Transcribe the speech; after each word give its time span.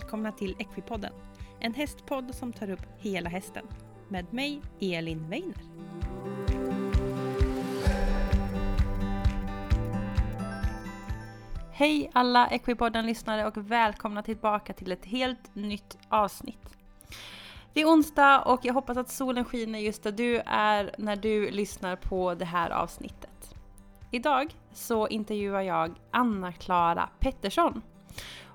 välkomna 0.00 0.32
till 0.32 0.56
Equipodden. 0.58 1.12
En 1.58 1.74
hästpodd 1.74 2.34
som 2.34 2.52
tar 2.52 2.70
upp 2.70 2.86
hela 2.98 3.30
hästen. 3.30 3.66
Med 4.08 4.32
mig, 4.32 4.62
Elin 4.80 5.28
Weiner. 5.28 5.54
Hej 11.72 12.10
alla 12.14 12.46
Equipodden-lyssnare 12.46 13.46
och 13.46 13.56
välkomna 13.56 14.22
tillbaka 14.22 14.72
till 14.72 14.92
ett 14.92 15.04
helt 15.04 15.54
nytt 15.54 15.98
avsnitt. 16.08 16.76
Det 17.72 17.80
är 17.80 17.86
onsdag 17.86 18.40
och 18.40 18.60
jag 18.62 18.74
hoppas 18.74 18.96
att 18.96 19.10
solen 19.10 19.44
skiner 19.44 19.78
just 19.78 20.02
där 20.02 20.12
du 20.12 20.42
är 20.46 20.94
när 20.98 21.16
du 21.16 21.50
lyssnar 21.50 21.96
på 21.96 22.34
det 22.34 22.44
här 22.44 22.70
avsnittet. 22.70 23.54
Idag 24.10 24.54
så 24.72 25.08
intervjuar 25.08 25.62
jag 25.62 25.98
Anna-Klara 26.10 27.08
Pettersson. 27.18 27.82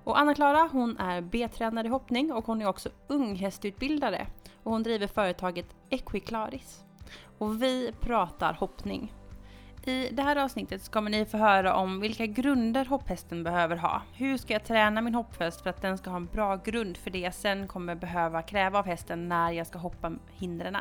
Och 0.05 0.19
Anna-Klara 0.19 0.69
hon 0.71 0.97
är 0.97 1.21
B-tränare 1.21 1.87
i 1.87 1.89
hoppning 1.89 2.33
och 2.33 2.45
hon 2.45 2.61
är 2.61 2.67
också 2.67 2.89
unghästutbildare. 3.07 4.27
Och 4.63 4.71
hon 4.71 4.83
driver 4.83 5.07
företaget 5.07 5.75
Equiclaris. 5.89 6.83
Och 7.37 7.61
vi 7.61 7.91
pratar 7.99 8.53
hoppning. 8.53 9.13
I 9.85 10.09
det 10.11 10.21
här 10.21 10.35
avsnittet 10.35 10.91
kommer 10.91 11.11
ni 11.11 11.25
få 11.25 11.37
höra 11.37 11.75
om 11.75 11.99
vilka 11.99 12.25
grunder 12.25 12.85
hopphästen 12.85 13.43
behöver 13.43 13.75
ha. 13.75 14.01
Hur 14.13 14.37
ska 14.37 14.53
jag 14.53 14.63
träna 14.65 15.01
min 15.01 15.15
hopphäst 15.15 15.61
för 15.61 15.69
att 15.69 15.81
den 15.81 15.97
ska 15.97 16.09
ha 16.09 16.17
en 16.17 16.25
bra 16.25 16.55
grund 16.55 16.97
för 16.97 17.09
det 17.09 17.19
jag 17.19 17.33
sen 17.33 17.67
kommer 17.67 17.95
behöva 17.95 18.41
kräva 18.41 18.79
av 18.79 18.85
hästen 18.85 19.29
när 19.29 19.51
jag 19.51 19.67
ska 19.67 19.79
hoppa 19.79 20.11
hindren. 20.33 20.77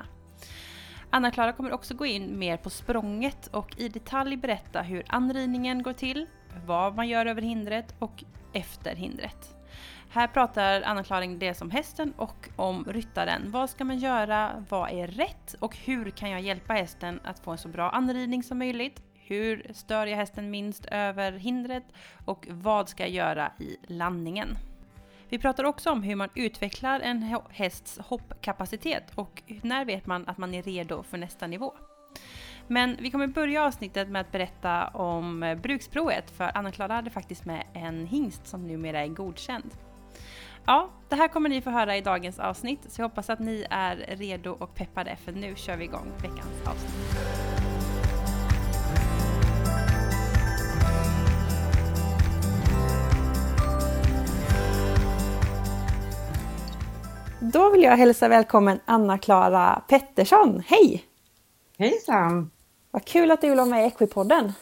Anna-Klara 1.10 1.52
kommer 1.52 1.72
också 1.72 1.94
gå 1.94 2.06
in 2.06 2.38
mer 2.38 2.56
på 2.56 2.70
språnget 2.70 3.46
och 3.46 3.78
i 3.78 3.88
detalj 3.88 4.36
berätta 4.36 4.82
hur 4.82 5.04
anridningen 5.08 5.82
går 5.82 5.92
till, 5.92 6.26
vad 6.66 6.96
man 6.96 7.08
gör 7.08 7.26
över 7.26 7.42
hindret 7.42 7.94
och 7.98 8.24
efter 8.54 8.96
hindret. 8.96 9.54
Här 10.10 10.26
pratar 10.26 10.82
Anna-Klaring 10.82 11.38
dels 11.38 11.62
om 11.62 11.70
hästen 11.70 12.12
och 12.16 12.48
om 12.56 12.84
ryttaren. 12.88 13.50
Vad 13.50 13.70
ska 13.70 13.84
man 13.84 13.98
göra? 13.98 14.64
Vad 14.68 14.90
är 14.90 15.06
rätt? 15.06 15.54
Och 15.60 15.76
hur 15.76 16.10
kan 16.10 16.30
jag 16.30 16.40
hjälpa 16.40 16.72
hästen 16.72 17.20
att 17.24 17.38
få 17.38 17.50
en 17.50 17.58
så 17.58 17.68
bra 17.68 17.90
anridning 17.90 18.42
som 18.42 18.58
möjligt? 18.58 19.02
Hur 19.14 19.66
stör 19.74 20.06
jag 20.06 20.16
hästen 20.16 20.50
minst 20.50 20.84
över 20.84 21.32
hindret? 21.32 21.84
Och 22.24 22.46
vad 22.50 22.88
ska 22.88 23.02
jag 23.02 23.12
göra 23.12 23.52
i 23.58 23.76
landningen? 23.86 24.48
Vi 25.28 25.38
pratar 25.38 25.64
också 25.64 25.90
om 25.90 26.02
hur 26.02 26.16
man 26.16 26.28
utvecklar 26.34 27.00
en 27.00 27.36
hästs 27.50 27.98
hoppkapacitet 27.98 29.12
och 29.14 29.42
när 29.62 29.84
vet 29.84 30.06
man 30.06 30.28
att 30.28 30.38
man 30.38 30.54
är 30.54 30.62
redo 30.62 31.02
för 31.02 31.18
nästa 31.18 31.46
nivå. 31.46 31.74
Men 32.68 32.96
vi 33.00 33.10
kommer 33.10 33.26
börja 33.26 33.64
avsnittet 33.64 34.08
med 34.08 34.20
att 34.20 34.32
berätta 34.32 34.86
om 34.86 35.56
bruksprovet 35.62 36.30
för 36.30 36.50
Anna-Klara 36.54 36.94
hade 36.94 37.10
faktiskt 37.10 37.44
med 37.44 37.66
en 37.72 38.06
hingst 38.06 38.46
som 38.46 38.66
numera 38.66 39.00
är 39.00 39.08
godkänd. 39.08 39.70
Ja, 40.66 40.90
det 41.08 41.16
här 41.16 41.28
kommer 41.28 41.48
ni 41.48 41.60
få 41.60 41.70
höra 41.70 41.96
i 41.96 42.00
dagens 42.00 42.38
avsnitt 42.38 42.80
så 42.88 43.00
jag 43.00 43.08
hoppas 43.08 43.30
att 43.30 43.38
ni 43.38 43.66
är 43.70 43.96
redo 43.96 44.50
och 44.50 44.74
peppade 44.74 45.16
för 45.16 45.32
nu 45.32 45.54
kör 45.56 45.76
vi 45.76 45.84
igång 45.84 46.12
veckans 46.22 46.66
avsnitt. 46.66 47.16
Då 57.40 57.70
vill 57.70 57.82
jag 57.82 57.96
hälsa 57.96 58.28
välkommen 58.28 58.80
Anna-Klara 58.84 59.82
Pettersson. 59.88 60.62
Hej! 60.66 61.04
Hejsan! 61.78 62.50
Vad 62.94 63.04
kul 63.04 63.30
att 63.30 63.40
du 63.40 63.48
vill 63.48 63.56
vara 63.56 63.66
med 63.66 63.84
i 63.84 63.86
Equipodden. 63.86 64.52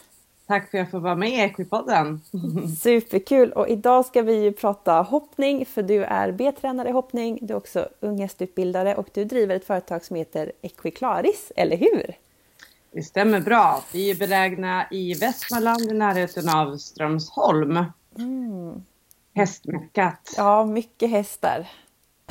Tack 0.47 0.71
för 0.71 0.77
att 0.77 0.83
jag 0.83 0.91
får 0.91 0.99
vara 0.99 1.15
med 1.15 1.29
i 1.29 1.39
Equipodden. 1.39 2.21
Superkul! 2.79 3.51
Och 3.51 3.67
idag 3.67 4.05
ska 4.05 4.21
vi 4.21 4.43
ju 4.43 4.51
prata 4.51 5.01
hoppning 5.01 5.65
för 5.65 5.83
du 5.83 6.03
är 6.03 6.31
B-tränare 6.31 6.89
i 6.89 6.91
hoppning, 6.91 7.39
du 7.41 7.53
är 7.53 7.57
också 7.57 7.89
unghästutbildare 7.99 8.95
och 8.95 9.07
du 9.13 9.25
driver 9.25 9.55
ett 9.55 9.65
företag 9.65 10.05
som 10.05 10.15
heter 10.15 10.51
Equiclaris, 10.61 11.51
eller 11.55 11.77
hur? 11.77 12.15
Det 12.91 13.03
stämmer 13.03 13.39
bra. 13.39 13.83
Vi 13.93 14.11
är 14.11 14.15
belägna 14.15 14.85
i 14.91 15.13
Västmanland 15.13 15.81
i 15.81 15.93
närheten 15.93 16.49
av 16.49 16.77
Strömsholm. 16.77 17.85
Mm. 18.17 18.83
Hästmeckat. 19.33 20.33
Ja, 20.37 20.65
mycket 20.65 21.09
hästar. 21.09 21.67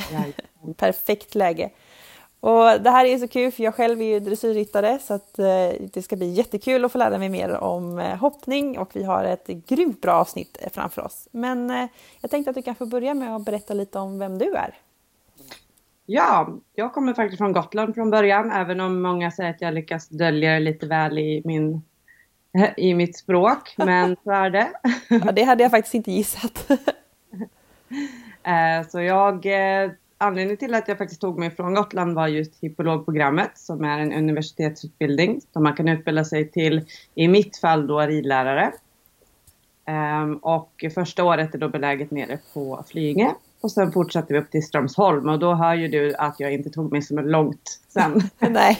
Perfekt 0.76 1.34
läge. 1.34 1.70
Och 2.42 2.80
det 2.80 2.90
här 2.90 3.04
är 3.04 3.18
så 3.18 3.28
kul 3.28 3.52
för 3.52 3.62
jag 3.62 3.74
själv 3.74 4.00
är 4.00 4.04
ju 4.04 4.20
dressyrryttare 4.20 4.98
så 4.98 5.14
att 5.14 5.38
eh, 5.38 5.44
det 5.92 6.02
ska 6.02 6.16
bli 6.16 6.32
jättekul 6.32 6.84
att 6.84 6.92
få 6.92 6.98
lära 6.98 7.18
mig 7.18 7.28
mer 7.28 7.56
om 7.56 7.98
eh, 7.98 8.16
hoppning 8.16 8.78
och 8.78 8.90
vi 8.92 9.04
har 9.04 9.24
ett 9.24 9.46
grymt 9.46 10.00
bra 10.00 10.12
avsnitt 10.12 10.58
eh, 10.60 10.70
framför 10.72 11.02
oss. 11.02 11.28
Men 11.32 11.88
jag 12.20 12.30
tänkte 12.30 12.50
att 12.50 12.56
du 12.56 12.62
kan 12.62 12.74
få 12.74 12.86
börja 12.86 13.14
med 13.14 13.36
att 13.36 13.44
berätta 13.44 13.74
lite 13.74 13.98
om 13.98 14.18
vem 14.18 14.38
du 14.38 14.54
är. 14.54 14.74
Ja, 16.06 16.48
jag 16.74 16.94
kommer 16.94 17.14
faktiskt 17.14 17.38
från 17.38 17.52
Gotland 17.52 17.94
från 17.94 18.10
början 18.10 18.52
även 18.52 18.80
om 18.80 19.02
många 19.02 19.30
säger 19.30 19.50
att 19.50 19.60
jag 19.60 19.74
lyckas 19.74 20.08
dölja 20.08 20.52
det 20.52 20.60
lite 20.60 20.86
väl 20.86 21.18
i, 21.18 21.42
min, 21.44 21.82
i 22.76 22.94
mitt 22.94 23.18
språk. 23.18 23.74
Men 23.76 24.16
så 24.24 24.30
är 24.30 24.50
det. 24.50 24.70
Ja, 25.08 25.32
det 25.32 25.42
hade 25.42 25.62
jag 25.62 25.70
faktiskt 25.70 25.94
inte 25.94 26.12
gissat. 26.12 26.68
Så 28.90 29.00
jag 29.00 29.46
anledningen 30.22 30.56
till 30.56 30.74
att 30.74 30.88
jag 30.88 30.98
faktiskt 30.98 31.20
tog 31.20 31.38
mig 31.38 31.50
från 31.50 31.74
Gotland 31.74 32.14
var 32.14 32.28
just 32.28 32.60
hippologprogrammet 32.60 33.50
som 33.54 33.84
är 33.84 33.98
en 33.98 34.12
universitetsutbildning 34.12 35.40
som 35.52 35.62
man 35.62 35.76
kan 35.76 35.88
utbilda 35.88 36.24
sig 36.24 36.48
till, 36.48 36.86
i 37.14 37.28
mitt 37.28 37.56
fall 37.56 37.86
då 37.86 38.00
ridlärare. 38.00 38.72
Um, 40.22 40.36
och 40.36 40.84
första 40.94 41.24
året 41.24 41.54
är 41.54 41.58
då 41.58 41.68
beläget 41.68 42.10
nere 42.10 42.38
på 42.54 42.84
Flyinge 42.88 43.34
och 43.60 43.70
sen 43.70 43.92
fortsatte 43.92 44.32
vi 44.32 44.38
upp 44.38 44.50
till 44.50 44.62
Strömsholm 44.62 45.28
och 45.28 45.38
då 45.38 45.54
hör 45.54 45.74
ju 45.74 45.88
du 45.88 46.14
att 46.14 46.40
jag 46.40 46.52
inte 46.52 46.70
tog 46.70 46.92
mig 46.92 47.02
så 47.02 47.20
långt 47.20 47.80
sen. 47.88 48.22
Nej, 48.38 48.78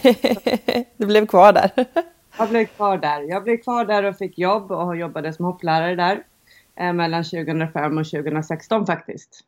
du 0.97 1.07
blev 1.07 1.27
kvar 1.27 1.53
där. 1.53 1.71
jag 2.39 2.49
blev 2.49 2.65
kvar 2.65 2.99
där. 2.99 3.21
Jag 3.21 3.45
blev 3.45 3.57
kvar 3.57 3.85
där 3.85 4.03
och 4.03 4.17
fick 4.17 4.39
jobb 4.39 4.71
och 4.71 4.97
jobbade 4.97 5.33
som 5.33 5.45
hopplärare 5.45 5.95
där 5.95 6.23
eh, 6.77 6.93
mellan 6.93 7.25
2005 7.25 7.99
och 7.99 8.07
2016 8.07 8.87
faktiskt. 8.87 9.41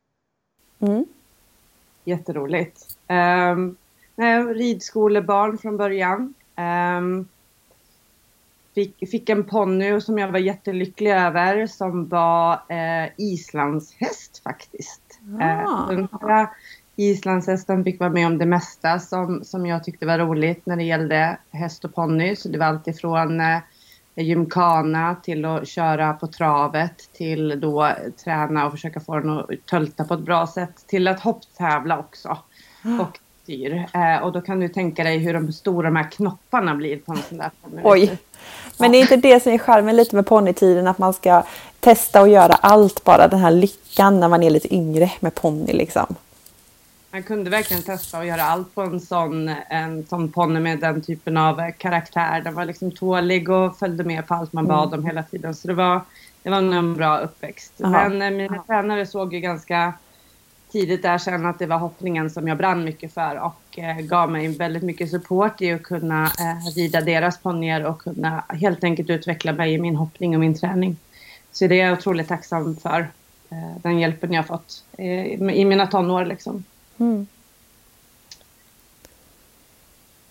Mm. 0.81 1.05
Jätteroligt. 2.05 2.99
Um, 3.09 3.77
ridskolebarn 4.55 5.59
från 5.59 5.77
början. 5.77 6.35
Um, 6.99 7.29
fick, 8.75 9.11
fick 9.11 9.29
en 9.29 9.45
ponny 9.45 10.01
som 10.01 10.19
jag 10.19 10.33
var 10.33 10.39
jättelycklig 10.39 11.11
över 11.11 11.67
som 11.67 12.09
var 12.09 12.53
uh, 12.55 13.13
islandshäst 13.17 14.43
faktiskt. 14.43 15.21
Ah. 15.41 15.91
Uh, 15.93 15.97
den 15.97 16.09
här 16.23 16.49
islandshästen 16.97 17.85
fick 17.85 18.01
vara 18.01 18.11
med 18.11 18.27
om 18.27 18.39
det 18.39 18.47
mesta 18.47 18.99
som, 18.99 19.45
som 19.45 19.67
jag 19.67 19.85
tyckte 19.85 20.07
var 20.07 20.19
roligt 20.19 20.67
när 20.67 20.77
det 20.77 20.85
gällde 20.85 21.39
häst 21.51 21.85
och 21.85 21.95
ponny. 21.95 22.37
Så 22.37 22.49
det 22.49 22.59
var 22.59 22.67
alltifrån 22.67 23.41
uh, 23.41 23.59
gymkana 24.15 25.17
till 25.23 25.45
att 25.45 25.69
köra 25.69 26.13
på 26.13 26.27
travet 26.27 27.13
till 27.13 27.61
då 27.61 27.91
träna 28.25 28.67
och 28.67 28.73
försöka 28.73 29.01
få 29.01 29.19
den 29.19 29.31
att 29.31 29.47
tölta 29.71 30.05
på 30.05 30.15
ett 30.15 30.21
bra 30.21 30.47
sätt 30.47 30.87
till 30.87 31.09
att 31.09 31.21
hopptävla 31.21 31.99
också. 31.99 32.39
Ah. 32.83 33.01
Och 33.01 33.19
styr. 33.45 33.87
Eh, 33.93 34.23
och 34.23 34.33
då 34.33 34.41
kan 34.41 34.61
du 34.61 34.69
tänka 34.69 35.05
dig 35.05 35.19
hur 35.19 35.35
de 35.35 35.53
stora 35.53 35.89
de 35.89 35.97
här 35.97 36.11
knopparna 36.11 36.75
blir 36.75 36.97
på 36.97 37.13
en 37.13 37.19
sån 37.29 37.39
där 37.39 37.51
ponny. 37.63 37.83
Oj! 37.85 38.19
Men 38.79 38.93
det 38.93 38.99
är 38.99 39.01
inte 39.01 39.17
det 39.17 39.43
som 39.43 39.53
är 39.53 39.59
charmen 39.59 39.97
lite 39.97 40.17
med 40.17 40.27
ponnytiden 40.27 40.87
att 40.87 40.99
man 40.99 41.13
ska 41.13 41.43
testa 41.81 42.21
och 42.21 42.29
göra 42.29 42.55
allt 42.55 43.05
bara 43.05 43.29
den 43.29 43.41
här 43.41 43.51
lyckan 43.51 44.21
när 44.21 44.29
man 44.29 44.43
är 44.43 44.51
lite 44.51 44.75
yngre 44.75 45.13
med 45.21 45.35
ponny 45.35 45.73
liksom. 45.73 46.15
Man 47.15 47.23
kunde 47.23 47.51
verkligen 47.51 47.83
testa 47.83 48.19
att 48.19 48.27
göra 48.27 48.43
allt 48.43 48.75
på 48.75 48.83
en 48.83 49.01
sån, 49.01 49.49
en 49.69 50.07
sån 50.07 50.33
ponny 50.33 50.61
med 50.61 50.81
den 50.81 51.03
typen 51.03 51.37
av 51.37 51.71
karaktär. 51.71 52.41
Den 52.41 52.55
var 52.55 52.65
liksom 52.65 52.91
tålig 52.91 53.49
och 53.49 53.79
följde 53.79 54.05
med 54.05 54.27
på 54.27 54.35
allt 54.35 54.53
man 54.53 54.67
bad 54.67 54.89
mm. 54.89 55.01
om 55.01 55.07
hela 55.07 55.23
tiden. 55.23 55.55
Så 55.55 55.69
det 55.69 55.75
var, 55.75 56.01
det 56.43 56.51
var 56.51 56.59
en 56.59 56.95
bra 56.95 57.19
uppväxt. 57.19 57.73
Aha. 57.85 58.09
Men 58.09 58.23
eh, 58.23 58.31
mina 58.31 58.63
tränare 58.63 59.07
såg 59.07 59.35
ju 59.35 59.41
ganska 59.41 59.93
tidigt 60.73 61.03
där 61.03 61.19
sen 61.19 61.47
att 61.47 61.59
det 61.59 61.67
var 61.67 61.79
hoppningen 61.79 62.31
som 62.31 62.49
jag 62.49 62.59
brann 62.59 62.85
mycket 62.85 63.15
för 63.15 63.37
och 63.37 63.79
eh, 63.79 63.97
gav 63.97 64.31
mig 64.31 64.49
väldigt 64.49 64.83
mycket 64.83 65.11
support 65.11 65.63
i 65.63 65.73
att 65.73 65.83
kunna 65.83 66.25
eh, 66.25 66.75
rida 66.77 67.01
deras 67.01 67.39
ponnyer 67.39 67.85
och 67.85 68.03
kunna 68.03 68.45
helt 68.49 68.85
enkelt 68.85 69.11
utveckla 69.11 69.53
mig 69.53 69.73
i 69.73 69.79
min 69.79 69.97
hoppning 69.97 70.35
och 70.35 70.41
min 70.41 70.59
träning. 70.59 70.97
Så 71.53 71.67
det 71.67 71.81
är 71.81 71.87
jag 71.87 71.99
otroligt 71.99 72.29
tacksam 72.29 72.77
för, 72.77 73.01
eh, 73.51 73.77
den 73.83 73.99
hjälpen 73.99 74.33
jag 74.33 74.47
fått 74.47 74.85
eh, 74.99 75.27
i 75.55 75.65
mina 75.65 75.87
tonår 75.87 76.25
liksom. 76.25 76.65
Mm. 76.99 77.27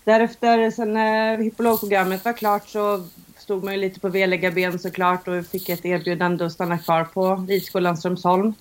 Därefter, 0.03 0.71
sen 0.71 0.93
när 0.93 1.37
hippologprogrammet 1.37 2.25
var 2.25 2.33
klart 2.33 2.67
så 2.67 3.03
stod 3.37 3.63
man 3.63 3.73
ju 3.73 3.79
lite 3.79 3.99
på 3.99 4.09
veliga 4.09 4.51
ben 4.51 4.79
såklart 4.79 5.27
och 5.27 5.45
fick 5.45 5.69
ett 5.69 5.85
erbjudande 5.85 6.45
att 6.45 6.51
stanna 6.51 6.77
kvar 6.77 7.03
på 7.03 7.45
Ridskolan 7.49 7.97
Strömsholm. 7.97 8.53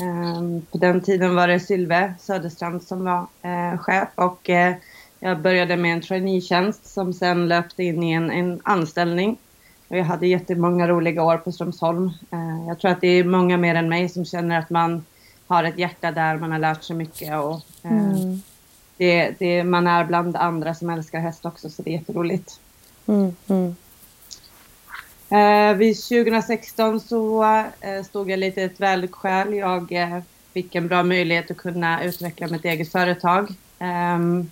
Ehm, 0.00 0.62
på 0.70 0.78
den 0.78 1.00
tiden 1.00 1.34
var 1.34 1.48
det 1.48 1.60
Sylve 1.60 2.14
Söderstrand 2.20 2.82
som 2.82 3.04
var 3.04 3.26
eh, 3.42 3.78
chef 3.78 4.08
och 4.14 4.50
eh, 4.50 4.74
jag 5.20 5.40
började 5.40 5.76
med 5.76 5.92
en 5.92 6.00
traineetjänst 6.00 6.86
som 6.86 7.12
sen 7.12 7.48
löpte 7.48 7.82
in 7.84 8.02
i 8.02 8.12
en, 8.12 8.30
en 8.30 8.60
anställning. 8.64 9.36
Och 9.88 9.96
jag 9.96 10.04
hade 10.04 10.26
jättemånga 10.26 10.88
roliga 10.88 11.22
år 11.22 11.36
på 11.36 11.52
Strömsholm. 11.52 12.10
Eh, 12.30 12.68
jag 12.68 12.78
tror 12.78 12.90
att 12.90 13.00
det 13.00 13.08
är 13.08 13.24
många 13.24 13.56
mer 13.56 13.74
än 13.74 13.88
mig 13.88 14.08
som 14.08 14.24
känner 14.24 14.58
att 14.58 14.70
man 14.70 15.04
har 15.50 15.64
ett 15.64 15.78
hjärta 15.78 16.10
där, 16.10 16.36
man 16.36 16.52
har 16.52 16.58
lärt 16.58 16.82
sig 16.82 16.96
mycket 16.96 17.38
och 17.38 17.60
eh, 17.82 17.92
mm. 17.92 18.42
det, 18.96 19.34
det, 19.38 19.64
man 19.64 19.86
är 19.86 20.04
bland 20.04 20.36
andra 20.36 20.74
som 20.74 20.90
älskar 20.90 21.20
häst 21.20 21.46
också 21.46 21.70
så 21.70 21.82
det 21.82 21.90
är 21.90 21.98
jätteroligt. 21.98 22.60
Mm, 23.06 23.36
mm. 23.48 23.76
Eh, 25.30 25.76
vid 25.76 25.96
2016 25.96 27.00
så 27.00 27.44
eh, 27.80 28.02
stod 28.04 28.30
jag 28.30 28.38
lite 28.38 28.60
i 28.60 28.64
ett 28.64 28.80
vägskäl. 28.80 29.54
Jag 29.54 29.92
eh, 29.92 30.18
fick 30.52 30.74
en 30.74 30.88
bra 30.88 31.02
möjlighet 31.02 31.50
att 31.50 31.56
kunna 31.56 32.04
utveckla 32.04 32.48
mitt 32.48 32.64
eget 32.64 32.92
företag. 32.92 33.54
Ehm, 33.78 34.50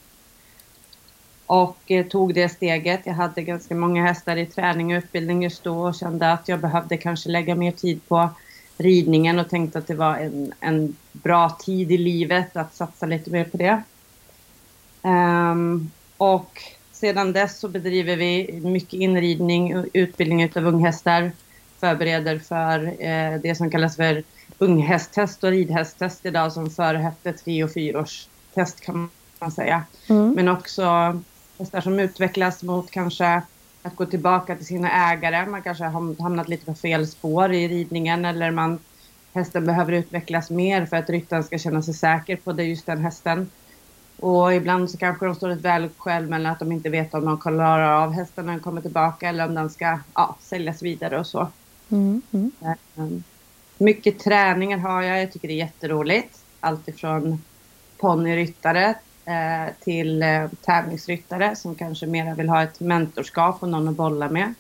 och 1.47 1.93
tog 2.11 2.35
det 2.35 2.49
steget. 2.49 3.01
Jag 3.05 3.15
hade 3.15 3.43
ganska 3.43 3.75
många 3.75 4.07
hästar 4.07 4.37
i 4.37 4.47
träning 4.47 4.97
och 4.97 4.99
utbildning 4.99 5.43
just 5.43 5.65
då 5.65 5.81
och 5.81 5.95
kände 5.95 6.33
att 6.33 6.49
jag 6.49 6.61
behövde 6.61 6.97
kanske 6.97 7.29
lägga 7.29 7.55
mer 7.55 7.73
tid 7.73 8.01
på 8.09 8.31
ridningen 8.79 9.39
och 9.39 9.51
tänkte 9.51 9.79
att 9.79 9.87
det 9.87 9.95
var 9.95 10.17
en, 10.17 10.53
en 10.61 10.97
bra 11.13 11.51
tid 11.51 11.93
i 11.93 11.99
livet 11.99 12.57
att 12.57 12.75
satsa 12.75 13.07
lite 13.07 13.31
mer 13.31 13.45
på 13.45 13.57
det. 13.57 13.83
Um, 15.03 15.91
och 16.17 16.63
sedan 16.93 17.33
dess 17.33 17.59
så 17.59 17.69
bedriver 17.69 18.17
vi 18.17 18.61
mycket 18.65 19.01
inridning 19.01 19.79
och 19.79 19.87
utbildning 19.93 20.51
av 20.57 20.67
unghästar. 20.67 21.33
Förbereder 21.81 22.39
för 22.39 22.87
eh, 22.87 23.41
det 23.41 23.55
som 23.55 23.71
kallas 23.71 23.97
för 23.97 24.23
unghästtest 24.59 25.45
och 25.45 25.51
ridhästtest 25.51 26.27
idag 26.27 26.53
som 26.53 26.71
före 26.71 26.99
hette 26.99 27.33
tre 27.33 27.65
och 27.65 27.73
fyraårstest 27.73 28.81
kan 28.81 29.11
man 29.39 29.51
säga. 29.51 29.83
Mm. 30.09 30.33
Men 30.33 30.49
också 30.49 30.85
hästar 31.59 31.81
som 31.81 32.01
utvecklas 32.01 32.63
mot 32.63 32.91
kanske 32.91 33.43
att 33.83 33.97
gå 33.97 34.07
tillbaka 34.07 34.57
till 34.57 34.67
sina 34.67 35.13
ägare. 35.13 35.47
Man 35.47 35.63
kanske 35.63 35.85
har 35.85 36.23
hamnat 36.23 36.49
lite 36.49 36.67
på 36.67 36.75
fel 36.75 37.07
spår 37.07 37.53
i 37.53 37.69
ridningen 37.69 38.25
eller 38.25 38.51
man, 38.51 38.79
hästen 39.33 39.67
behöver 39.67 39.93
utvecklas 39.93 40.51
mer 40.51 40.87
för 40.87 40.97
att 40.97 41.11
ryttaren 41.11 41.45
ska 41.45 41.59
känna 41.59 41.83
sig 41.83 41.95
säker 41.95 42.37
på 42.37 42.53
det, 42.53 42.65
just 42.65 42.87
den 42.87 42.99
hästen. 42.99 43.51
Och 44.21 44.55
ibland 44.55 44.91
så 44.91 44.99
kanske 44.99 45.27
de 45.27 45.35
står 45.35 45.51
ett 45.51 45.61
vägskäl 45.61 46.27
mellan 46.27 46.53
att 46.53 46.59
de 46.59 46.73
inte 46.73 46.89
vet 46.89 47.15
om 47.15 47.25
de 47.25 47.41
klarar 47.41 48.03
av 48.03 48.13
hästen 48.13 48.47
när 48.47 48.53
den 48.53 48.63
kommer 48.63 48.81
tillbaka 48.81 49.29
eller 49.29 49.47
om 49.47 49.55
den 49.55 49.71
ska 49.71 49.99
ja, 50.15 50.37
säljas 50.41 50.83
vidare 50.83 51.19
och 51.19 51.27
så. 51.27 51.49
Mm, 51.89 52.23
mm. 52.33 52.53
Ehm, 52.97 53.23
mycket 53.79 54.19
träningar 54.19 54.79
har 54.79 55.03
jag. 55.03 55.23
Jag 55.23 55.33
tycker 55.33 55.49
det 55.49 55.55
är 55.55 55.65
jätteroligt. 55.65 56.39
Alltifrån 56.61 57.43
ponnyryttare 57.99 58.85
eh, 58.85 58.95
till 59.81 60.23
eh, 60.23 60.49
tävlingsryttare 60.63 61.57
som 61.57 61.75
kanske 61.75 62.07
mer 62.07 62.35
vill 62.35 62.49
ha 62.49 62.63
ett 62.63 62.81
mentorskap 62.81 63.63
och 63.63 63.69
någon 63.69 63.89
att 63.89 63.95
bolla 63.95 64.29
med. 64.29 64.55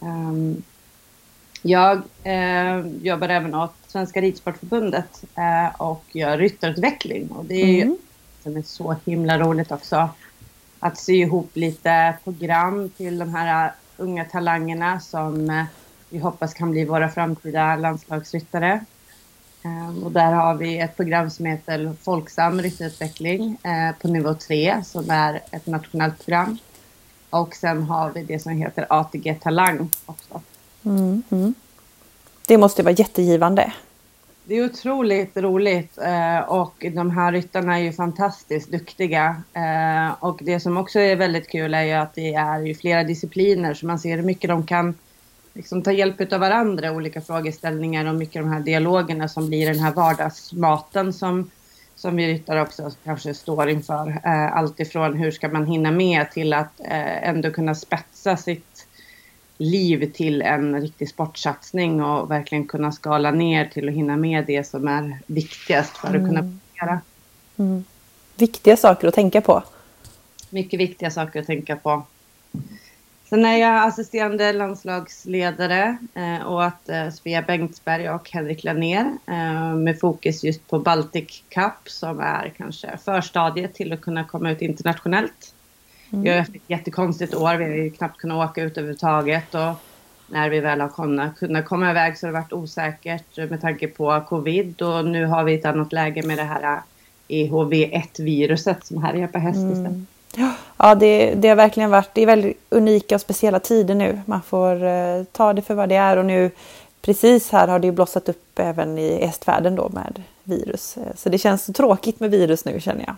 Um, 0.00 0.62
jag 1.62 2.02
eh, 2.22 2.86
jobbar 3.02 3.28
även 3.28 3.54
åt 3.54 3.74
Svenska 3.86 4.20
Ridsportförbundet 4.20 5.24
eh, 5.36 5.80
och 5.80 6.04
gör 6.12 6.38
ryttarutveckling. 6.38 7.28
Och 7.28 7.44
det 7.44 7.54
är 7.54 7.82
mm. 7.82 7.96
som 8.42 8.56
är 8.56 8.62
så 8.62 8.96
himla 9.04 9.38
roligt 9.38 9.72
också. 9.72 10.08
Att 10.78 10.98
sy 10.98 11.14
ihop 11.14 11.50
lite 11.54 12.14
program 12.24 12.90
till 12.96 13.18
de 13.18 13.34
här 13.34 13.72
unga 13.96 14.24
talangerna 14.24 15.00
som 15.00 15.50
eh, 15.50 15.64
vi 16.08 16.18
hoppas 16.18 16.54
kan 16.54 16.70
bli 16.70 16.84
våra 16.84 17.08
framtida 17.08 17.76
landslagsryttare. 17.76 18.84
Um, 19.64 20.02
och 20.04 20.12
där 20.12 20.32
har 20.32 20.54
vi 20.54 20.78
ett 20.78 20.96
program 20.96 21.30
som 21.30 21.46
heter 21.46 21.92
Folksam 22.02 22.62
ryttarutveckling 22.62 23.56
uh, 23.66 24.00
på 24.00 24.08
nivå 24.08 24.34
3 24.34 24.82
som 24.84 25.10
är 25.10 25.40
ett 25.50 25.66
nationellt 25.66 26.24
program. 26.24 26.58
Och 27.30 27.54
sen 27.54 27.82
har 27.82 28.10
vi 28.10 28.22
det 28.22 28.38
som 28.38 28.52
heter 28.52 28.86
ATG 28.88 29.34
Talang 29.34 29.90
också. 30.06 30.40
Mm, 30.84 31.22
mm. 31.30 31.54
Det 32.46 32.58
måste 32.58 32.82
vara 32.82 32.94
jättegivande. 32.94 33.72
Det 34.44 34.54
är 34.54 34.64
otroligt 34.64 35.36
roligt 35.36 35.98
uh, 35.98 36.38
och 36.38 36.86
de 36.94 37.10
här 37.10 37.32
ryttarna 37.32 37.78
är 37.78 37.82
ju 37.82 37.92
fantastiskt 37.92 38.70
duktiga. 38.70 39.42
Uh, 39.56 40.24
och 40.24 40.40
det 40.42 40.60
som 40.60 40.76
också 40.76 41.00
är 41.00 41.16
väldigt 41.16 41.48
kul 41.48 41.74
är 41.74 41.82
ju 41.82 41.92
att 41.92 42.14
det 42.14 42.34
är 42.34 42.60
ju 42.60 42.74
flera 42.74 43.04
discipliner 43.04 43.74
så 43.74 43.86
man 43.86 43.98
ser 43.98 44.16
hur 44.16 44.24
mycket 44.24 44.48
de 44.48 44.66
kan 44.66 44.94
liksom 45.54 45.82
ta 45.82 45.92
hjälp 45.92 46.32
av 46.32 46.40
varandra, 46.40 46.92
olika 46.92 47.20
frågeställningar 47.20 48.04
och 48.06 48.14
mycket 48.14 48.42
de 48.42 48.52
här 48.52 48.60
dialogerna 48.60 49.28
som 49.28 49.48
blir 49.48 49.66
den 49.66 49.78
här 49.78 49.92
vardagsmaten 49.92 51.12
som, 51.12 51.50
som 51.96 52.16
vi 52.16 52.28
ryttare 52.28 52.62
också 52.62 52.90
kanske 53.04 53.34
står 53.34 53.68
inför. 53.68 54.08
Eh, 54.24 54.56
allt 54.56 54.80
ifrån 54.80 55.16
hur 55.16 55.30
ska 55.30 55.48
man 55.48 55.66
hinna 55.66 55.90
med 55.90 56.30
till 56.30 56.52
att 56.52 56.80
eh, 56.80 57.28
ändå 57.28 57.50
kunna 57.50 57.74
spetsa 57.74 58.36
sitt 58.36 58.86
liv 59.58 60.12
till 60.14 60.42
en 60.42 60.80
riktig 60.80 61.08
sportsatsning 61.08 62.02
och 62.02 62.30
verkligen 62.30 62.66
kunna 62.66 62.92
skala 62.92 63.30
ner 63.30 63.64
till 63.64 63.88
att 63.88 63.94
hinna 63.94 64.16
med 64.16 64.44
det 64.46 64.64
som 64.64 64.88
är 64.88 65.18
viktigast 65.26 65.96
för 65.96 66.08
att 66.08 66.14
mm. 66.14 66.26
kunna 66.26 66.58
göra. 66.80 67.00
Mm. 67.56 67.84
Viktiga 68.36 68.76
saker 68.76 69.08
att 69.08 69.14
tänka 69.14 69.40
på. 69.40 69.62
Mycket 70.50 70.80
viktiga 70.80 71.10
saker 71.10 71.40
att 71.40 71.46
tänka 71.46 71.76
på. 71.76 72.02
Sen 73.32 73.44
är 73.44 73.56
jag 73.56 73.86
assisterande 73.86 74.52
landslagsledare 74.52 75.98
eh, 76.14 76.52
åt 76.52 76.88
eh, 76.88 77.10
Svea 77.10 77.42
Bengtsberg 77.42 78.10
och 78.10 78.30
Henrik 78.30 78.64
Lanér 78.64 79.18
eh, 79.26 79.74
med 79.74 80.00
fokus 80.00 80.44
just 80.44 80.68
på 80.68 80.78
Baltic 80.78 81.42
Cup 81.48 81.72
som 81.86 82.20
är 82.20 82.52
kanske 82.56 82.98
förstadiet 83.04 83.74
till 83.74 83.92
att 83.92 84.00
kunna 84.00 84.24
komma 84.24 84.50
ut 84.50 84.62
internationellt. 84.62 85.54
Mm. 86.10 86.24
Vi 86.24 86.30
har 86.30 86.38
haft 86.38 86.56
ett 86.56 86.62
jättekonstigt 86.66 87.34
år, 87.34 87.56
vi 87.56 87.64
har 87.64 87.70
ju 87.70 87.90
knappt 87.90 88.18
kunnat 88.18 88.50
åka 88.50 88.62
ut 88.62 88.78
överhuvudtaget 88.78 89.54
och 89.54 89.74
när 90.26 90.50
vi 90.50 90.60
väl 90.60 90.80
har 90.80 90.88
kunnat, 90.88 91.38
kunnat 91.38 91.64
komma 91.64 91.90
iväg 91.90 92.18
så 92.18 92.26
har 92.26 92.32
det 92.32 92.38
varit 92.38 92.52
osäkert 92.52 93.36
med 93.50 93.60
tanke 93.60 93.88
på 93.88 94.24
covid 94.28 94.82
och 94.82 95.04
nu 95.04 95.26
har 95.26 95.44
vi 95.44 95.54
ett 95.54 95.64
annat 95.64 95.92
läge 95.92 96.22
med 96.22 96.38
det 96.38 96.44
här 96.44 96.80
EHV1-viruset 97.28 98.86
som 98.86 99.02
härjar 99.02 99.26
på 99.26 99.38
häst 99.38 99.58
mm. 99.58 100.06
Ja, 100.76 100.94
det, 100.94 101.34
det 101.34 101.48
har 101.48 101.56
verkligen 101.56 101.90
varit 101.90 102.10
det 102.14 102.22
är 102.22 102.26
väldigt 102.26 102.60
unika 102.68 103.14
och 103.14 103.20
speciella 103.20 103.60
tider 103.60 103.94
nu. 103.94 104.20
Man 104.26 104.42
får 104.42 104.84
eh, 104.84 105.24
ta 105.32 105.52
det 105.52 105.62
för 105.62 105.74
vad 105.74 105.88
det 105.88 105.96
är 105.96 106.16
och 106.16 106.24
nu 106.24 106.50
precis 107.02 107.50
här 107.50 107.68
har 107.68 107.78
det 107.78 107.92
blossat 107.92 108.28
upp 108.28 108.58
även 108.58 108.98
i 108.98 109.18
estvärlden 109.22 109.76
då 109.76 109.88
med 109.88 110.22
virus. 110.44 110.96
Eh, 110.96 111.14
så 111.16 111.28
det 111.28 111.38
känns 111.38 111.64
så 111.64 111.72
tråkigt 111.72 112.20
med 112.20 112.30
virus 112.30 112.64
nu 112.64 112.80
känner 112.80 113.04
jag. 113.06 113.16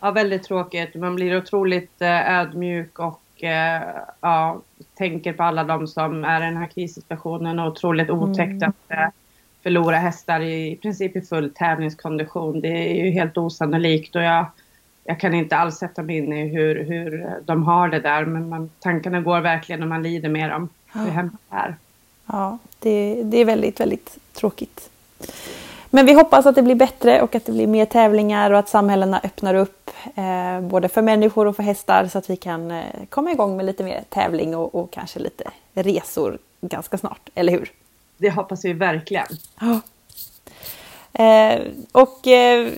Ja, 0.00 0.10
väldigt 0.10 0.42
tråkigt. 0.42 0.94
Man 0.94 1.14
blir 1.14 1.38
otroligt 1.38 2.02
eh, 2.02 2.40
ödmjuk 2.40 2.98
och 2.98 3.44
eh, 3.44 3.82
ja, 4.20 4.60
tänker 4.94 5.32
på 5.32 5.42
alla 5.42 5.64
de 5.64 5.86
som 5.86 6.24
är 6.24 6.42
i 6.42 6.44
den 6.44 6.56
här 6.56 6.66
krissituationen 6.66 7.58
och 7.58 7.66
otroligt 7.66 8.10
otäckt 8.10 8.62
mm. 8.62 8.68
att 8.68 8.90
eh, 8.90 9.08
förlora 9.62 9.96
hästar 9.96 10.40
i, 10.40 10.72
i 10.72 10.76
princip 10.76 11.16
i 11.16 11.20
full 11.20 11.54
tävlingskondition. 11.54 12.60
Det 12.60 12.68
är 12.68 13.04
ju 13.04 13.10
helt 13.10 13.38
osannolikt 13.38 14.16
och 14.16 14.22
jag 14.22 14.46
jag 15.08 15.20
kan 15.20 15.34
inte 15.34 15.56
alls 15.56 15.76
sätta 15.76 16.02
mig 16.02 16.16
in 16.16 16.32
i 16.32 16.48
hur, 16.48 16.84
hur 16.84 17.34
de 17.44 17.62
har 17.62 17.88
det 17.88 18.00
där 18.00 18.24
men 18.24 18.48
man, 18.48 18.70
tankarna 18.80 19.20
går 19.20 19.40
verkligen 19.40 19.82
och 19.82 19.88
man 19.88 20.02
lider 20.02 20.28
med 20.28 20.50
dem. 20.50 20.68
Ja. 20.92 21.00
Hur 21.00 21.10
hemskt 21.10 21.36
det 21.50 21.56
är. 21.56 21.76
Ja, 22.26 22.58
det, 22.78 23.22
det 23.22 23.38
är 23.38 23.44
väldigt, 23.44 23.80
väldigt 23.80 24.18
tråkigt. 24.32 24.90
Men 25.90 26.06
vi 26.06 26.12
hoppas 26.12 26.46
att 26.46 26.54
det 26.54 26.62
blir 26.62 26.74
bättre 26.74 27.22
och 27.22 27.34
att 27.34 27.46
det 27.46 27.52
blir 27.52 27.66
mer 27.66 27.84
tävlingar 27.84 28.50
och 28.50 28.58
att 28.58 28.68
samhällena 28.68 29.20
öppnar 29.24 29.54
upp 29.54 29.90
eh, 30.14 30.60
både 30.60 30.88
för 30.88 31.02
människor 31.02 31.46
och 31.46 31.56
för 31.56 31.62
hästar 31.62 32.06
så 32.06 32.18
att 32.18 32.30
vi 32.30 32.36
kan 32.36 32.70
eh, 32.70 32.84
komma 33.08 33.30
igång 33.30 33.56
med 33.56 33.66
lite 33.66 33.84
mer 33.84 34.04
tävling 34.08 34.56
och, 34.56 34.74
och, 34.74 34.90
kanske 34.90 35.18
lite 35.18 35.50
resor 35.74 36.38
ganska 36.60 36.98
snart, 36.98 37.28
eller 37.34 37.52
hur? 37.52 37.72
Det 38.16 38.30
hoppas 38.30 38.64
vi 38.64 38.72
verkligen. 38.72 39.26
Ja. 39.60 39.80
Eh, 41.18 41.62
och 41.92 42.26
eh, 42.26 42.72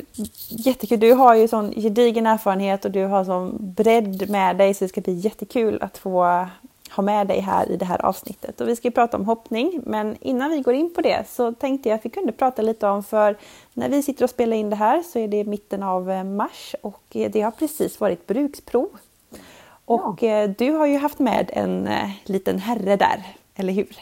jättekul, 0.48 1.00
du 1.00 1.12
har 1.12 1.34
ju 1.34 1.48
sån 1.48 1.72
gedigen 1.72 2.26
erfarenhet 2.26 2.84
och 2.84 2.90
du 2.90 3.04
har 3.04 3.24
sån 3.24 3.56
bredd 3.60 4.30
med 4.30 4.56
dig 4.56 4.74
så 4.74 4.84
det 4.84 4.88
ska 4.88 5.00
bli 5.00 5.14
jättekul 5.14 5.78
att 5.82 5.98
få 5.98 6.46
ha 6.90 7.02
med 7.02 7.26
dig 7.26 7.40
här 7.40 7.70
i 7.70 7.76
det 7.76 7.84
här 7.84 8.06
avsnittet. 8.06 8.60
Och 8.60 8.68
vi 8.68 8.76
ska 8.76 8.88
ju 8.88 8.92
prata 8.92 9.16
om 9.16 9.24
hoppning, 9.24 9.80
men 9.86 10.16
innan 10.20 10.50
vi 10.50 10.60
går 10.60 10.74
in 10.74 10.94
på 10.94 11.00
det 11.00 11.24
så 11.28 11.52
tänkte 11.52 11.88
jag 11.88 11.96
att 11.96 12.04
vi 12.04 12.10
kunde 12.10 12.32
prata 12.32 12.62
lite 12.62 12.88
om, 12.88 13.02
för 13.02 13.36
när 13.74 13.88
vi 13.88 14.02
sitter 14.02 14.24
och 14.24 14.30
spelar 14.30 14.56
in 14.56 14.70
det 14.70 14.76
här 14.76 15.02
så 15.02 15.18
är 15.18 15.28
det 15.28 15.44
mitten 15.44 15.82
av 15.82 16.10
eh, 16.10 16.24
mars 16.24 16.74
och 16.82 17.02
eh, 17.10 17.30
det 17.30 17.40
har 17.40 17.50
precis 17.50 18.00
varit 18.00 18.26
bruksprov. 18.26 18.88
Och 19.84 20.22
ja. 20.22 20.28
Eh, 20.28 20.50
du 20.50 20.70
har 20.70 20.86
ju 20.86 20.98
haft 20.98 21.18
med 21.18 21.50
en 21.52 21.88
liten 22.24 22.58
herre 22.58 22.96
där, 22.96 23.26
eller 23.54 23.72
hur? 23.72 23.96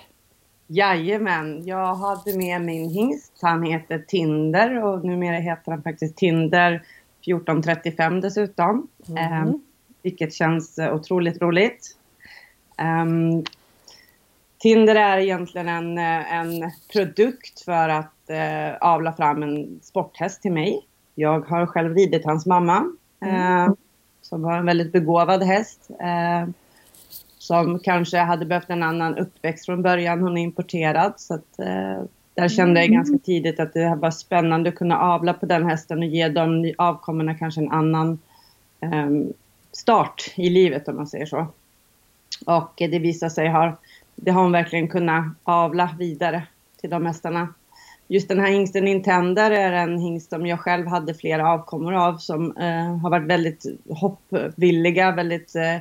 Jajamän, 0.70 1.66
jag 1.66 1.94
hade 1.94 2.36
med 2.36 2.62
min 2.62 2.90
hingst. 2.90 3.32
Han 3.42 3.62
heter 3.62 3.98
Tinder 3.98 4.84
och 4.84 5.04
numera 5.04 5.36
heter 5.36 5.72
han 5.72 5.82
faktiskt 5.82 6.16
Tinder 6.16 6.74
1435 6.74 8.20
dessutom. 8.20 8.88
Mm. 9.08 9.18
Eh, 9.18 9.52
vilket 10.02 10.34
känns 10.34 10.78
otroligt 10.78 11.42
roligt. 11.42 11.96
Um, 13.02 13.44
Tinder 14.58 14.94
är 14.94 15.18
egentligen 15.18 15.68
en, 15.68 15.98
en 15.98 16.70
produkt 16.92 17.60
för 17.64 17.88
att 17.88 18.30
eh, 18.30 18.76
avla 18.80 19.12
fram 19.12 19.42
en 19.42 19.80
sporthäst 19.82 20.42
till 20.42 20.52
mig. 20.52 20.86
Jag 21.14 21.40
har 21.40 21.66
själv 21.66 21.94
ridit 21.94 22.24
hans 22.24 22.46
mamma. 22.46 22.92
Mm. 23.20 23.34
Eh, 23.34 23.72
som 24.22 24.42
var 24.42 24.58
en 24.58 24.66
väldigt 24.66 24.92
begåvad 24.92 25.42
häst. 25.42 25.90
Eh, 26.00 26.48
som 27.38 27.78
kanske 27.78 28.18
hade 28.18 28.46
behövt 28.46 28.70
en 28.70 28.82
annan 28.82 29.18
uppväxt 29.18 29.66
från 29.66 29.82
början. 29.82 30.22
Hon 30.22 30.38
är 30.38 30.42
importerad 30.42 31.12
så 31.16 31.34
att 31.34 31.58
eh, 31.58 32.02
där 32.34 32.48
kände 32.48 32.80
jag 32.80 32.90
ganska 32.90 33.18
tidigt 33.18 33.60
att 33.60 33.72
det 33.72 33.94
var 33.94 34.10
spännande 34.10 34.68
att 34.68 34.74
kunna 34.74 34.98
avla 34.98 35.34
på 35.34 35.46
den 35.46 35.66
hästen 35.66 35.98
och 35.98 36.04
ge 36.04 36.28
de 36.28 36.74
avkommorna 36.78 37.34
kanske 37.34 37.60
en 37.60 37.72
annan 37.72 38.18
um, 38.80 39.32
start 39.72 40.32
i 40.34 40.50
livet 40.50 40.88
om 40.88 40.96
man 40.96 41.06
säger 41.06 41.26
så. 41.26 41.46
Och 42.46 42.72
det 42.76 42.98
visar 42.98 43.28
sig 43.28 43.48
ha, 43.48 43.76
det 44.14 44.30
har 44.30 44.42
hon 44.42 44.52
verkligen 44.52 44.88
kunnat 44.88 45.24
avla 45.42 45.90
vidare 45.98 46.42
till 46.80 46.90
de 46.90 47.06
hästarna. 47.06 47.54
Just 48.08 48.28
den 48.28 48.40
här 48.40 48.50
hingsten 48.50 48.84
Nintender 48.84 49.50
är 49.50 49.72
en 49.72 49.98
hingst 49.98 50.30
som 50.30 50.46
jag 50.46 50.60
själv 50.60 50.86
hade 50.86 51.14
flera 51.14 51.50
avkommor 51.50 51.94
av 51.94 52.16
som 52.16 52.56
eh, 52.56 52.96
har 52.96 53.10
varit 53.10 53.26
väldigt 53.26 53.64
hoppvilliga, 53.88 55.12
väldigt 55.12 55.56
eh, 55.56 55.76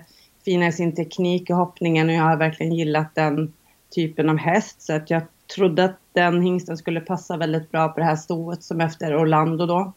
fina 0.48 0.68
i 0.68 0.72
sin 0.72 0.96
teknik 0.96 1.50
och 1.50 1.56
hoppningen 1.56 2.10
och 2.10 2.16
jag 2.16 2.24
har 2.24 2.38
verkligen 2.38 2.74
gillat 2.74 3.16
den 3.16 3.54
typen 3.96 4.30
av 4.30 4.38
häst 4.38 4.82
så 4.82 4.94
att 4.94 5.10
jag 5.10 5.22
trodde 5.56 5.84
att 5.84 6.00
den 6.14 6.42
hingsten 6.42 6.78
skulle 6.78 7.00
passa 7.00 7.38
väldigt 7.38 7.72
bra 7.72 7.88
på 7.90 8.00
det 8.00 8.06
här 8.06 8.16
stoet 8.16 8.64
som 8.64 8.82
efter 8.82 9.22
Orlando 9.22 9.66
då. 9.66 9.94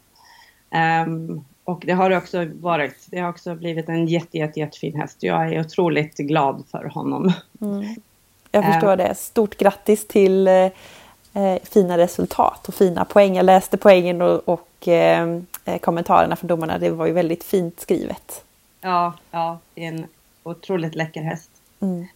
Um, 1.05 1.45
och 1.63 1.83
det 1.85 1.93
har 1.93 2.09
det 2.09 2.17
också 2.17 2.45
varit. 2.45 2.95
Det 3.05 3.19
har 3.19 3.29
också 3.29 3.55
blivit 3.55 3.89
en 3.89 4.07
jätte, 4.07 4.37
jätte, 4.37 4.59
jättefin 4.59 4.95
häst. 4.95 5.17
Jag 5.19 5.53
är 5.53 5.59
otroligt 5.59 6.17
glad 6.17 6.63
för 6.71 6.83
honom. 6.83 7.33
Mm. 7.61 7.95
Jag 8.51 8.65
förstår 8.65 8.91
um, 8.91 8.97
det. 8.97 9.15
Stort 9.15 9.57
grattis 9.57 10.07
till 10.07 10.47
eh, 10.47 10.53
eh, 11.33 11.57
fina 11.63 11.97
resultat 11.97 12.67
och 12.67 12.73
fina 12.73 13.05
poäng. 13.05 13.35
Jag 13.35 13.45
läste 13.45 13.77
poängen 13.77 14.21
och, 14.21 14.49
och 14.49 14.87
eh, 14.87 15.37
kommentarerna 15.81 16.35
från 16.35 16.47
domarna. 16.47 16.77
Det 16.77 16.89
var 16.89 17.05
ju 17.05 17.13
väldigt 17.13 17.43
fint 17.43 17.79
skrivet. 17.79 18.43
Ja, 18.81 19.13
ja 19.31 19.59
det 19.73 19.83
är 19.83 19.87
en 19.87 20.07
otroligt 20.43 20.95
läcker 20.95 21.21
häst. 21.21 21.49
Mm. 21.79 22.07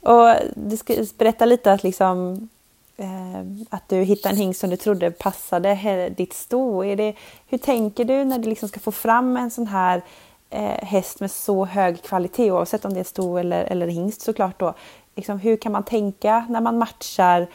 Och 0.00 0.34
du 0.54 0.76
ska 0.76 1.04
berätta 1.18 1.44
lite 1.44 1.72
att, 1.72 1.82
liksom, 1.82 2.48
eh, 2.96 3.40
att 3.70 3.88
du 3.88 3.96
hittade 3.96 4.34
en 4.34 4.38
hingst 4.38 4.60
som 4.60 4.70
du 4.70 4.76
trodde 4.76 5.10
passade 5.10 6.08
ditt 6.16 6.32
sto. 6.32 6.84
Är 6.84 6.96
det, 6.96 7.14
hur 7.46 7.58
tänker 7.58 8.04
du 8.04 8.24
när 8.24 8.38
du 8.38 8.48
liksom 8.48 8.68
ska 8.68 8.80
få 8.80 8.92
fram 8.92 9.36
en 9.36 9.50
sån 9.50 9.66
här 9.66 10.02
eh, 10.50 10.84
häst 10.86 11.20
med 11.20 11.30
så 11.30 11.64
hög 11.64 12.02
kvalitet 12.02 12.50
oavsett 12.50 12.84
om 12.84 12.94
det 12.94 13.00
är 13.00 13.04
sto 13.04 13.36
eller, 13.36 13.64
eller 13.64 13.86
hingst 13.86 14.20
såklart 14.20 14.58
då. 14.60 14.74
Liksom, 15.14 15.38
hur 15.38 15.56
kan 15.56 15.72
man 15.72 15.82
tänka 15.82 16.46
när 16.48 16.60
man 16.60 16.78
matchar 16.78 17.46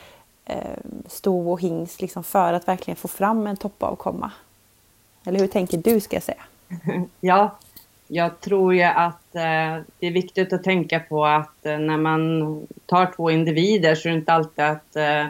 eh, 0.45 0.77
sto 1.07 1.51
och 1.51 1.61
hingst 1.61 2.01
liksom, 2.01 2.23
för 2.23 2.53
att 2.53 2.67
verkligen 2.67 2.95
få 2.95 3.07
fram 3.07 3.47
en 3.47 3.57
toppavkomma? 3.57 4.31
Eller 5.25 5.39
hur 5.39 5.47
tänker 5.47 5.77
du 5.77 5.99
ska 5.99 6.15
jag 6.15 6.23
säga? 6.23 6.43
Ja, 7.19 7.57
jag 8.07 8.39
tror 8.39 8.73
ju 8.73 8.81
att 8.81 9.35
eh, 9.35 9.83
det 9.99 10.07
är 10.07 10.11
viktigt 10.11 10.53
att 10.53 10.63
tänka 10.63 10.99
på 10.99 11.25
att 11.25 11.65
eh, 11.65 11.77
när 11.77 11.97
man 11.97 12.67
tar 12.85 13.11
två 13.15 13.31
individer 13.31 13.95
så 13.95 14.07
är 14.07 14.11
det 14.11 14.19
inte 14.19 14.33
alltid 14.33 14.65
att 14.65 14.95
eh, 14.95 15.25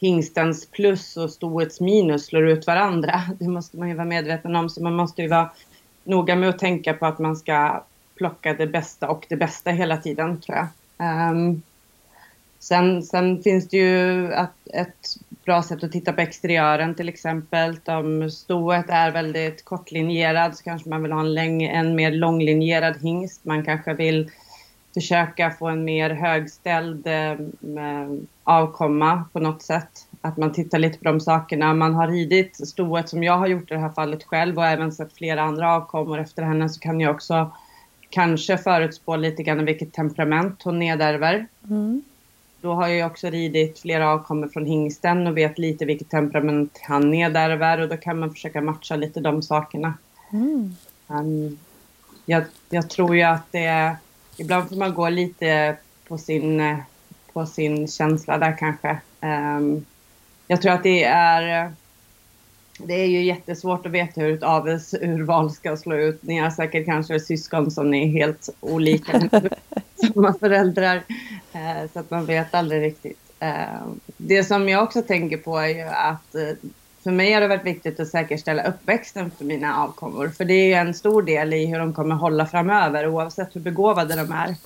hingstens 0.00 0.66
plus 0.70 1.16
och 1.16 1.30
stoets 1.30 1.80
minus 1.80 2.26
slår 2.26 2.48
ut 2.48 2.66
varandra. 2.66 3.22
Det 3.38 3.48
måste 3.48 3.76
man 3.76 3.88
ju 3.88 3.94
vara 3.94 4.06
medveten 4.06 4.56
om. 4.56 4.70
Så 4.70 4.82
man 4.82 4.94
måste 4.94 5.22
ju 5.22 5.28
vara 5.28 5.50
noga 6.04 6.36
med 6.36 6.48
att 6.48 6.58
tänka 6.58 6.94
på 6.94 7.06
att 7.06 7.18
man 7.18 7.36
ska 7.36 7.84
plocka 8.14 8.54
det 8.54 8.66
bästa 8.66 9.08
och 9.08 9.26
det 9.28 9.36
bästa 9.36 9.70
hela 9.70 9.96
tiden, 9.96 10.40
tror 10.40 10.58
jag. 10.58 10.68
Um, 11.30 11.62
sen, 12.64 13.02
sen 13.02 13.42
finns 13.42 13.68
det 13.68 13.76
ju 13.76 14.32
ett, 14.32 14.74
ett 14.74 15.16
bra 15.44 15.62
sätt 15.62 15.84
att 15.84 15.92
titta 15.92 16.12
på 16.12 16.20
exteriören 16.20 16.94
till 16.94 17.08
exempel. 17.08 17.76
Om 17.86 18.30
stoet 18.30 18.86
är 18.88 19.10
väldigt 19.10 19.64
kortlinjerad 19.64 20.56
så 20.56 20.64
kanske 20.64 20.88
man 20.88 21.02
vill 21.02 21.12
ha 21.12 21.20
en, 21.20 21.34
läng, 21.34 21.62
en 21.62 21.94
mer 21.94 22.12
långlinjerad 22.12 22.96
hingst. 23.00 23.44
Man 23.44 23.64
kanske 23.64 23.94
vill 23.94 24.30
försöka 24.94 25.50
få 25.50 25.68
en 25.68 25.84
mer 25.84 26.10
högställd 26.10 27.06
eh, 27.06 27.30
eh, 27.32 28.08
avkomma 28.44 29.24
på 29.32 29.40
något 29.40 29.62
sätt. 29.62 30.06
Att 30.20 30.36
man 30.36 30.52
tittar 30.52 30.78
lite 30.78 30.98
på 30.98 31.04
de 31.04 31.20
sakerna. 31.20 31.74
Man 31.74 31.94
har 31.94 32.08
ridit 32.08 32.68
stoet 32.68 33.08
som 33.08 33.22
jag 33.22 33.38
har 33.38 33.46
gjort 33.46 33.70
i 33.70 33.74
det 33.74 33.80
här 33.80 33.92
fallet 33.92 34.24
själv 34.24 34.58
och 34.58 34.66
även 34.66 34.92
sett 34.92 35.12
flera 35.12 35.42
andra 35.42 35.72
avkommor 35.72 36.18
efter 36.18 36.42
henne 36.42 36.68
så 36.68 36.80
kan 36.80 37.00
jag 37.00 37.14
också 37.14 37.50
kanske 38.10 38.58
förutspå 38.58 39.16
lite 39.16 39.42
grann 39.42 39.64
vilket 39.64 39.92
temperament 39.92 40.62
hon 40.62 40.78
nedärver. 40.78 41.46
Mm. 41.70 42.02
Då 42.64 42.72
har 42.72 42.88
jag 42.88 43.10
också 43.10 43.30
ridit 43.30 43.78
flera 43.78 44.10
avkommor 44.10 44.48
från 44.48 44.66
hingsten 44.66 45.26
och 45.26 45.36
vet 45.36 45.58
lite 45.58 45.84
vilket 45.84 46.10
temperament 46.10 46.80
han 46.82 47.10
nedärver 47.10 47.80
och 47.80 47.88
då 47.88 47.96
kan 47.96 48.18
man 48.18 48.30
försöka 48.30 48.60
matcha 48.60 48.96
lite 48.96 49.20
de 49.20 49.42
sakerna. 49.42 49.94
Mm. 50.32 50.76
Um, 51.06 51.58
jag, 52.26 52.44
jag, 52.70 52.90
tror 52.90 53.16
ju 53.16 53.22
att 53.22 53.52
det 53.52 53.64
är, 53.64 53.96
ibland 54.36 54.68
får 54.68 54.76
man 54.76 54.94
gå 54.94 55.08
lite 55.08 55.76
på 56.08 56.18
sin, 56.18 56.76
på 57.32 57.46
sin 57.46 57.88
känsla 57.88 58.38
där 58.38 58.56
kanske. 58.58 58.98
Um, 59.20 59.84
jag 60.46 60.62
tror 60.62 60.72
att 60.72 60.82
det 60.82 61.04
är 61.04 61.72
det 62.78 62.94
är 62.94 63.06
ju 63.06 63.24
jättesvårt 63.24 63.86
att 63.86 63.92
veta 63.92 64.20
hur 64.20 64.34
ett 64.34 64.42
avelsurval 64.42 65.50
ska 65.50 65.76
slå 65.76 65.96
ut. 65.96 66.22
Ni 66.22 66.38
har 66.38 66.50
säkert 66.50 66.86
kanske 66.86 67.20
syskon 67.20 67.70
som 67.70 67.94
är 67.94 68.06
helt 68.06 68.48
olika. 68.60 69.20
samma 70.14 70.34
föräldrar. 70.34 71.02
Eh, 71.52 71.90
så 71.92 71.98
att 71.98 72.10
man 72.10 72.26
vet 72.26 72.54
aldrig 72.54 72.82
riktigt. 72.82 73.18
Eh, 73.40 73.86
det 74.16 74.44
som 74.44 74.68
jag 74.68 74.82
också 74.82 75.02
tänker 75.02 75.36
på 75.36 75.58
är 75.58 75.68
ju 75.68 75.82
att 75.82 76.34
eh, 76.34 76.68
för 77.04 77.10
mig 77.10 77.32
har 77.32 77.40
det 77.40 77.48
varit 77.48 77.66
viktigt 77.66 78.00
att 78.00 78.08
säkerställa 78.08 78.64
uppväxten 78.64 79.30
för 79.38 79.44
mina 79.44 79.82
avkommor. 79.82 80.28
För 80.28 80.44
det 80.44 80.54
är 80.54 80.66
ju 80.66 80.74
en 80.74 80.94
stor 80.94 81.22
del 81.22 81.52
i 81.52 81.66
hur 81.66 81.78
de 81.78 81.92
kommer 81.92 82.14
hålla 82.14 82.46
framöver 82.46 83.06
oavsett 83.06 83.56
hur 83.56 83.60
begåvade 83.60 84.16
de 84.16 84.32
är. 84.32 84.56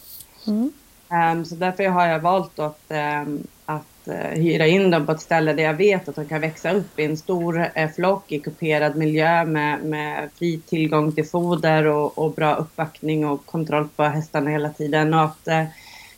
Mm. 0.47 0.73
Um, 1.11 1.45
så 1.45 1.55
därför 1.55 1.89
har 1.89 2.07
jag 2.07 2.21
valt 2.21 2.59
att, 2.59 2.83
um, 2.89 3.47
att 3.65 3.83
Eh, 4.09 4.31
hyra 4.31 4.67
in 4.67 4.91
dem 4.91 5.07
på 5.07 5.13
ett 5.13 5.21
ställe 5.21 5.53
där 5.53 5.63
jag 5.63 5.75
vet 5.75 6.09
att 6.09 6.17
de 6.17 6.25
kan 6.25 6.41
växa 6.41 6.73
upp 6.73 6.99
i 6.99 7.05
en 7.05 7.17
stor 7.17 7.71
eh, 7.75 7.91
flock 7.91 8.33
i 8.33 8.41
kuperad 8.41 8.97
miljö 8.97 9.45
med, 9.45 9.85
med 9.85 10.29
fri 10.39 10.61
tillgång 10.67 11.13
till 11.13 11.27
foder 11.27 11.87
och, 11.87 12.19
och, 12.19 12.33
bra 12.33 12.55
uppbackning 12.55 13.27
och 13.27 13.47
kontroll 13.47 13.89
på 13.97 14.03
hästarna 14.03 14.51
hela 14.51 14.69
tiden. 14.69 15.15
Och 15.15 15.21
att, 15.21 15.49
eh, 15.49 15.65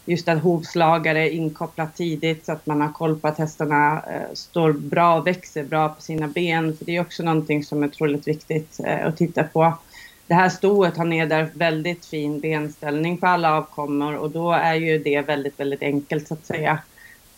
just 0.04 0.28
att 0.28 0.42
hovslagare 0.42 1.28
är 1.28 1.30
inkopplat 1.30 1.96
tidigt 1.96 2.46
så 2.46 2.52
att 2.52 2.66
man 2.66 2.80
har 2.80 2.92
koll 2.92 3.18
på 3.18 3.28
att 3.28 3.38
hästarna 3.38 4.02
står 4.34 4.72
bra 4.72 5.18
och 5.18 5.26
växer 5.26 5.64
bra 5.64 5.88
på 5.88 6.02
sina 6.02 6.28
ben. 6.28 6.76
För 6.76 6.84
det 6.84 6.96
är 6.96 7.00
också 7.00 7.22
någonting 7.22 7.64
som 7.64 7.82
är 7.82 7.86
otroligt 7.86 8.28
viktigt 8.28 8.80
att 9.04 9.16
titta 9.16 9.44
på 9.44 9.74
det 10.30 10.34
här 10.34 10.48
stoet 10.48 10.96
har 10.96 11.04
nedärvt 11.04 11.56
väldigt 11.56 12.06
fin 12.06 12.40
benställning 12.40 13.18
på 13.18 13.26
alla 13.26 13.56
avkommor 13.56 14.14
och 14.14 14.30
då 14.30 14.52
är 14.52 14.74
ju 14.74 14.98
det 14.98 15.20
väldigt, 15.20 15.60
väldigt 15.60 15.82
enkelt 15.82 16.28
så 16.28 16.34
att 16.34 16.46
säga. 16.46 16.78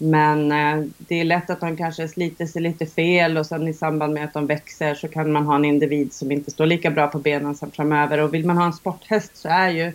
Men 0.02 0.52
eh, 0.52 0.85
det 0.99 1.21
är 1.21 1.25
lätt 1.25 1.50
att 1.50 1.61
de 1.61 1.76
kanske 1.76 2.09
sliter 2.09 2.47
sig 2.47 2.62
lite 2.62 2.87
fel 2.87 3.38
och 3.38 3.47
sen 3.47 3.68
i 3.68 3.75
samband 3.75 4.14
med 4.14 4.25
att 4.25 4.35
de 4.35 4.47
växer 4.47 4.94
så 4.94 5.09
kan 5.09 5.32
man 5.32 5.47
ha 5.47 5.56
en 5.56 5.64
individ 5.64 6.12
som 6.12 6.32
inte 6.32 6.50
står 6.50 6.66
lika 6.66 6.90
bra 6.90 7.06
på 7.06 7.18
benen 7.18 7.54
som 7.54 7.71
framöver. 7.71 8.18
Och 8.18 8.35
vill 8.35 8.47
man 8.47 8.59
ha 8.59 8.66
en 8.66 8.73
sporthäst 8.73 9.37
så 9.37 9.49
är 9.49 9.71
ju 9.71 9.92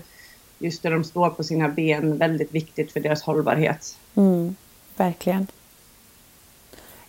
just 0.59 0.83
det 0.83 0.89
de 0.89 1.03
står 1.03 1.29
på 1.29 1.43
sina 1.43 1.69
ben 1.69 2.17
väldigt 2.17 2.55
viktigt 2.55 2.91
för 2.91 2.99
deras 2.99 3.23
hållbarhet. 3.23 3.97
Mm, 4.15 4.55
verkligen. 4.97 5.47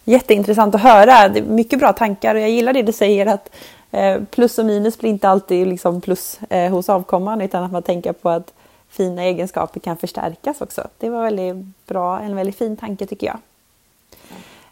Jätteintressant 0.05 0.75
att 0.75 0.81
höra. 0.81 1.43
Mycket 1.43 1.79
bra 1.79 1.93
tankar 1.93 2.35
och 2.35 2.41
jag 2.41 2.51
gillar 2.51 2.73
det 2.73 2.83
du 2.83 2.93
säger 2.93 3.27
att 3.27 3.51
Eh, 3.91 4.23
plus 4.31 4.59
och 4.59 4.67
minus 4.67 4.99
blir 4.99 5.11
inte 5.11 5.29
alltid 5.29 5.67
liksom 5.67 6.01
plus 6.01 6.41
eh, 6.51 6.71
hos 6.71 6.89
avkomman 6.89 7.41
utan 7.41 7.65
att 7.65 7.73
man 7.73 7.83
tänker 7.83 8.13
på 8.13 8.29
att 8.29 8.53
fina 8.89 9.23
egenskaper 9.23 9.81
kan 9.81 9.97
förstärkas 9.97 10.61
också. 10.61 10.89
Det 10.99 11.11
var 11.11 11.23
väldigt 11.23 11.87
bra, 11.87 12.21
en 12.21 12.37
väldigt 12.37 12.59
fin 12.59 12.77
tanke 12.77 13.07
tycker 13.07 13.27
jag. 13.27 13.39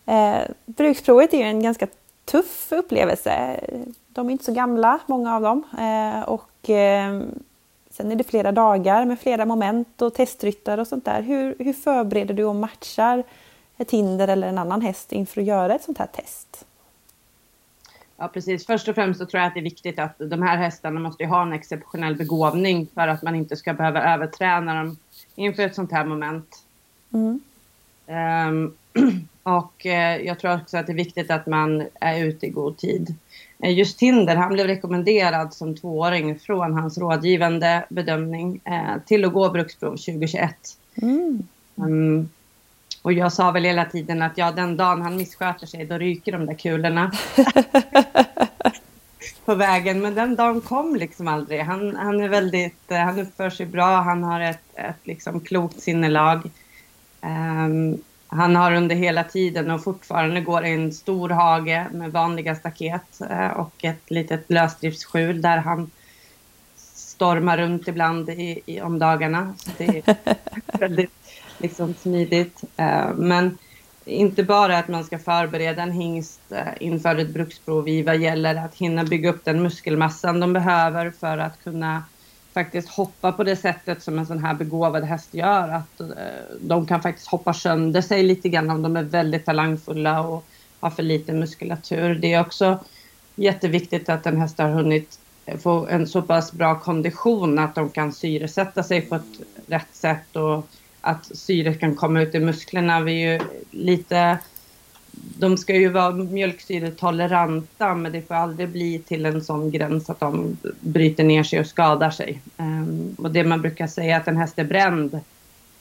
Eh, 0.06 0.42
bruksprovet 0.66 1.34
är 1.34 1.38
ju 1.38 1.44
en 1.44 1.62
ganska 1.62 1.86
tuff 2.24 2.72
upplevelse. 2.72 3.60
De 4.08 4.28
är 4.28 4.32
inte 4.32 4.44
så 4.44 4.52
gamla, 4.52 4.98
många 5.06 5.36
av 5.36 5.42
dem. 5.42 5.62
Eh, 5.78 6.22
och 6.22 6.70
eh, 6.70 7.20
sen 7.90 8.12
är 8.12 8.16
det 8.16 8.24
flera 8.24 8.52
dagar 8.52 9.04
med 9.04 9.20
flera 9.20 9.44
moment 9.44 10.02
och 10.02 10.14
testryttar 10.14 10.78
och 10.78 10.86
sånt 10.86 11.04
där. 11.04 11.22
Hur, 11.22 11.56
hur 11.58 11.72
förbereder 11.72 12.34
du 12.34 12.44
och 12.44 12.56
matchar 12.56 13.22
ett 13.76 13.90
hinder 13.90 14.28
eller 14.28 14.48
en 14.48 14.58
annan 14.58 14.80
häst 14.80 15.12
inför 15.12 15.40
att 15.40 15.46
göra 15.46 15.74
ett 15.74 15.84
sånt 15.84 15.98
här 15.98 16.06
test? 16.06 16.64
Ja, 18.16 18.28
precis. 18.28 18.66
Först 18.66 18.88
och 18.88 18.94
främst 18.94 19.20
så 19.20 19.26
tror 19.26 19.40
jag 19.40 19.48
att 19.48 19.54
det 19.54 19.60
är 19.60 19.64
viktigt 19.64 19.98
att 19.98 20.14
de 20.18 20.42
här 20.42 20.56
hästarna 20.56 21.00
måste 21.00 21.26
ha 21.26 21.42
en 21.42 21.52
exceptionell 21.52 22.16
begåvning 22.16 22.88
för 22.94 23.08
att 23.08 23.22
man 23.22 23.34
inte 23.34 23.56
ska 23.56 23.74
behöva 23.74 24.14
överträna 24.14 24.74
dem 24.74 24.96
inför 25.34 25.62
ett 25.62 25.74
sånt 25.74 25.92
här 25.92 26.04
moment. 26.04 26.62
Mm. 27.12 27.40
Um, 28.06 28.74
och 29.42 29.86
uh, 29.86 30.16
jag 30.26 30.38
tror 30.38 30.54
också 30.54 30.76
att 30.76 30.86
det 30.86 30.92
är 30.92 30.96
viktigt 30.96 31.30
att 31.30 31.46
man 31.46 31.86
är 32.00 32.24
ute 32.24 32.46
i 32.46 32.50
god 32.50 32.76
tid. 32.76 33.14
Uh, 33.64 33.72
just 33.72 33.98
Tinder, 33.98 34.36
han 34.36 34.52
blev 34.52 34.66
rekommenderad 34.66 35.54
som 35.54 35.76
tvååring 35.76 36.38
från 36.38 36.74
hans 36.74 36.98
rådgivande 36.98 37.84
bedömning 37.88 38.60
uh, 38.68 39.02
till 39.06 39.24
att 39.24 39.32
gå 39.32 39.50
bruksprov 39.50 39.90
2021. 39.90 40.54
Mm. 41.02 41.42
Um, 41.74 42.28
och 43.06 43.12
jag 43.12 43.32
sa 43.32 43.50
väl 43.50 43.64
hela 43.64 43.84
tiden 43.84 44.22
att 44.22 44.38
ja, 44.38 44.50
den 44.50 44.76
dagen 44.76 45.02
han 45.02 45.16
missköter 45.16 45.66
sig, 45.66 45.84
då 45.84 45.98
ryker 45.98 46.32
de 46.32 46.46
där 46.46 46.54
kulorna. 46.54 47.12
på 49.44 49.54
vägen. 49.54 50.00
Men 50.00 50.14
den 50.14 50.36
dagen 50.36 50.60
kom 50.60 50.96
liksom 50.96 51.28
aldrig. 51.28 51.60
Han, 51.60 51.96
han 51.96 52.20
är 52.20 52.28
väldigt, 52.28 52.82
han 52.88 53.18
uppför 53.18 53.50
sig 53.50 53.66
bra, 53.66 54.00
han 54.00 54.22
har 54.22 54.40
ett, 54.40 54.62
ett 54.74 55.00
liksom 55.04 55.40
klokt 55.40 55.80
sinnelag. 55.80 56.50
Um, 57.20 58.02
han 58.26 58.56
har 58.56 58.72
under 58.72 58.96
hela 58.96 59.24
tiden 59.24 59.70
och 59.70 59.84
fortfarande 59.84 60.40
går 60.40 60.64
i 60.64 60.74
en 60.74 60.92
stor 60.92 61.28
hage 61.28 61.86
med 61.92 62.12
vanliga 62.12 62.54
staket 62.54 63.20
eh, 63.30 63.48
och 63.48 63.84
ett 63.84 64.10
litet 64.10 64.50
lösdriftsskjul 64.50 65.42
där 65.42 65.56
han 65.56 65.90
stormar 66.94 67.58
runt 67.58 67.88
ibland 67.88 68.30
i, 68.30 68.60
i, 68.66 68.80
om 68.80 68.98
dagarna. 68.98 69.54
Så 69.58 69.70
det 69.78 70.02
är 70.06 70.16
väldigt 70.78 71.10
liksom, 71.58 71.94
smidigt. 71.94 72.64
Eh, 72.76 73.14
men 73.14 73.58
inte 74.04 74.42
bara 74.42 74.78
att 74.78 74.88
man 74.88 75.04
ska 75.04 75.18
förbereda 75.18 75.82
en 75.82 75.92
hingst 75.92 76.40
eh, 76.52 76.66
inför 76.80 77.16
ett 77.16 77.28
bruksprov 77.28 77.88
i 77.88 78.02
vad 78.02 78.16
gäller 78.16 78.54
att 78.54 78.74
hinna 78.74 79.04
bygga 79.04 79.30
upp 79.30 79.44
den 79.44 79.62
muskelmassan 79.62 80.40
de 80.40 80.52
behöver 80.52 81.10
för 81.10 81.38
att 81.38 81.64
kunna 81.64 82.02
faktiskt 82.54 82.88
hoppa 82.88 83.32
på 83.32 83.44
det 83.44 83.56
sättet 83.56 84.02
som 84.02 84.18
en 84.18 84.26
sån 84.26 84.44
här 84.44 84.54
begåvad 84.54 85.04
häst 85.04 85.34
gör. 85.34 85.68
Att 85.68 86.00
eh, 86.00 86.06
de 86.60 86.86
kan 86.86 87.02
faktiskt 87.02 87.28
hoppa 87.28 87.54
sönder 87.54 88.00
sig 88.00 88.22
lite 88.22 88.48
grann 88.48 88.70
om 88.70 88.82
de 88.82 88.96
är 88.96 89.02
väldigt 89.02 89.44
talangfulla 89.44 90.20
och 90.20 90.44
har 90.80 90.90
för 90.90 91.02
lite 91.02 91.32
muskulatur. 91.32 92.14
Det 92.14 92.32
är 92.32 92.40
också 92.40 92.78
jätteviktigt 93.34 94.08
att 94.08 94.26
en 94.26 94.40
häst 94.40 94.58
har 94.58 94.70
hunnit 94.70 95.18
få 95.58 95.86
en 95.86 96.06
så 96.06 96.22
pass 96.22 96.52
bra 96.52 96.80
kondition 96.80 97.58
att 97.58 97.74
de 97.74 97.90
kan 97.90 98.12
syresätta 98.12 98.82
sig 98.82 99.00
på 99.00 99.14
ett 99.14 99.40
rätt 99.66 99.94
sätt 99.94 100.36
och 100.36 100.66
att 101.06 101.36
syret 101.36 101.80
kan 101.80 101.94
komma 101.94 102.22
ut 102.22 102.34
i 102.34 102.40
musklerna. 102.40 103.00
Vi 103.00 103.22
är 103.22 103.32
ju 103.32 103.40
lite 103.70 104.38
de 105.38 105.56
ska 105.56 105.74
ju 105.74 105.88
vara 105.88 106.12
mjölksyretoleranta 106.12 107.94
men 107.94 108.12
det 108.12 108.22
får 108.22 108.34
aldrig 108.34 108.68
bli 108.68 108.98
till 108.98 109.26
en 109.26 109.44
sån 109.44 109.70
gräns 109.70 110.10
att 110.10 110.20
de 110.20 110.56
bryter 110.80 111.24
ner 111.24 111.42
sig 111.42 111.60
och 111.60 111.66
skadar 111.66 112.10
sig. 112.10 112.40
Ehm, 112.56 113.16
och 113.18 113.30
det 113.30 113.44
man 113.44 113.62
brukar 113.62 113.86
säga 113.86 114.16
att 114.16 114.28
en 114.28 114.36
häst 114.36 114.58
är 114.58 114.64
bränd 114.64 115.20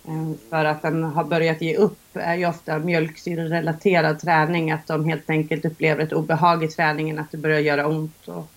ehm, 0.07 0.37
för 0.49 0.65
att 0.65 0.81
den 0.81 1.03
har 1.03 1.23
börjat 1.23 1.61
ge 1.61 1.75
upp 1.75 1.99
är 2.13 2.35
ju 2.35 2.47
ofta 2.47 2.79
mjölksyrerelaterad 2.79 4.19
träning. 4.19 4.71
Att 4.71 4.87
de 4.87 5.05
helt 5.05 5.29
enkelt 5.29 5.65
upplever 5.65 6.03
ett 6.03 6.13
obehag 6.13 6.63
i 6.63 6.67
träningen, 6.67 7.19
att 7.19 7.31
det 7.31 7.37
börjar 7.37 7.59
göra 7.59 7.87
ont. 7.87 8.27
Och 8.27 8.51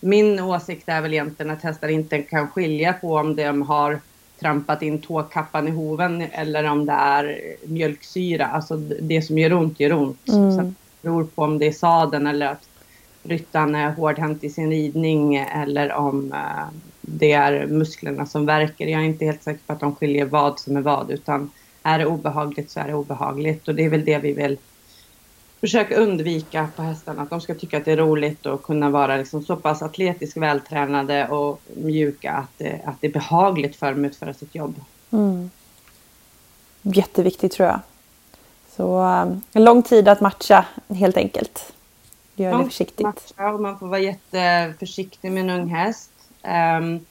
min 0.00 0.40
åsikt 0.40 0.88
är 0.88 1.00
väl 1.00 1.12
egentligen 1.12 1.52
att 1.52 1.62
hästar 1.62 1.88
inte 1.88 2.22
kan 2.22 2.48
skilja 2.48 2.92
på 2.92 3.16
om 3.16 3.36
de 3.36 3.62
har 3.62 4.00
trampat 4.42 4.82
in 4.82 4.98
tåkappan 4.98 5.68
i 5.68 5.70
hoven 5.70 6.22
eller 6.32 6.64
om 6.64 6.86
det 6.86 6.92
är 6.92 7.40
mjölksyra. 7.66 8.46
Alltså 8.46 8.76
det 9.00 9.22
som 9.22 9.38
gör 9.38 9.52
ont 9.52 9.80
gör 9.80 9.92
ont. 9.92 10.28
Mm. 10.28 10.56
Sen 10.56 10.74
beror 11.02 11.24
på 11.24 11.42
om 11.42 11.58
det 11.58 11.66
är 11.66 11.72
saden 11.72 12.26
eller 12.26 12.46
att 12.46 12.68
ryttaren 13.22 13.74
är 13.74 13.92
hårdhänt 13.92 14.44
i 14.44 14.50
sin 14.50 14.70
ridning 14.70 15.36
eller 15.36 15.92
om 15.92 16.32
uh, 16.32 16.78
det 17.00 17.32
är 17.32 17.66
musklerna 17.66 18.26
som 18.26 18.46
verkar. 18.46 18.86
Jag 18.86 19.00
är 19.00 19.06
inte 19.06 19.24
helt 19.24 19.42
säker 19.42 19.60
på 19.66 19.72
att 19.72 19.80
de 19.80 19.94
skiljer 19.94 20.24
vad 20.24 20.60
som 20.60 20.76
är 20.76 20.80
vad 20.80 21.10
utan 21.10 21.50
är 21.82 21.98
det 21.98 22.06
obehagligt 22.06 22.70
så 22.70 22.80
är 22.80 22.86
det 22.86 22.94
obehagligt 22.94 23.68
och 23.68 23.74
det 23.74 23.84
är 23.84 23.90
väl 23.90 24.04
det 24.04 24.18
vi 24.18 24.32
vill 24.32 24.58
försöka 25.62 25.96
undvika 25.96 26.68
på 26.76 26.82
hästarna. 26.82 27.22
Att 27.22 27.30
de 27.30 27.40
ska 27.40 27.54
tycka 27.54 27.78
att 27.78 27.84
det 27.84 27.92
är 27.92 27.96
roligt 27.96 28.46
och 28.46 28.62
kunna 28.62 28.90
vara 28.90 29.16
liksom 29.16 29.42
så 29.42 29.56
pass 29.56 29.82
atletiskt 29.82 30.36
vältränade 30.36 31.28
och 31.28 31.60
mjuka 31.76 32.32
att 32.32 32.58
det, 32.58 32.80
att 32.84 32.96
det 33.00 33.06
är 33.06 33.12
behagligt 33.12 33.76
för 33.76 33.92
dem 33.92 34.04
att 34.04 34.10
utföra 34.10 34.34
sitt 34.34 34.54
jobb. 34.54 34.74
Mm. 35.10 35.50
Jätteviktigt 36.82 37.52
tror 37.52 37.68
jag. 37.68 37.80
Så 38.76 39.02
um, 39.02 39.42
lång 39.52 39.82
tid 39.82 40.08
att 40.08 40.20
matcha 40.20 40.64
helt 40.88 41.16
enkelt. 41.16 41.72
Gör 42.34 42.58
det 42.58 42.64
försiktigt. 42.64 43.06
Matcha 43.06 43.52
och 43.52 43.60
man 43.60 43.78
får 43.78 43.86
vara 43.86 44.00
jätteförsiktig 44.00 45.32
med 45.32 45.40
en 45.40 45.50
ung 45.50 45.68
häst. 45.68 46.10
Um, 46.42 47.06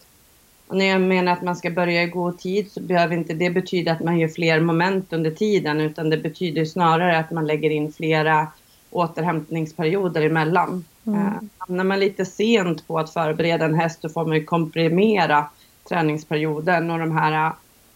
och 0.72 0.78
när 0.78 0.86
jag 0.86 1.02
menar 1.02 1.32
att 1.32 1.42
man 1.42 1.56
ska 1.56 1.70
börja 1.70 2.04
i 2.04 2.08
god 2.08 2.40
tid 2.40 2.72
så 2.72 2.82
behöver 2.82 3.16
inte 3.16 3.34
det 3.34 3.50
betyda 3.50 3.92
att 3.92 4.00
man 4.00 4.20
gör 4.20 4.28
fler 4.28 4.60
moment 4.60 5.14
under 5.14 5.32
tiden 5.32 5.82
utan 5.82 6.10
det 6.10 6.18
betyder 6.18 6.66
snarare 6.66 7.18
att 7.18 7.32
man 7.32 7.48
lägger 7.48 7.70
in 7.70 7.94
flera 7.94 8.48
återhämtningsperioder 8.90 10.22
emellan. 10.22 10.86
Mm. 11.08 11.20
Eh, 11.20 11.34
hamnar 11.58 11.84
man 11.84 12.00
lite 12.00 12.26
sent 12.26 12.88
på 12.88 13.00
att 13.00 13.14
förbereda 13.14 13.66
en 13.66 13.76
häst 13.76 14.02
så 14.02 14.10
får 14.10 14.26
man 14.26 14.38
ju 14.38 14.44
komprimera 14.44 15.46
träningsperioden 15.90 16.92
och 16.92 17.00
de 17.00 17.18
här 17.18 17.52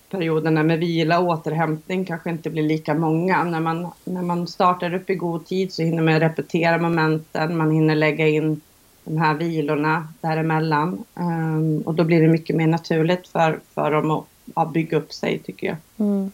perioderna 0.10 0.64
med 0.64 0.80
vila 0.80 1.20
och 1.20 1.28
återhämtning 1.28 2.06
kanske 2.06 2.30
inte 2.30 2.50
blir 2.50 2.64
lika 2.64 2.94
många. 2.94 3.44
När 3.44 3.60
man, 3.60 3.88
när 4.04 4.22
man 4.22 4.48
startar 4.48 4.94
upp 4.94 5.10
i 5.10 5.16
god 5.16 5.46
tid 5.46 5.74
så 5.74 5.82
hinner 5.82 6.04
man 6.04 6.20
repetera 6.20 6.78
momenten, 6.78 7.58
man 7.58 7.72
hinner 7.72 7.96
lägga 7.96 8.28
in 8.28 8.62
de 9.06 9.18
här 9.18 9.34
vilorna 9.34 10.08
däremellan. 10.22 11.04
Um, 11.16 11.82
och 11.82 11.94
då 11.94 12.04
blir 12.04 12.22
det 12.22 12.28
mycket 12.28 12.56
mer 12.56 12.68
naturligt 12.68 13.28
för, 13.28 13.60
för 13.74 13.92
dem 13.92 14.12
att, 14.12 14.26
att 14.54 14.74
bygga 14.74 14.98
upp 14.98 15.14
sig 15.14 15.40
tycker 15.40 15.68
jag. 15.68 15.78
Mm. 15.98 16.32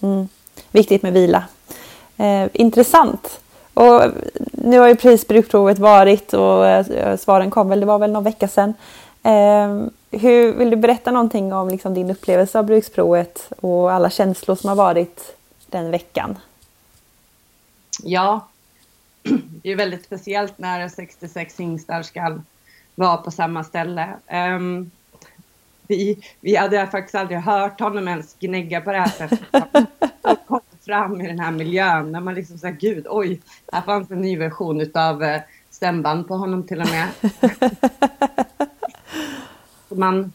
Mm. 0.00 0.28
Viktigt 0.70 1.02
med 1.02 1.12
vila. 1.12 1.44
Eh, 2.16 2.48
intressant. 2.52 3.40
Och 3.74 4.02
nu 4.52 4.78
har 4.78 4.88
ju 4.88 4.96
prisbrukprovet 4.96 5.78
varit 5.78 6.34
och 6.34 6.66
eh, 6.66 7.16
svaren 7.16 7.50
kom 7.50 7.68
väl, 7.68 7.80
det 7.80 7.86
var 7.86 7.98
väl 7.98 8.12
någon 8.12 8.24
vecka 8.24 8.48
sedan. 8.48 8.74
Eh, 9.22 9.86
hur, 10.20 10.52
vill 10.52 10.70
du 10.70 10.76
berätta 10.76 11.10
någonting 11.10 11.52
om 11.52 11.68
liksom, 11.68 11.94
din 11.94 12.10
upplevelse 12.10 12.58
av 12.58 12.64
bruksprovet 12.64 13.52
och 13.60 13.92
alla 13.92 14.10
känslor 14.10 14.56
som 14.56 14.68
har 14.68 14.76
varit 14.76 15.36
den 15.66 15.90
veckan? 15.90 16.38
Ja, 18.02 18.48
det 19.62 19.70
är 19.70 19.76
väldigt 19.76 20.04
speciellt 20.04 20.58
när 20.58 20.88
66 20.88 21.60
hingstar 21.60 22.02
ska 22.02 22.38
vara 22.94 23.16
på 23.16 23.30
samma 23.30 23.64
ställe. 23.64 24.08
Um, 24.56 24.90
vi, 25.86 26.18
vi 26.40 26.56
hade 26.56 26.86
faktiskt 26.86 27.14
aldrig 27.14 27.38
hört 27.38 27.80
honom 27.80 28.08
ens 28.08 28.36
gnägga 28.38 28.80
på 28.80 28.92
det 28.92 28.98
här 28.98 29.08
sättet. 29.08 29.64
Och 30.22 30.46
kom 30.46 30.60
fram 30.80 31.20
i 31.20 31.26
den 31.26 31.38
här 31.38 31.50
miljön 31.50 32.12
när 32.12 32.20
man 32.20 32.34
liksom 32.34 32.58
säger 32.58 32.74
gud, 32.74 33.06
oj, 33.08 33.40
här 33.72 33.82
fanns 33.82 34.10
en 34.10 34.20
ny 34.20 34.38
version 34.38 34.80
utav 34.80 35.22
uh, 35.22 35.38
stämband 35.70 36.28
på 36.28 36.36
honom 36.36 36.62
till 36.66 36.80
och 36.80 36.88
med. 36.88 37.08
man, 39.98 40.32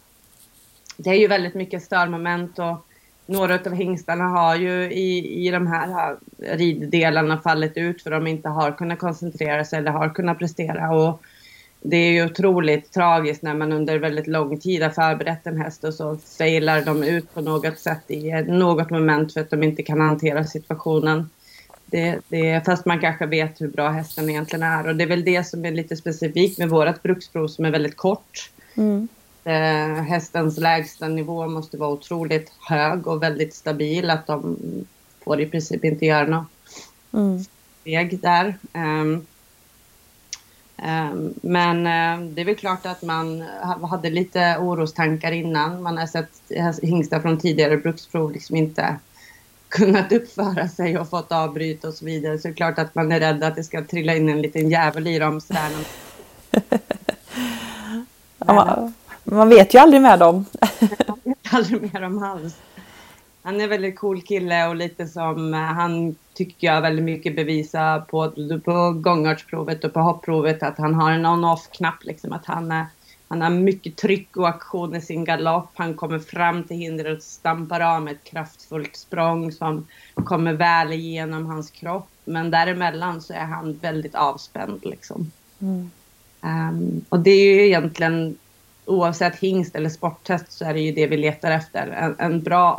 det 0.98 1.10
är 1.10 1.16
ju 1.16 1.28
väldigt 1.28 1.56
mycket 1.56 1.84
störmoment 1.84 2.60
och 2.60 2.87
några 3.28 3.60
av 3.66 3.74
hingstarna 3.74 4.24
har 4.24 4.56
ju 4.56 4.92
i, 4.92 5.48
i 5.48 5.52
de 5.52 5.68
här 5.68 6.16
riddelarna 6.40 7.38
fallit 7.38 7.78
ut 7.78 8.02
för 8.02 8.12
de 8.12 8.28
inte 8.28 8.50
har 8.50 8.72
kunnat 8.72 9.00
koncentrera 9.00 9.66
sig 9.66 9.80
eller 9.80 9.92
har 9.92 10.10
kunnat 10.10 10.40
prestera. 10.40 10.92
Och 10.92 11.22
det 11.82 11.98
är 11.98 12.12
ju 12.12 12.26
otroligt 12.26 12.92
tragiskt 12.92 13.42
när 13.42 13.54
man 13.54 13.72
under 13.72 14.00
väldigt 14.00 14.28
lång 14.28 14.60
tid 14.60 14.84
har 14.84 14.90
förberett 14.90 15.48
en 15.48 15.62
häst 15.62 15.84
och 15.84 15.94
så 15.94 16.18
failar 16.38 16.82
de 16.82 17.04
ut 17.04 17.34
på 17.34 17.42
något 17.42 17.80
sätt 17.80 18.12
i 18.12 18.32
något 18.48 18.90
moment 18.90 19.34
för 19.34 19.42
att 19.42 19.50
de 19.50 19.64
inte 19.64 19.84
kan 19.84 20.02
hantera 20.02 20.44
situationen. 20.44 21.30
Det, 21.86 22.20
det, 22.28 22.66
fast 22.66 22.86
man 22.86 23.00
kanske 23.00 23.26
vet 23.26 23.62
hur 23.62 23.68
bra 23.68 23.90
hästen 23.90 24.30
egentligen 24.30 24.64
är 24.64 24.88
och 24.88 24.96
det 24.96 25.04
är 25.04 25.08
väl 25.08 25.24
det 25.24 25.44
som 25.44 25.66
är 25.66 25.72
lite 25.72 25.96
specifikt 25.96 26.58
med 26.58 26.70
vårt 26.70 27.04
bruksprov 27.04 27.48
som 27.48 27.66
är 27.66 27.72
väldigt 27.72 27.98
kort. 27.98 28.52
Mm 28.78 29.08
eh, 29.48 30.04
hästens 30.04 30.58
lägsta 30.58 31.08
nivå 31.08 31.48
måste 31.48 31.78
vara 31.78 31.90
otroligt 31.90 32.52
hög 32.70 33.08
och 33.08 33.24
väldigt 33.24 33.54
stabil. 33.54 34.10
Att 34.10 34.28
de 34.28 34.58
får 35.24 35.42
i 35.42 35.46
princip 35.46 35.86
inte 35.86 36.06
göra 36.06 36.28
något 36.28 36.48
mm. 37.14 37.46
steg 37.82 38.20
där. 38.20 38.58
Um, 38.74 39.26
um, 40.86 41.34
men 41.42 41.78
uh, 41.78 42.30
det 42.30 42.42
är 42.42 42.46
väl 42.46 42.56
klart 42.56 42.86
att 42.86 43.02
man 43.02 43.44
hade 43.90 44.10
lite 44.10 44.58
orostankar 44.60 45.32
innan. 45.32 45.84
Man 45.84 45.98
har 45.98 46.08
sett 46.08 46.30
hingstar 46.82 47.20
från 47.20 47.40
tidigare 47.40 47.78
bruksprov 47.78 48.32
liksom 48.32 48.56
inte 48.56 48.96
kunnat 49.70 50.12
uppföra 50.12 50.68
sig 50.68 50.98
och 50.98 51.10
fått 51.10 51.32
avbryta 51.32 51.88
och 51.88 51.94
så 51.94 52.06
vidare. 52.06 52.40
Så 52.40 52.48
det 52.48 52.54
är 52.54 52.56
klart 52.56 52.80
att 52.80 52.96
man 52.96 53.12
är 53.12 53.20
rädd 53.20 53.44
att 53.44 53.56
det 53.56 53.64
ska 53.64 53.84
trilla 53.84 54.16
in 54.16 54.30
en 54.30 54.42
liten 54.42 54.70
jävel 54.70 55.08
i 55.08 55.20
dem. 55.20 55.42
Sådär. 55.42 55.72
ja, 58.38 58.92
man 59.32 59.50
vet 59.50 59.74
ju 59.74 59.80
aldrig 59.80 60.02
med 60.02 60.20
dem. 60.20 60.46
Man 61.08 61.20
vet 61.24 61.54
aldrig 61.54 61.94
med 61.94 62.02
dem 62.02 62.24
alls. 62.24 62.56
Han 63.44 63.62
är 63.62 63.68
väldigt 63.68 64.00
cool 64.00 64.22
kille 64.22 64.68
och 64.68 64.76
lite 64.76 65.08
som 65.08 65.54
han 65.54 66.16
tycker 66.34 66.68
jag 66.68 66.82
väldigt 66.82 67.06
mycket 67.06 67.36
bevisa 67.36 68.06
på, 68.10 68.32
på 68.66 68.92
gångartsprovet 68.92 69.84
och 69.84 69.94
på 69.94 70.00
hoppprovet 70.00 70.64
att 70.64 70.78
han 70.78 70.94
har 70.94 71.12
en 71.12 71.26
on-off-knapp. 71.26 72.04
Liksom, 72.04 72.34
att 72.34 72.46
han, 72.46 72.72
är, 72.72 72.86
han 73.28 73.42
har 73.42 73.50
mycket 73.50 73.96
tryck 73.96 74.38
och 74.38 74.50
aktion 74.50 74.96
i 74.96 75.02
sin 75.02 75.26
galopp. 75.26 75.70
Han 75.74 75.94
kommer 75.94 76.20
fram 76.20 76.64
till 76.64 76.78
hindret 76.78 77.18
och 77.18 77.24
stampar 77.24 77.80
av 77.80 78.02
med 78.02 78.14
ett 78.14 78.24
kraftfullt 78.24 78.96
språng 78.96 79.52
som 79.52 79.88
kommer 80.16 80.54
väl 80.54 80.92
igenom 80.92 81.46
hans 81.46 81.72
kropp. 81.72 82.10
Men 82.26 82.52
däremellan 82.52 83.22
så 83.22 83.34
är 83.34 83.46
han 83.46 83.74
väldigt 83.74 84.16
avspänd. 84.16 84.80
Liksom. 84.86 85.32
Mm. 85.60 85.92
Um, 86.42 87.06
och 87.10 87.20
det 87.20 87.32
är 87.32 87.54
ju 87.54 87.68
egentligen 87.68 88.38
oavsett 88.88 89.36
hingst 89.36 89.76
eller 89.76 89.90
sporttest 89.90 90.52
så 90.52 90.66
är 90.66 90.74
det 90.74 90.80
ju 90.80 90.92
det 90.92 91.08
vi 91.08 91.18
letar 91.18 91.52
efter. 91.52 91.88
En, 91.88 92.16
en 92.20 92.44
bra 92.44 92.76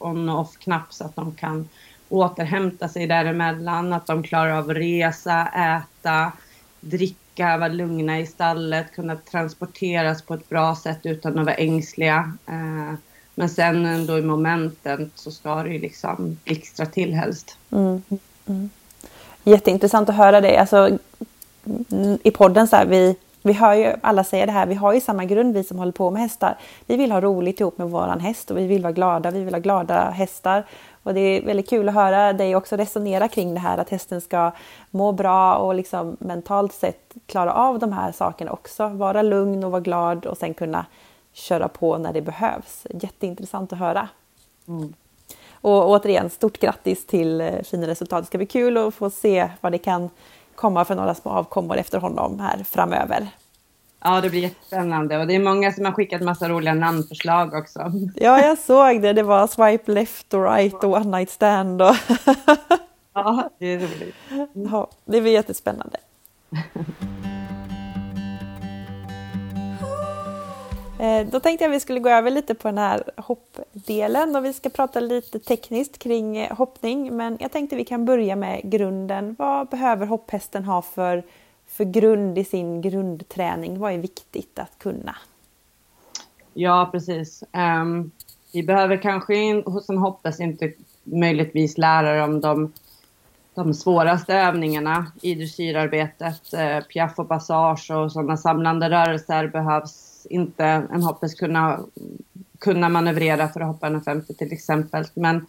on-off-knapp 0.00 0.92
så 0.92 1.04
att 1.04 1.16
de 1.16 1.34
kan 1.34 1.68
återhämta 2.08 2.88
sig 2.88 3.06
däremellan, 3.06 3.92
att 3.92 4.06
de 4.06 4.22
klarar 4.22 4.50
av 4.50 4.70
att 4.70 4.76
resa, 4.76 5.46
äta, 5.46 6.32
dricka, 6.80 7.56
vara 7.56 7.68
lugna 7.68 8.20
i 8.20 8.26
stallet, 8.26 8.92
kunna 8.92 9.16
transporteras 9.16 10.22
på 10.22 10.34
ett 10.34 10.48
bra 10.48 10.76
sätt 10.76 11.00
utan 11.02 11.38
att 11.38 11.46
vara 11.46 11.54
ängsliga. 11.54 12.32
Eh, 12.46 12.94
Men 13.34 13.48
sen 13.48 13.86
ändå 13.86 14.18
i 14.18 14.22
momenten 14.22 15.10
så 15.14 15.30
ska 15.30 15.62
det 15.62 15.70
ju 15.70 15.78
liksom 15.78 16.38
blixtra 16.44 16.86
till 16.86 17.14
helst. 17.14 17.56
Mm. 17.70 18.02
Mm. 18.46 18.70
Jätteintressant 19.44 20.08
att 20.08 20.16
höra 20.16 20.40
dig. 20.40 20.56
Alltså, 20.56 20.98
I 22.22 22.30
podden 22.30 22.68
så 22.68 22.76
här, 22.76 22.86
vi, 22.86 23.16
vi 23.42 23.52
hör 23.52 23.74
ju 23.74 23.94
alla 24.00 24.24
säga 24.24 24.46
det 24.46 24.52
här, 24.52 24.66
vi 24.66 24.74
har 24.74 24.92
ju 24.92 25.00
samma 25.00 25.24
grund 25.24 25.54
vi 25.54 25.64
som 25.64 25.78
håller 25.78 25.92
på 25.92 26.10
med 26.10 26.22
hästar. 26.22 26.58
Vi 26.86 26.96
vill 26.96 27.12
ha 27.12 27.20
roligt 27.20 27.60
ihop 27.60 27.78
med 27.78 27.90
våran 27.90 28.20
häst 28.20 28.50
och 28.50 28.58
vi 28.58 28.66
vill 28.66 28.82
vara 28.82 28.92
glada, 28.92 29.30
vi 29.30 29.44
vill 29.44 29.54
ha 29.54 29.60
glada 29.60 30.10
hästar. 30.10 30.64
Och 31.02 31.14
det 31.14 31.20
är 31.20 31.42
väldigt 31.42 31.70
kul 31.70 31.88
att 31.88 31.94
höra 31.94 32.32
dig 32.32 32.56
också 32.56 32.76
resonera 32.76 33.28
kring 33.28 33.54
det 33.54 33.60
här 33.60 33.78
att 33.78 33.90
hästen 33.90 34.20
ska 34.20 34.52
må 34.90 35.12
bra 35.12 35.54
och 35.54 35.74
liksom 35.74 36.16
mentalt 36.20 36.72
sett 36.72 37.14
klara 37.26 37.52
av 37.54 37.78
de 37.78 37.92
här 37.92 38.12
sakerna 38.12 38.52
också. 38.52 38.88
Vara 38.88 39.22
lugn 39.22 39.64
och 39.64 39.70
vara 39.70 39.80
glad 39.80 40.26
och 40.26 40.38
sen 40.38 40.54
kunna 40.54 40.86
köra 41.32 41.68
på 41.68 41.98
när 41.98 42.12
det 42.12 42.22
behövs. 42.22 42.86
Jätteintressant 42.90 43.72
att 43.72 43.78
höra. 43.78 44.08
Mm. 44.68 44.94
Och 45.62 45.90
återigen, 45.90 46.30
stort 46.30 46.58
grattis 46.58 47.06
till 47.06 47.40
eh, 47.40 47.62
fina 47.62 47.86
resultat. 47.86 48.22
Det 48.22 48.26
ska 48.26 48.38
bli 48.38 48.46
kul 48.46 48.76
att 48.76 48.94
få 48.94 49.10
se 49.10 49.50
vad 49.60 49.72
det 49.72 49.78
kan 49.78 50.10
komma 50.60 50.84
för 50.84 50.94
några 50.94 51.14
små 51.14 51.30
avkommor 51.30 51.76
efter 51.76 51.98
honom 51.98 52.40
här 52.40 52.64
framöver. 52.64 53.28
Ja, 54.02 54.20
det 54.20 54.30
blir 54.30 54.40
jättespännande 54.40 55.18
och 55.18 55.26
det 55.26 55.34
är 55.34 55.38
många 55.40 55.72
som 55.72 55.84
har 55.84 55.92
skickat 55.92 56.22
massa 56.22 56.48
roliga 56.48 56.74
namnförslag 56.74 57.54
också. 57.54 57.92
Ja, 58.14 58.40
jag 58.40 58.58
såg 58.58 59.02
det. 59.02 59.12
Det 59.12 59.22
var 59.22 59.46
swipe 59.46 59.92
left 59.92 60.34
och 60.34 60.44
right 60.44 60.84
och 60.84 60.92
one 60.92 61.18
night 61.18 61.30
stand. 61.30 61.82
Och 61.82 61.96
ja, 63.14 63.50
det 63.58 63.66
är 63.66 63.78
roligt. 63.78 64.14
Ja, 64.70 64.88
det 65.04 65.20
blir 65.20 65.32
jättespännande. 65.32 65.96
Eh, 71.00 71.26
då 71.26 71.40
tänkte 71.40 71.64
jag 71.64 71.70
att 71.70 71.76
vi 71.76 71.80
skulle 71.80 72.00
gå 72.00 72.08
över 72.08 72.30
lite 72.30 72.54
på 72.54 72.68
den 72.68 72.78
här 72.78 73.02
hoppdelen 73.16 74.36
och 74.36 74.44
vi 74.44 74.52
ska 74.52 74.68
prata 74.68 75.00
lite 75.00 75.38
tekniskt 75.38 75.98
kring 75.98 76.36
eh, 76.36 76.56
hoppning. 76.56 77.16
Men 77.16 77.36
jag 77.40 77.52
tänkte 77.52 77.76
vi 77.76 77.84
kan 77.84 78.04
börja 78.04 78.36
med 78.36 78.60
grunden. 78.64 79.36
Vad 79.38 79.68
behöver 79.68 80.06
hopphästen 80.06 80.64
ha 80.64 80.82
för, 80.82 81.22
för 81.66 81.84
grund 81.84 82.38
i 82.38 82.44
sin 82.44 82.82
grundträning? 82.82 83.78
Vad 83.78 83.92
är 83.92 83.98
viktigt 83.98 84.58
att 84.58 84.78
kunna? 84.78 85.16
Ja, 86.54 86.88
precis. 86.92 87.44
Um, 87.52 88.10
vi 88.52 88.62
behöver 88.62 88.96
kanske 88.96 89.34
in, 89.34 89.62
hos 89.66 89.88
en 89.88 89.98
hopphäst 89.98 90.40
inte 90.40 90.72
möjligtvis 91.04 91.78
lära 91.78 92.20
dem 92.20 92.40
de, 92.40 92.72
de 93.54 93.74
svåraste 93.74 94.34
övningarna 94.34 95.12
i 95.22 95.34
dressyrarbetet. 95.34 96.54
Uh, 96.54 96.60
eh, 96.60 96.84
piaff 96.84 97.18
och 97.18 97.28
passage 97.28 97.90
och 97.90 98.12
sådana 98.12 98.36
samlande 98.36 98.90
rörelser 98.90 99.46
behövs 99.46 100.09
inte 100.26 100.64
en 100.64 101.02
hoppes 101.02 101.34
kunna, 101.34 101.80
kunna 102.58 102.88
manövrera 102.88 103.48
för 103.48 103.60
att 103.60 103.66
hoppa 103.66 103.88
1,50 103.88 104.34
till 104.38 104.52
exempel. 104.52 105.04
Men, 105.14 105.46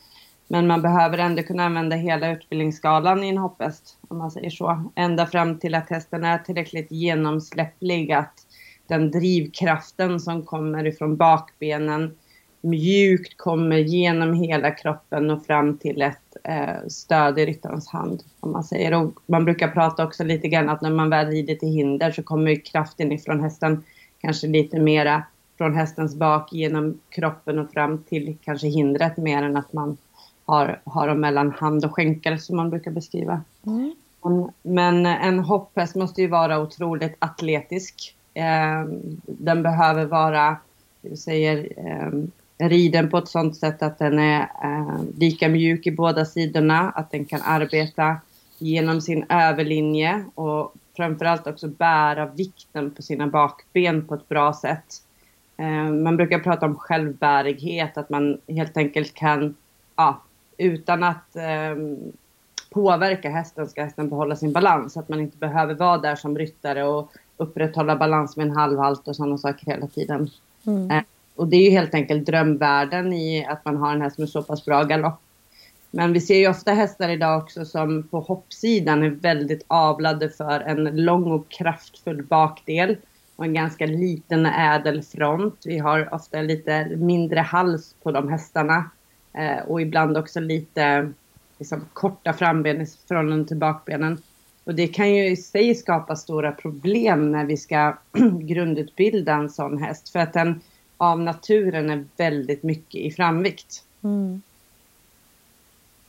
men 0.47 0.67
man 0.67 0.81
behöver 0.81 1.17
ändå 1.17 1.43
kunna 1.43 1.65
använda 1.65 1.95
hela 1.95 2.31
utbildningsskalan 2.31 3.23
i 3.23 3.29
en 3.29 3.37
hopphäst, 3.37 3.97
om 4.07 4.17
man 4.17 4.31
säger 4.31 4.49
så. 4.49 4.91
Ända 4.95 5.25
fram 5.25 5.59
till 5.59 5.75
att 5.75 5.89
hästen 5.89 6.23
är 6.23 6.37
tillräckligt 6.37 6.91
genomsläpplig, 6.91 8.11
att 8.11 8.45
den 8.87 9.11
drivkraften 9.11 10.19
som 10.19 10.43
kommer 10.43 10.87
ifrån 10.87 11.17
bakbenen 11.17 12.17
mjukt 12.61 13.37
kommer 13.37 13.77
genom 13.77 14.33
hela 14.33 14.71
kroppen 14.71 15.29
och 15.29 15.45
fram 15.45 15.77
till 15.77 16.01
ett 16.01 16.37
eh, 16.43 16.87
stöd 16.87 17.39
i 17.39 17.45
ryttarens 17.45 17.87
hand. 17.87 18.23
Om 18.39 18.51
man, 18.51 18.63
säger. 18.63 18.93
Och 18.93 19.13
man 19.25 19.45
brukar 19.45 19.67
prata 19.67 20.03
också 20.03 20.23
lite 20.23 20.47
grann 20.47 20.69
att 20.69 20.81
när 20.81 20.89
man 20.89 21.09
väl 21.09 21.27
rider 21.27 21.55
till 21.55 21.69
hinder 21.69 22.11
så 22.11 22.23
kommer 22.23 22.65
kraften 22.65 23.11
ifrån 23.11 23.39
hästen 23.39 23.83
kanske 24.21 24.47
lite 24.47 24.79
mera 24.79 25.23
från 25.57 25.75
hästens 25.75 26.15
bak 26.15 26.53
genom 26.53 26.99
kroppen 27.09 27.59
och 27.59 27.71
fram 27.71 28.03
till 28.03 28.37
kanske 28.43 28.67
hindret 28.67 29.17
mer 29.17 29.43
än 29.43 29.57
att 29.57 29.73
man 29.73 29.97
har, 30.45 30.79
har 30.83 31.07
dem 31.07 31.19
mellan 31.19 31.51
hand 31.51 31.85
och 31.85 31.95
skänkel 31.95 32.39
som 32.39 32.55
man 32.55 32.69
brukar 32.69 32.91
beskriva. 32.91 33.41
Mm. 33.65 33.93
Men 34.63 35.05
en 35.05 35.39
hopphäst 35.39 35.95
måste 35.95 36.21
ju 36.21 36.27
vara 36.27 36.59
otroligt 36.59 37.15
atletisk. 37.19 38.15
Eh, 38.33 38.85
den 39.25 39.63
behöver 39.63 40.05
vara, 40.05 40.57
vi 41.01 41.17
säger, 41.17 41.67
eh, 41.77 42.67
riden 42.67 43.09
på 43.09 43.17
ett 43.17 43.27
sådant 43.27 43.57
sätt 43.57 43.83
att 43.83 43.99
den 43.99 44.19
är 44.19 44.41
eh, 44.41 45.01
lika 45.17 45.49
mjuk 45.49 45.87
i 45.87 45.91
båda 45.91 46.25
sidorna, 46.25 46.89
att 46.89 47.11
den 47.11 47.25
kan 47.25 47.41
arbeta 47.41 48.15
genom 48.57 49.01
sin 49.01 49.25
överlinje 49.29 50.25
och 50.35 50.73
framförallt 51.01 51.47
också 51.47 51.67
bära 51.67 52.25
vikten 52.25 52.91
på 52.91 53.01
sina 53.01 53.27
bakben 53.27 54.07
på 54.07 54.15
ett 54.15 54.29
bra 54.29 54.53
sätt. 54.53 54.85
Eh, 55.57 55.89
man 55.89 56.17
brukar 56.17 56.39
prata 56.39 56.65
om 56.65 56.75
självbärighet, 56.75 57.97
att 57.97 58.09
man 58.09 58.37
helt 58.47 58.77
enkelt 58.77 59.13
kan, 59.13 59.55
ja, 59.95 60.21
utan 60.57 61.03
att 61.03 61.35
eh, 61.35 61.75
påverka 62.69 63.29
hästen 63.29 63.69
ska 63.69 63.83
hästen 63.83 64.09
behålla 64.09 64.35
sin 64.35 64.53
balans. 64.53 64.97
Att 64.97 65.09
man 65.09 65.19
inte 65.19 65.37
behöver 65.37 65.73
vara 65.73 65.97
där 65.97 66.15
som 66.15 66.37
ryttare 66.37 66.83
och 66.83 67.11
upprätthålla 67.37 67.95
balans 67.95 68.37
med 68.37 68.47
en 68.47 68.55
halvhalt 68.55 69.07
och 69.07 69.15
sådana 69.15 69.37
saker 69.37 69.65
hela 69.65 69.87
tiden. 69.87 70.29
Mm. 70.67 70.91
Eh, 70.91 71.03
och 71.35 71.47
det 71.47 71.57
är 71.57 71.63
ju 71.63 71.71
helt 71.71 71.93
enkelt 71.93 72.25
drömvärlden 72.25 73.13
i 73.13 73.45
att 73.45 73.65
man 73.65 73.77
har 73.77 73.91
en 73.91 74.01
häst 74.01 74.17
med 74.17 74.29
så 74.29 74.43
pass 74.43 74.65
bra 74.65 74.83
galopp. 74.83 75.21
Men 75.91 76.13
vi 76.13 76.21
ser 76.21 76.35
ju 76.35 76.47
ofta 76.47 76.73
hästar 76.73 77.09
idag 77.09 77.41
också 77.41 77.65
som 77.65 78.03
på 78.03 78.19
hoppsidan 78.19 79.03
är 79.03 79.09
väldigt 79.09 79.65
avlade 79.67 80.29
för 80.29 80.59
en 80.59 80.83
lång 80.83 81.31
och 81.31 81.49
kraftfull 81.49 82.23
bakdel 82.23 82.97
och 83.35 83.45
en 83.45 83.53
ganska 83.53 83.85
liten 83.85 84.45
ädel 84.45 85.03
front. 85.03 85.61
Vi 85.65 85.77
har 85.77 86.13
ofta 86.13 86.41
lite 86.41 86.85
mindre 86.85 87.39
hals 87.39 87.95
på 88.03 88.11
de 88.11 88.29
hästarna 88.29 88.89
eh, 89.33 89.65
och 89.67 89.81
ibland 89.81 90.17
också 90.17 90.39
lite 90.39 91.11
liksom, 91.59 91.85
korta 91.93 92.33
framben 92.33 92.81
i 92.81 92.85
förhållande 93.07 93.47
till 93.47 93.57
bakbenen. 93.57 94.21
Och 94.63 94.75
det 94.75 94.87
kan 94.87 95.15
ju 95.15 95.27
i 95.27 95.35
sig 95.35 95.75
skapa 95.75 96.15
stora 96.15 96.51
problem 96.51 97.31
när 97.31 97.45
vi 97.45 97.57
ska 97.57 97.97
grundutbilda 98.41 99.33
en 99.33 99.49
sån 99.49 99.77
häst 99.77 100.09
för 100.09 100.19
att 100.19 100.33
den 100.33 100.61
av 100.97 101.19
naturen 101.19 101.89
är 101.89 102.05
väldigt 102.17 102.63
mycket 102.63 103.01
i 103.01 103.11
framvikt. 103.11 103.83
Mm. 104.03 104.41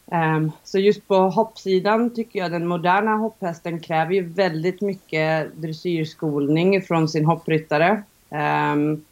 Um, 0.07 0.53
så 0.65 0.79
just 0.79 1.09
på 1.09 1.17
hoppsidan 1.17 2.15
tycker 2.15 2.39
jag 2.39 2.51
den 2.51 2.67
moderna 2.67 3.17
hopphästen 3.17 3.81
kräver 3.81 4.15
ju 4.15 4.23
väldigt 4.23 4.81
mycket 4.81 5.57
dressyrskolning 5.57 6.83
från 6.83 7.09
sin 7.09 7.25
hoppryttare. 7.25 8.03
Um, 8.29 9.05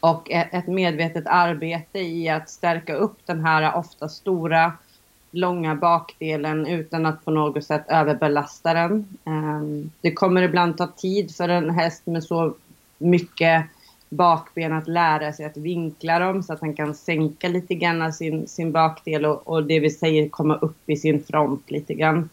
och 0.00 0.30
ett, 0.30 0.66
medvetet 0.66 1.26
arbete 1.26 1.98
i 1.98 2.28
att 2.28 2.50
stärka 2.50 2.94
upp 2.94 3.18
den 3.26 3.44
här 3.44 3.76
ofta 3.76 4.08
stora, 4.08 4.72
långa 5.30 5.74
bakdelen 5.74 6.66
utan 6.66 7.06
att 7.06 7.24
på 7.24 7.30
något 7.30 7.64
sätt 7.64 7.84
överbelasta 7.88 8.74
den. 8.74 9.18
Um, 9.24 9.90
det 10.00 10.12
kommer 10.12 10.42
ibland 10.42 10.78
ta 10.78 10.86
tid 10.86 11.36
för 11.36 11.48
en 11.48 11.70
häst 11.70 12.06
med 12.06 12.24
så 12.24 12.54
mycket 12.98 13.66
bakben 14.10 14.72
att 14.72 14.88
lära 14.88 15.32
sig 15.32 15.46
att 15.46 15.56
vinkla 15.56 16.18
dem 16.18 16.42
så 16.42 16.52
att 16.52 16.60
han 16.60 16.74
kan 16.74 16.94
sänka 16.94 17.48
lite 17.48 17.74
grann 17.74 18.12
sin, 18.12 18.48
sin 18.48 18.72
bakdel 18.72 19.26
och, 19.26 19.48
och 19.48 19.64
det 19.64 19.80
vill 19.80 19.98
säga 19.98 20.28
komma 20.28 20.56
upp 20.56 20.90
i 20.90 20.96
sin 20.96 21.24
front 21.24 21.70
lite 21.70 21.94
grann. 21.94 22.28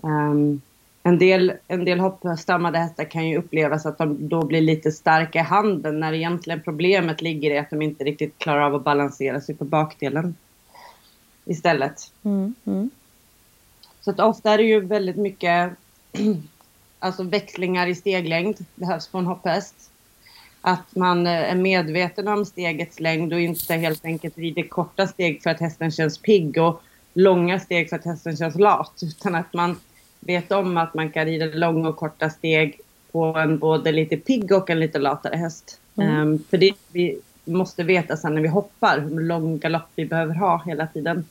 Um, 0.00 0.60
en 1.02 1.18
del, 1.18 1.52
en 1.68 1.84
del 1.84 2.00
hoppstammade 2.00 2.78
hästar 2.78 3.04
kan 3.04 3.28
ju 3.28 3.38
upplevas 3.38 3.86
att 3.86 3.98
de 3.98 4.28
då 4.28 4.44
blir 4.44 4.60
lite 4.60 4.92
starka 4.92 5.38
i 5.38 5.42
handen 5.42 6.00
när 6.00 6.12
egentligen 6.12 6.62
problemet 6.62 7.22
ligger 7.22 7.50
i 7.50 7.58
att 7.58 7.70
de 7.70 7.82
inte 7.82 8.04
riktigt 8.04 8.38
klarar 8.38 8.60
av 8.60 8.74
att 8.74 8.84
balansera 8.84 9.40
sig 9.40 9.54
på 9.54 9.64
bakdelen 9.64 10.34
istället. 11.44 12.12
Mm, 12.22 12.54
mm. 12.64 12.90
Så 14.00 14.10
att 14.10 14.20
ofta 14.20 14.52
är 14.52 14.58
det 14.58 14.64
ju 14.64 14.80
väldigt 14.80 15.16
mycket 15.16 15.72
alltså 16.98 17.22
växlingar 17.22 17.86
i 17.86 17.94
steglängd 17.94 18.64
behövs 18.74 19.08
på 19.08 19.18
en 19.18 19.26
hopphäst 19.26 19.85
att 20.66 20.96
man 20.96 21.26
eh, 21.26 21.50
är 21.50 21.54
medveten 21.54 22.28
om 22.28 22.44
stegets 22.44 23.00
längd 23.00 23.32
och 23.32 23.40
inte 23.40 23.74
helt 23.74 24.04
enkelt 24.04 24.38
rider 24.38 24.62
korta 24.62 25.06
steg 25.06 25.42
för 25.42 25.50
att 25.50 25.60
hästen 25.60 25.90
känns 25.90 26.18
pigg 26.18 26.58
och 26.58 26.82
långa 27.14 27.60
steg 27.60 27.88
för 27.88 27.96
att 27.96 28.04
hästen 28.04 28.36
känns 28.36 28.54
lat. 28.54 29.00
Utan 29.02 29.34
att 29.34 29.52
man 29.52 29.76
vet 30.20 30.52
om 30.52 30.76
att 30.76 30.94
man 30.94 31.10
kan 31.10 31.24
rida 31.24 31.46
långa 31.46 31.88
och 31.88 31.96
korta 31.96 32.30
steg 32.30 32.80
på 33.12 33.24
en 33.24 33.58
både 33.58 33.92
lite 33.92 34.16
pigg 34.16 34.52
och 34.52 34.70
en 34.70 34.80
lite 34.80 34.98
latare 34.98 35.36
häst. 35.36 35.80
Mm. 35.96 36.20
Um, 36.20 36.44
för 36.50 36.58
det 36.58 36.72
vi 36.92 37.18
måste 37.44 37.84
veta 37.84 38.16
sen 38.16 38.34
när 38.34 38.42
vi 38.42 38.48
hoppar, 38.48 39.00
hur 39.00 39.20
lång 39.20 39.58
galopp 39.58 39.90
vi 39.94 40.06
behöver 40.06 40.34
ha 40.34 40.62
hela 40.66 40.86
tiden. 40.86 41.24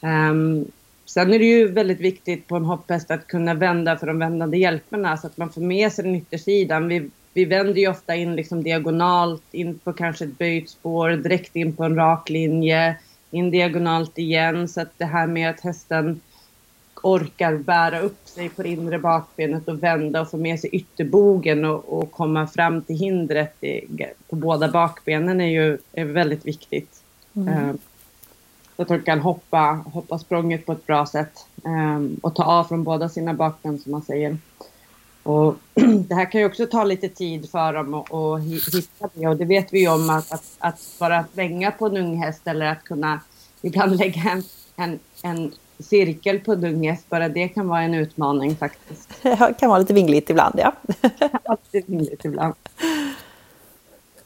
Um, 0.00 0.64
sen 1.04 1.32
är 1.32 1.38
det 1.38 1.44
ju 1.44 1.68
väldigt 1.68 2.00
viktigt 2.00 2.46
på 2.46 2.56
en 2.56 2.64
hopphäst 2.64 3.10
att 3.10 3.26
kunna 3.26 3.54
vända 3.54 3.96
för 3.96 4.06
de 4.06 4.18
vändande 4.18 4.58
hjälperna 4.58 5.16
så 5.16 5.26
att 5.26 5.36
man 5.36 5.50
får 5.50 5.60
med 5.60 5.92
sig 5.92 6.04
den 6.04 6.14
yttersidan. 6.14 6.88
Vi 6.88 7.10
vi 7.36 7.44
vänder 7.44 7.80
ju 7.80 7.88
ofta 7.88 8.14
in 8.14 8.36
liksom 8.36 8.62
diagonalt, 8.62 9.42
in 9.50 9.78
på 9.78 9.92
kanske 9.92 10.24
ett 10.24 10.38
böjt 10.38 10.70
spår, 10.70 11.10
direkt 11.10 11.56
in 11.56 11.76
på 11.76 11.84
en 11.84 11.96
rak 11.96 12.30
linje, 12.30 12.96
in 13.30 13.50
diagonalt 13.50 14.18
igen. 14.18 14.68
Så 14.68 14.80
att 14.80 14.98
det 14.98 15.04
här 15.04 15.26
med 15.26 15.50
att 15.50 15.60
hästen 15.60 16.20
orkar 17.02 17.56
bära 17.56 18.00
upp 18.00 18.28
sig 18.28 18.48
på 18.48 18.62
det 18.62 18.68
inre 18.68 18.98
bakbenet 18.98 19.68
och 19.68 19.82
vända 19.82 20.20
och 20.20 20.30
få 20.30 20.36
med 20.36 20.60
sig 20.60 20.70
ytterbogen 20.70 21.64
och, 21.64 21.98
och 21.98 22.10
komma 22.10 22.46
fram 22.46 22.82
till 22.82 22.96
hindret 22.96 23.64
i, 23.64 23.80
på 24.28 24.36
båda 24.36 24.68
bakbenen 24.68 25.40
är 25.40 25.50
ju 25.50 25.78
är 25.92 26.04
väldigt 26.04 26.46
viktigt. 26.46 27.02
Mm. 27.34 27.48
Eh, 27.48 27.74
så 28.76 28.82
att 28.82 28.88
de 28.88 29.00
kan 29.00 29.20
hoppa, 29.20 29.84
hoppa 29.92 30.18
språnget 30.18 30.66
på 30.66 30.72
ett 30.72 30.86
bra 30.86 31.06
sätt 31.06 31.46
eh, 31.64 32.18
och 32.22 32.34
ta 32.34 32.44
av 32.44 32.64
från 32.64 32.84
båda 32.84 33.08
sina 33.08 33.34
bakben 33.34 33.78
som 33.78 33.92
man 33.92 34.02
säger. 34.02 34.36
Och 35.26 35.56
det 36.08 36.14
här 36.14 36.30
kan 36.30 36.40
ju 36.40 36.46
också 36.46 36.66
ta 36.66 36.84
lite 36.84 37.08
tid 37.08 37.50
för 37.50 37.72
dem 37.72 37.94
att 37.94 38.42
hitta 38.74 39.08
det 39.14 39.26
och 39.26 39.36
det 39.36 39.44
vet 39.44 39.72
vi 39.72 39.80
ju 39.80 39.88
om 39.88 40.10
att, 40.10 40.32
att, 40.32 40.44
att 40.58 40.80
bara 40.98 41.24
svänga 41.34 41.70
på 41.70 41.86
en 41.86 41.96
ung 41.96 42.16
häst 42.16 42.42
eller 42.44 42.66
att 42.66 42.84
kunna 42.84 43.20
ibland 43.62 43.96
lägga 43.98 44.20
en, 44.30 44.42
en, 44.76 44.98
en 45.22 45.52
cirkel 45.78 46.40
på 46.40 46.52
en 46.52 46.64
ung 46.64 46.88
häst, 46.88 47.06
bara 47.08 47.28
det 47.28 47.48
kan 47.48 47.68
vara 47.68 47.82
en 47.82 47.94
utmaning 47.94 48.56
faktiskt. 48.56 49.10
Det 49.22 49.54
kan 49.60 49.68
vara 49.68 49.78
lite 49.78 49.94
vingligt 49.94 50.30
ibland 50.30 50.54
ja. 50.58 50.72
lite 51.72 51.90
vingligt 51.90 52.24
ibland. 52.24 52.54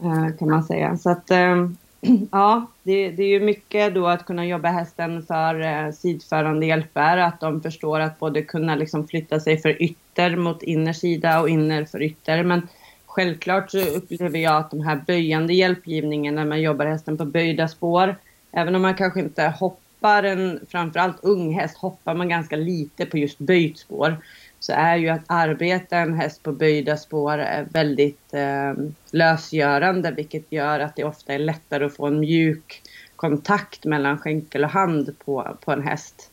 Eh, 0.02 0.36
kan 0.38 0.50
man 0.50 0.64
säga. 0.64 0.98
Så 0.98 1.10
att 1.10 1.30
eh, 1.30 1.68
ja, 2.30 2.66
det, 2.82 3.10
det, 3.10 3.22
är 3.22 3.28
ju 3.28 3.40
mycket 3.40 3.94
då 3.94 4.06
att 4.06 4.26
kunna 4.26 4.46
jobba 4.46 4.68
hästen 4.68 5.22
för 5.22 5.60
eh, 5.60 5.92
sidförande 5.92 6.66
hjälper, 6.66 7.16
att 7.16 7.40
de 7.40 7.62
förstår 7.62 8.00
att 8.00 8.18
både 8.18 8.42
kunna 8.42 8.74
liksom 8.74 9.08
flytta 9.08 9.40
sig 9.40 9.58
för 9.58 9.82
ytter 9.82 10.09
mot 10.28 10.62
innersida 10.62 11.40
och 11.40 11.48
inner 11.48 11.84
för 11.84 12.02
ytter. 12.02 12.42
Men 12.42 12.68
självklart 13.06 13.70
så 13.70 13.78
upplever 13.78 14.38
jag 14.38 14.56
att 14.56 14.70
de 14.70 14.80
här 14.80 15.02
böjande 15.06 15.54
hjälpgivningen 15.54 16.34
när 16.34 16.44
man 16.44 16.60
jobbar 16.60 16.86
hästen 16.86 17.16
på 17.16 17.24
böjda 17.24 17.68
spår, 17.68 18.16
även 18.52 18.74
om 18.74 18.82
man 18.82 18.94
kanske 18.94 19.20
inte 19.20 19.42
hoppar 19.42 20.22
en, 20.22 20.60
framförallt 20.68 21.24
ung 21.24 21.54
häst, 21.54 21.76
hoppar 21.76 22.14
man 22.14 22.28
ganska 22.28 22.56
lite 22.56 23.06
på 23.06 23.18
just 23.18 23.38
böjt 23.38 23.78
spår 23.78 24.16
så 24.60 24.72
är 24.72 24.96
ju 24.96 25.08
att 25.08 25.24
arbeta 25.26 25.98
en 25.98 26.14
häst 26.14 26.42
på 26.42 26.52
böjda 26.52 26.96
spår 26.96 27.66
väldigt 27.72 28.34
eh, 28.34 28.72
lösgörande 29.10 30.10
vilket 30.10 30.52
gör 30.52 30.80
att 30.80 30.96
det 30.96 31.04
ofta 31.04 31.34
är 31.34 31.38
lättare 31.38 31.84
att 31.84 31.96
få 31.96 32.06
en 32.06 32.20
mjuk 32.20 32.82
kontakt 33.16 33.84
mellan 33.84 34.18
skänkel 34.18 34.64
och 34.64 34.70
hand 34.70 35.14
på, 35.24 35.56
på 35.64 35.72
en 35.72 35.82
häst. 35.82 36.29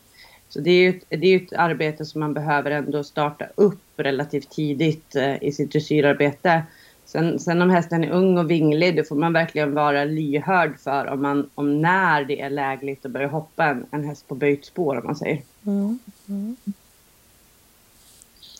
Så 0.48 0.60
det 0.60 0.70
är 0.70 0.80
ju 0.82 0.88
ett, 0.88 1.04
det 1.08 1.26
är 1.26 1.36
ett 1.36 1.52
arbete 1.52 2.04
som 2.04 2.20
man 2.20 2.34
behöver 2.34 2.70
ändå 2.70 3.04
starta 3.04 3.46
upp 3.54 3.80
relativt 3.96 4.50
tidigt 4.50 5.16
eh, 5.16 5.42
i 5.42 5.52
sitt 5.52 5.72
dressyrarbete. 5.72 6.62
Sen, 7.04 7.38
sen 7.38 7.62
om 7.62 7.70
hästen 7.70 8.04
är 8.04 8.10
ung 8.10 8.38
och 8.38 8.50
vinglig, 8.50 8.96
då 8.96 9.04
får 9.04 9.16
man 9.16 9.32
verkligen 9.32 9.74
vara 9.74 10.04
lyhörd 10.04 10.80
för 10.80 11.06
om, 11.06 11.22
man, 11.22 11.50
om 11.54 11.82
när 11.82 12.24
det 12.24 12.40
är 12.40 12.50
lägligt 12.50 13.06
att 13.06 13.10
börja 13.10 13.28
hoppa 13.28 13.64
en, 13.64 13.86
en 13.90 14.04
häst 14.04 14.28
på 14.28 14.34
böjt 14.34 14.64
spår 14.64 14.98
om 14.98 15.06
man 15.06 15.16
säger. 15.16 15.42
Mm. 15.66 15.98
Mm. 16.28 16.56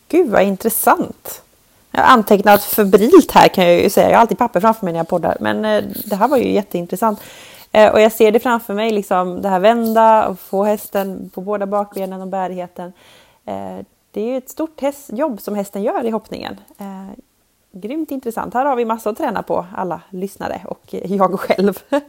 Gud 0.09 0.29
vad 0.29 0.43
intressant! 0.43 1.43
Jag 1.91 2.01
har 2.01 2.13
antecknat 2.13 2.65
febrilt 2.65 3.31
här 3.31 3.49
kan 3.49 3.65
jag 3.65 3.83
ju 3.83 3.91
säga. 3.91 4.09
Jag 4.09 4.17
har 4.17 4.21
alltid 4.21 4.39
papper 4.39 4.61
framför 4.61 4.85
mig 4.85 4.93
när 4.93 5.01
jag 5.01 5.09
poddar. 5.09 5.37
Men 5.41 5.65
eh, 5.65 5.85
det 6.05 6.17
här 6.17 6.29
var 6.29 6.37
ju 6.37 6.53
jätteintressant. 6.53 7.21
Eh, 7.73 7.93
och 7.93 8.01
jag 8.01 8.13
ser 8.13 8.33
det 8.33 8.41
framför 8.41 8.75
mig, 8.75 8.91
liksom 8.91 9.43
det 9.43 9.49
här 9.49 9.61
vända 9.61 10.29
och 10.29 10.39
få 10.41 10.65
hästen 10.65 11.31
på 11.35 11.41
båda 11.41 11.67
bakbenen 11.67 12.21
och 12.21 12.29
bärigheten. 12.29 12.93
Eh, 13.45 13.79
det 14.11 14.21
är 14.21 14.27
ju 14.27 14.37
ett 14.37 14.49
stort 14.49 14.81
häst, 14.81 15.11
jobb 15.13 15.41
som 15.41 15.55
hästen 15.55 15.83
gör 15.83 16.07
i 16.07 16.11
hoppningen. 16.11 16.61
Eh, 16.79 17.19
grymt 17.73 18.11
intressant. 18.11 18.55
Här 18.55 18.65
har 18.65 18.77
vi 18.77 18.85
massor 18.85 19.11
att 19.11 19.19
träna 19.19 19.43
på 19.43 19.67
alla 19.77 20.01
lyssnare 20.11 20.61
och 20.65 20.81
jag 20.91 21.41
själv. 21.41 21.83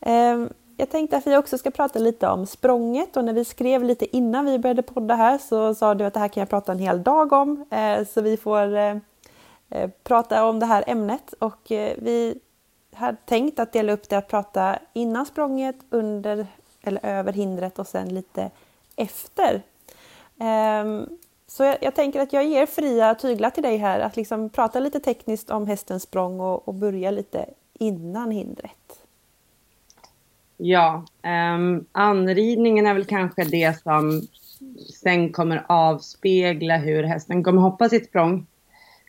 Eh, 0.00 0.46
jag 0.76 0.90
tänkte 0.90 1.16
att 1.16 1.26
vi 1.26 1.36
också 1.36 1.58
ska 1.58 1.70
prata 1.70 1.98
lite 1.98 2.28
om 2.28 2.46
språnget 2.46 3.16
och 3.16 3.24
när 3.24 3.32
vi 3.32 3.44
skrev 3.44 3.84
lite 3.84 4.16
innan 4.16 4.44
vi 4.44 4.58
började 4.58 4.82
podda 4.82 5.14
här 5.14 5.38
så 5.38 5.74
sa 5.74 5.94
du 5.94 6.04
att 6.04 6.14
det 6.14 6.20
här 6.20 6.28
kan 6.28 6.40
jag 6.40 6.50
prata 6.50 6.72
en 6.72 6.78
hel 6.78 7.02
dag 7.02 7.32
om. 7.32 7.64
Eh, 7.70 8.06
så 8.06 8.20
vi 8.20 8.36
får 8.36 8.76
eh, 8.76 8.96
eh 9.70 9.90
prata 10.04 10.44
om 10.44 10.60
det 10.60 10.66
här 10.66 10.84
ämnet 10.86 11.34
och 11.38 11.60
vi 11.96 12.34
hade 12.96 13.18
tänkt 13.24 13.58
att 13.58 13.72
dela 13.72 13.92
upp 13.92 14.08
det 14.08 14.16
att 14.16 14.28
prata 14.28 14.78
innan 14.92 15.26
språnget, 15.26 15.76
under 15.90 16.46
eller 16.82 17.06
över 17.06 17.32
hindret 17.32 17.78
och 17.78 17.86
sen 17.86 18.08
lite 18.08 18.50
efter. 18.96 19.62
Ehm, 20.38 21.06
så 21.46 21.62
jag, 21.62 21.76
jag, 21.80 21.94
tänker 21.94 22.20
att 22.20 22.32
jag 22.32 22.46
ger 22.46 22.66
fria 22.66 23.14
tyglar 23.14 23.50
till 23.50 23.62
dig 23.62 23.76
här 23.76 24.00
att 24.00 24.16
liksom 24.16 24.50
prata 24.50 24.80
lite 24.80 25.00
tekniskt 25.00 25.50
om 25.50 25.66
hästens 25.66 26.02
språng 26.02 26.40
och, 26.40 26.68
och 26.68 26.74
börja 26.74 27.10
lite 27.10 27.46
innan 27.74 28.30
hindret. 28.30 29.06
Ja, 30.56 31.04
um, 31.54 31.86
anridningen 31.92 32.86
är 32.86 32.94
väl 32.94 33.04
kanske 33.04 33.44
det 33.44 33.82
som 33.82 34.22
sen 35.02 35.32
kommer 35.32 35.66
avspegla 35.68 36.76
hur 36.76 37.02
hästen 37.02 37.44
kommer 37.44 37.62
hoppa 37.62 37.88
sitt 37.88 38.06
språng. 38.06 38.46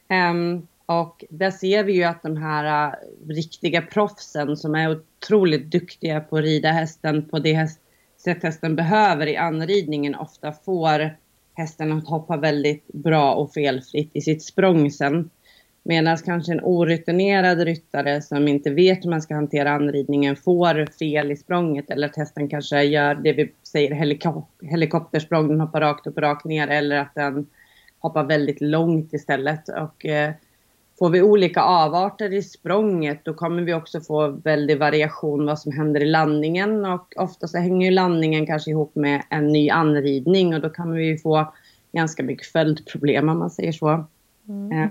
Um, 0.10 0.67
och 0.89 1.26
där 1.30 1.52
ser 1.52 1.84
vi 1.84 1.93
ju 1.93 2.04
att 2.04 2.23
de 2.23 2.38
här 2.38 2.88
uh, 2.88 2.95
riktiga 3.30 3.82
proffsen 3.82 4.58
som 4.58 4.76
är 4.76 4.91
otroligt 4.91 5.71
duktiga 5.71 6.19
på 6.19 6.38
att 6.38 6.43
rida 6.43 6.71
hästen 6.71 7.30
på 7.30 7.39
det 7.39 7.54
häst, 7.54 7.80
sätt 8.17 8.43
hästen 8.43 8.76
behöver 8.76 9.28
i 9.28 9.38
anridningen 9.38 10.15
ofta 10.15 10.52
får 10.52 11.15
hästen 11.54 11.91
att 11.91 12.08
hoppa 12.08 12.38
väldigt 12.38 12.88
bra 12.88 13.34
och 13.34 13.54
felfritt 13.54 14.10
i 14.13 14.21
sitt 14.21 14.43
språng 14.43 14.91
sen. 14.91 15.30
Medan 15.84 16.17
kanske 16.17 16.52
en 16.52 16.63
orutinerad 16.63 17.60
ryttare 17.60 18.21
som 18.21 18.47
inte 18.47 18.69
vet 18.69 19.06
hur 19.06 19.10
man 19.10 19.21
ska 19.21 19.36
hantera 19.36 19.71
anridningen 19.71 20.36
får 20.36 20.97
fel 21.00 21.32
i 21.32 21.36
språnget 21.36 21.89
eller 21.89 22.08
att 22.08 22.15
hästen 22.15 22.50
kanske 22.50 22.84
gör 22.84 23.15
det 23.15 23.34
vi 23.34 23.52
säger 23.63 23.91
helikop 23.91 24.50
helikoptersprång, 24.62 25.47
den 25.47 25.62
hoppar 25.62 25.82
rakt 25.82 26.08
upp 26.08 26.15
och 26.15 26.23
rakt 26.23 26.45
ner 26.45 26.67
eller 26.67 26.97
att 26.97 27.15
den 27.15 27.47
hoppar 28.00 28.23
väldigt 28.23 28.62
långt 28.62 29.13
istället. 29.13 29.69
Och, 29.69 30.06
eh, 30.06 30.34
får 31.00 31.10
vi 31.10 31.22
olika 31.22 31.62
avarter 31.62 32.34
i 32.34 32.44
språnget 32.44 33.20
då 33.24 33.34
kommer 33.34 33.62
vi 33.62 33.74
också 33.74 34.02
få 34.02 34.28
väldig 34.28 34.80
variation 34.80 35.46
vad 35.46 35.60
som 35.60 35.72
händer 35.72 36.02
i 36.02 36.06
landningen 36.06 36.86
och 36.86 37.14
ofta 37.18 37.48
så 37.48 37.58
hänger 37.58 37.88
ju 37.88 37.92
landningen 37.92 38.46
kanske 38.46 38.72
ihop 38.72 38.96
med 38.96 39.24
en 39.30 39.48
ny 39.48 39.70
anridning 39.70 40.56
och 40.56 40.62
då 40.62 40.70
kan 40.70 40.94
vi 40.94 41.18
få 41.18 41.54
ganska 41.92 42.24
mycket 42.24 42.48
följdproblem 42.48 43.30
om 43.30 43.40
man 43.40 43.50
säger 43.50 43.72
så. 43.72 44.06
Mm. 44.48 44.72
Eh, 44.72 44.90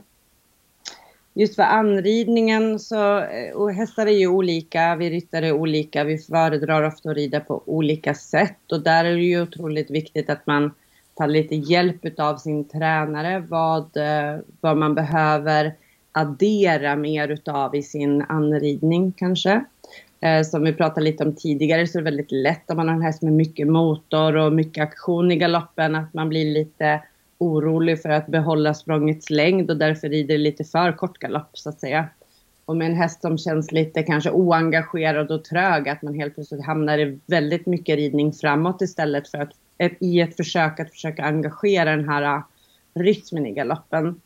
just 1.35 1.57
för 1.57 1.63
anridningen 1.63 2.79
så, 2.79 3.19
eh, 3.19 3.53
och 3.55 3.73
hästar 3.73 4.07
är 4.07 4.19
ju 4.19 4.27
olika, 4.27 4.97
vi 4.97 5.11
ryttare 5.11 5.47
är 5.47 5.53
olika, 5.53 6.05
vi 6.05 6.19
föredrar 6.19 6.83
ofta 6.83 7.11
att 7.11 7.17
rida 7.17 7.41
på 7.41 7.63
olika 7.67 8.15
sätt 8.15 8.73
och 8.73 8.83
där 8.83 9.05
är 9.05 9.15
det 9.15 9.23
ju 9.23 9.43
otroligt 9.43 9.91
viktigt 9.91 10.31
att 10.31 10.47
man 10.47 10.71
tar 11.15 11.27
lite 11.27 11.55
hjälp 11.55 12.19
av 12.19 12.37
sin 12.37 12.69
tränare 12.69 13.45
vad, 13.49 13.97
eh, 13.97 14.41
vad 14.61 14.77
man 14.77 14.95
behöver 14.95 15.75
addera 16.17 16.97
mer 16.97 17.29
utav 17.29 17.75
i 17.75 17.83
sin 17.83 18.23
anridning 18.23 19.13
kanske. 19.13 19.65
Eh, 20.21 20.43
som 20.43 20.65
vi 20.65 20.73
pratade 20.73 21.05
lite 21.05 21.25
om 21.25 21.35
tidigare 21.35 21.87
så 21.87 21.99
är 21.99 22.03
det 22.03 22.05
väldigt 22.05 22.33
lätt 22.33 22.71
om 22.71 22.77
man 22.77 22.89
har 22.89 22.95
en 22.95 23.03
häst 23.03 23.23
med 23.23 23.33
mycket 23.33 23.69
motor 23.69 24.37
och 24.37 24.53
mycket 24.53 24.83
aktion 24.83 25.33
i 25.33 25.37
galoppen 25.37 25.95
att 25.95 26.15
man 26.15 26.29
blir 26.29 26.55
lite 26.55 27.03
orolig 27.39 28.03
för 28.03 28.09
att 28.09 28.27
behålla 28.27 28.75
språngets 28.75 29.31
längd 29.31 29.71
och 29.71 29.77
därför 29.77 30.09
rider 30.09 30.39
lite 30.39 30.65
för 30.65 30.93
kort 30.93 31.19
galopp 31.19 31.51
så 31.53 31.69
att 31.69 31.81
säga. 31.81 32.09
Och 32.65 32.77
med 32.77 32.91
en 32.91 32.97
häst 32.97 33.21
som 33.21 33.39
känns 33.39 33.73
lite 33.73 34.03
kanske 34.03 34.31
oengagerad 34.31 35.31
och 35.31 35.45
trög 35.45 35.89
att 35.89 36.03
man 36.03 36.15
helt 36.15 36.35
plötsligt 36.35 36.67
hamnar 36.67 36.99
i 36.99 37.19
väldigt 37.27 37.67
mycket 37.67 37.97
ridning 37.97 38.33
framåt 38.33 38.83
istället 38.83 39.29
för 39.29 39.39
att 39.39 39.51
ett, 39.79 39.97
i 40.01 40.21
ett 40.21 40.37
försök 40.37 40.81
att 40.81 40.91
försöka 40.91 41.25
engagera 41.25 41.97
den 41.97 42.09
här 42.09 42.23
äh, 42.23 42.43
rytmen 42.95 43.47
i 43.47 43.53
galoppen. 43.53 44.21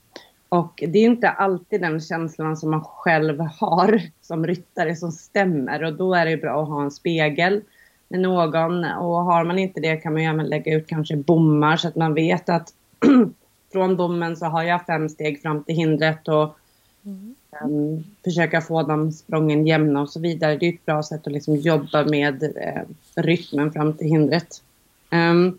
Och 0.50 0.84
det 0.88 0.98
är 0.98 1.04
inte 1.04 1.30
alltid 1.30 1.80
den 1.80 2.00
känslan 2.00 2.56
som 2.56 2.70
man 2.70 2.84
själv 2.84 3.40
har 3.40 4.02
som 4.20 4.46
ryttare 4.46 4.96
som 4.96 5.12
stämmer 5.12 5.84
och 5.84 5.92
då 5.92 6.14
är 6.14 6.26
det 6.26 6.36
bra 6.36 6.62
att 6.62 6.68
ha 6.68 6.82
en 6.82 6.90
spegel 6.90 7.62
med 8.08 8.20
någon 8.20 8.84
och 8.84 9.24
har 9.24 9.44
man 9.44 9.58
inte 9.58 9.80
det 9.80 9.96
kan 9.96 10.12
man 10.12 10.22
ju 10.22 10.28
även 10.28 10.46
lägga 10.46 10.76
ut 10.76 10.86
kanske 10.86 11.16
bommar 11.16 11.76
så 11.76 11.88
att 11.88 11.96
man 11.96 12.14
vet 12.14 12.48
att 12.48 12.68
från 13.72 13.96
bommen 13.96 14.36
så 14.36 14.46
har 14.46 14.62
jag 14.62 14.86
fem 14.86 15.08
steg 15.08 15.42
fram 15.42 15.64
till 15.64 15.74
hindret 15.74 16.28
och 16.28 16.56
mm. 17.04 17.34
um, 17.62 18.04
försöka 18.24 18.60
få 18.60 18.82
dem 18.82 19.12
sprången 19.12 19.66
jämna 19.66 20.00
och 20.00 20.10
så 20.10 20.20
vidare. 20.20 20.56
Det 20.56 20.66
är 20.66 20.72
ett 20.72 20.86
bra 20.86 21.02
sätt 21.02 21.26
att 21.26 21.32
liksom 21.32 21.56
jobba 21.56 22.04
med 22.04 22.42
uh, 22.42 23.22
rytmen 23.22 23.72
fram 23.72 23.92
till 23.92 24.06
hindret. 24.06 24.62
Um, 25.10 25.58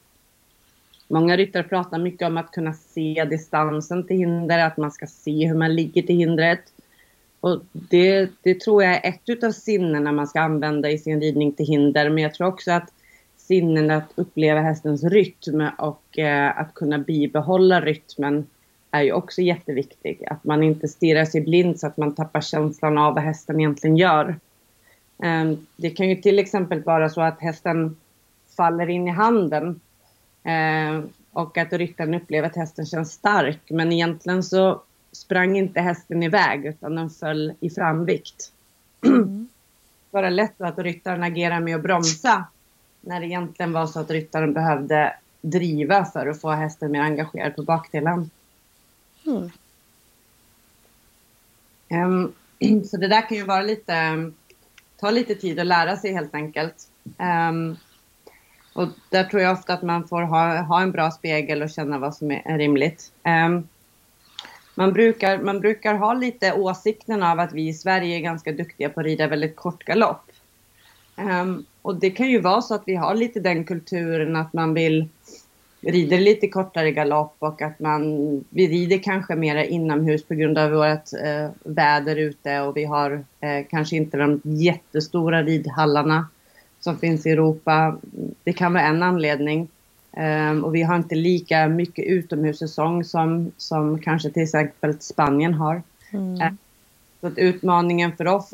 många 1.11 1.37
ryttare 1.37 1.63
pratar 1.63 1.99
mycket 1.99 2.27
om 2.27 2.37
att 2.37 2.51
kunna 2.51 2.73
se 2.73 3.25
distansen 3.29 4.07
till 4.07 4.17
hinder, 4.17 4.59
att 4.59 4.77
man 4.77 4.91
ska 4.91 5.07
se 5.07 5.47
hur 5.47 5.55
man 5.55 5.75
ligger 5.75 6.01
till 6.01 6.17
hindret. 6.17 6.61
Och 7.39 7.61
det, 7.71 8.29
det 8.41 8.59
tror 8.59 8.83
jag 8.83 8.95
är 8.95 9.09
ett 9.09 9.21
utav 9.25 9.51
sinnena 9.51 10.11
man 10.11 10.27
ska 10.27 10.41
använda 10.41 10.89
i 10.89 10.97
sin 10.97 11.21
ridning 11.21 11.51
till 11.51 11.65
hinder, 11.65 12.09
men 12.09 12.23
jag 12.23 12.33
tror 12.33 12.47
också 12.47 12.71
att 12.71 12.93
sinnen 13.37 13.91
att 13.91 14.11
uppleva 14.15 14.59
hästens 14.59 15.03
rytm 15.03 15.69
och 15.77 16.19
eh, 16.19 16.59
att 16.59 16.73
kunna 16.73 16.97
bibehålla 16.97 17.81
rytmen 17.81 18.47
är 18.91 19.01
ju 19.01 19.11
också 19.11 19.41
jätteviktig. 19.41 20.23
Att 20.27 20.43
man 20.43 20.63
inte 20.63 20.87
stirrar 20.87 21.25
sig 21.25 21.41
blind 21.41 21.79
så 21.79 21.87
att 21.87 21.97
man 21.97 22.15
tappar 22.15 22.41
känslan 22.41 22.97
av 22.97 23.13
vad 23.13 23.23
hästen 23.23 23.59
egentligen 23.59 23.97
gör. 23.97 24.39
Eh, 25.23 25.51
det 25.75 25.89
kan 25.89 26.09
ju 26.09 26.15
till 26.15 26.39
exempel 26.39 26.83
vara 26.83 27.09
så 27.09 27.21
att 27.21 27.41
hästen 27.41 27.97
faller 28.57 28.89
in 28.89 29.07
i 29.07 29.11
handen 29.11 29.79
Eh, 30.43 31.03
och 31.33 31.57
att 31.57 31.73
ryttaren 31.73 32.13
upplever 32.13 32.47
att 32.47 32.55
hästen 32.55 32.85
känns 32.85 33.11
stark. 33.11 33.59
Men 33.69 33.91
egentligen 33.91 34.43
så 34.43 34.81
sprang 35.11 35.57
inte 35.57 35.81
hästen 35.81 36.23
iväg 36.23 36.65
utan 36.65 36.95
den 36.95 37.09
föll 37.09 37.53
i 37.59 37.69
framvikt. 37.69 38.51
Mm. 39.05 39.47
Bara 40.11 40.29
lätt 40.29 40.61
att 40.61 40.79
ryttaren 40.79 41.23
agerar 41.23 41.59
med 41.59 41.75
att 41.75 41.83
bromsa. 41.83 42.45
När 43.01 43.19
det 43.19 43.25
egentligen 43.25 43.73
var 43.73 43.87
så 43.87 43.99
att 43.99 44.11
ryttaren 44.11 44.53
behövde 44.53 45.13
driva 45.41 46.05
för 46.05 46.27
att 46.27 46.41
få 46.41 46.51
hästen 46.51 46.91
mer 46.91 47.01
engagerad 47.01 47.55
på 47.55 47.63
bakdelen. 47.63 48.29
Mm. 49.25 49.51
Um, 51.89 52.33
så 52.85 52.97
det 52.97 53.07
där 53.07 53.29
kan 53.29 53.37
ju 53.37 53.43
vara 53.43 53.61
lite, 53.61 54.31
ta 54.99 55.11
lite 55.11 55.35
tid 55.35 55.59
att 55.59 55.65
lära 55.65 55.97
sig 55.97 56.13
helt 56.13 56.35
enkelt. 56.35 56.87
Um, 57.49 57.77
och 58.73 58.87
där 59.09 59.23
tror 59.23 59.41
jag 59.41 59.53
ofta 59.53 59.73
att 59.73 59.81
man 59.81 60.07
får 60.07 60.21
ha, 60.21 60.61
ha 60.61 60.81
en 60.81 60.91
bra 60.91 61.11
spegel 61.11 61.61
och 61.61 61.69
känna 61.69 61.99
vad 61.99 62.15
som 62.15 62.31
är 62.31 62.57
rimligt. 62.57 63.11
Um, 63.45 63.67
man, 64.75 64.93
brukar, 64.93 65.37
man 65.37 65.59
brukar 65.59 65.93
ha 65.93 66.13
lite 66.13 66.53
åsikten 66.53 67.23
av 67.23 67.39
att 67.39 67.53
vi 67.53 67.67
i 67.67 67.73
Sverige 67.73 68.15
är 68.15 68.21
ganska 68.21 68.51
duktiga 68.51 68.89
på 68.89 68.99
att 68.99 69.05
rida 69.05 69.27
väldigt 69.27 69.55
kort 69.55 69.83
galopp. 69.83 70.31
Um, 71.15 71.65
och 71.81 71.95
det 71.95 72.11
kan 72.11 72.29
ju 72.29 72.41
vara 72.41 72.61
så 72.61 72.75
att 72.75 72.83
vi 72.85 72.95
har 72.95 73.15
lite 73.15 73.39
den 73.39 73.63
kulturen 73.63 74.35
att 74.35 74.53
man 74.53 74.73
vill 74.73 75.09
rider 75.81 76.19
lite 76.19 76.47
kortare 76.47 76.91
galopp 76.91 77.35
och 77.39 77.61
att 77.61 77.79
man, 77.79 78.03
vi 78.49 78.67
rider 78.67 78.97
kanske 78.97 79.35
mera 79.35 79.65
inomhus 79.65 80.23
på 80.23 80.33
grund 80.33 80.57
av 80.57 80.71
vårt 80.71 81.13
eh, 81.23 81.49
väder 81.63 82.15
ute 82.15 82.59
och 82.59 82.77
vi 82.77 82.85
har 82.85 83.25
eh, 83.39 83.65
kanske 83.69 83.95
inte 83.95 84.17
de 84.17 84.41
jättestora 84.43 85.43
ridhallarna 85.43 86.27
som 86.81 86.97
finns 86.97 87.25
i 87.25 87.29
Europa. 87.29 87.97
Det 88.43 88.53
kan 88.53 88.73
vara 88.73 88.83
en 88.83 89.03
anledning. 89.03 89.67
Um, 90.17 90.63
och 90.63 90.75
vi 90.75 90.81
har 90.81 90.95
inte 90.95 91.15
lika 91.15 91.67
mycket 91.67 92.05
utomhussäsong 92.05 93.03
som, 93.03 93.51
som 93.57 93.99
kanske 93.99 94.29
till 94.29 94.43
exempel 94.43 94.99
Spanien 94.99 95.53
har. 95.53 95.81
Mm. 96.11 96.33
Uh, 96.33 96.53
så 97.21 97.27
att 97.27 97.37
utmaningen 97.37 98.17
för 98.17 98.27
oss, 98.27 98.49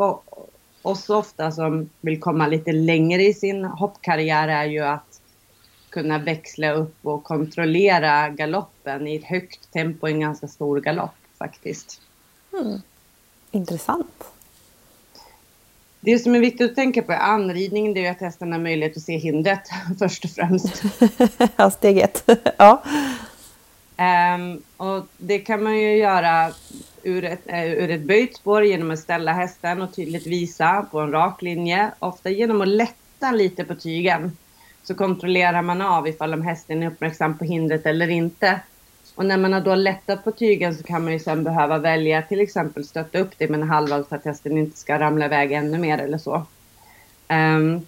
oss 0.82 1.10
ofta 1.10 1.52
som 1.52 1.90
vill 2.02 2.20
komma 2.20 2.48
lite 2.48 2.72
längre 2.72 3.24
i 3.24 3.34
sin 3.34 3.66
hoppkarriär 3.66 4.48
är 4.48 4.66
ju 4.66 4.80
att 4.80 5.22
kunna 5.90 6.18
växla 6.18 6.72
upp 6.72 6.96
och 7.02 7.24
kontrollera 7.24 8.30
galoppen 8.30 9.08
i 9.08 9.16
ett 9.16 9.24
högt 9.24 9.72
tempo, 9.72 10.08
en 10.08 10.20
ganska 10.20 10.48
stor 10.48 10.82
galopp 10.82 11.16
faktiskt. 11.38 12.02
Mm. 12.54 12.82
Intressant. 13.52 14.32
Det 16.08 16.20
som 16.20 16.36
är 16.36 16.40
viktigt 16.40 16.70
att 16.70 16.76
tänka 16.76 17.02
på 17.02 17.14
i 17.14 17.16
anridning 17.16 17.94
det 17.94 18.06
är 18.06 18.12
att 18.12 18.22
hästen 18.22 18.52
har 18.52 18.60
möjlighet 18.60 18.98
att 18.98 19.04
se 19.04 19.18
hindret 19.18 19.70
först 20.00 20.24
och 20.24 20.30
främst. 20.30 20.84
ja, 21.56 21.72
steg 21.72 21.98
ett. 21.98 22.30
ja. 22.58 22.84
Um, 24.36 24.62
och 24.78 25.08
det 25.18 25.40
kan 25.40 25.64
man 25.64 25.78
ju 25.78 25.98
göra 25.98 26.52
ur 27.04 27.26
ett, 27.26 27.48
uh, 27.48 27.74
ur 27.74 27.92
ett 27.92 28.02
böjt 28.02 28.36
spår 28.36 28.64
genom 28.64 28.92
att 28.92 29.00
ställa 29.00 29.34
hästen 29.34 29.82
och 29.82 29.96
tydligt 29.96 30.28
visa 30.28 30.86
på 30.92 31.00
en 31.00 31.12
rak 31.12 31.42
linje. 31.42 31.92
Ofta 32.00 32.30
genom 32.30 32.62
att 32.62 32.68
lätta 32.68 33.32
lite 33.32 33.64
på 33.64 33.76
tygen. 33.76 34.38
Så 34.84 34.96
kontrollerar 34.96 35.62
man 35.62 35.82
av 35.82 36.08
ifall 36.08 36.34
om 36.34 36.42
hästen 36.42 36.84
är 36.84 36.88
uppmärksam 36.88 37.38
på 37.38 37.46
hindret 37.46 37.86
eller 37.86 38.10
inte. 38.10 38.60
Och 39.18 39.26
när 39.26 39.38
man 39.38 39.54
har 39.54 39.62
då 39.62 39.76
lättat 39.76 40.24
på 40.24 40.32
tygen 40.32 40.76
så 40.76 40.84
kan 40.84 41.04
man 41.04 41.14
ju 41.14 41.20
sen 41.20 41.44
behöva 41.44 41.78
välja 41.78 42.22
till 42.22 42.40
exempel 42.40 42.84
stötta 42.86 43.20
upp 43.20 43.32
det 43.38 43.50
med 43.50 43.60
en 43.60 43.70
halvvall 43.70 44.06
så 44.06 44.16
att 44.16 44.26
hästen 44.26 44.58
inte 44.58 44.78
ska 44.78 45.00
ramla 45.00 45.26
iväg 45.26 45.52
ännu 45.52 45.78
mer 45.78 45.98
eller 45.98 46.18
så. 46.18 46.46
Um, 47.30 47.86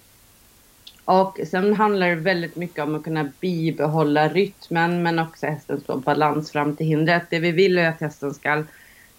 och 1.04 1.40
sen 1.46 1.74
handlar 1.74 2.08
det 2.08 2.14
väldigt 2.14 2.56
mycket 2.56 2.84
om 2.84 2.94
att 2.94 3.04
kunna 3.04 3.30
bibehålla 3.40 4.28
rytmen 4.28 5.02
men 5.02 5.18
också 5.18 5.46
hästens 5.46 5.86
balans 5.86 6.50
fram 6.50 6.76
till 6.76 6.86
hindret. 6.86 7.22
Det 7.30 7.38
vi 7.38 7.52
vill 7.52 7.78
är 7.78 7.88
att 7.88 8.00
hästen 8.00 8.34
ska 8.34 8.64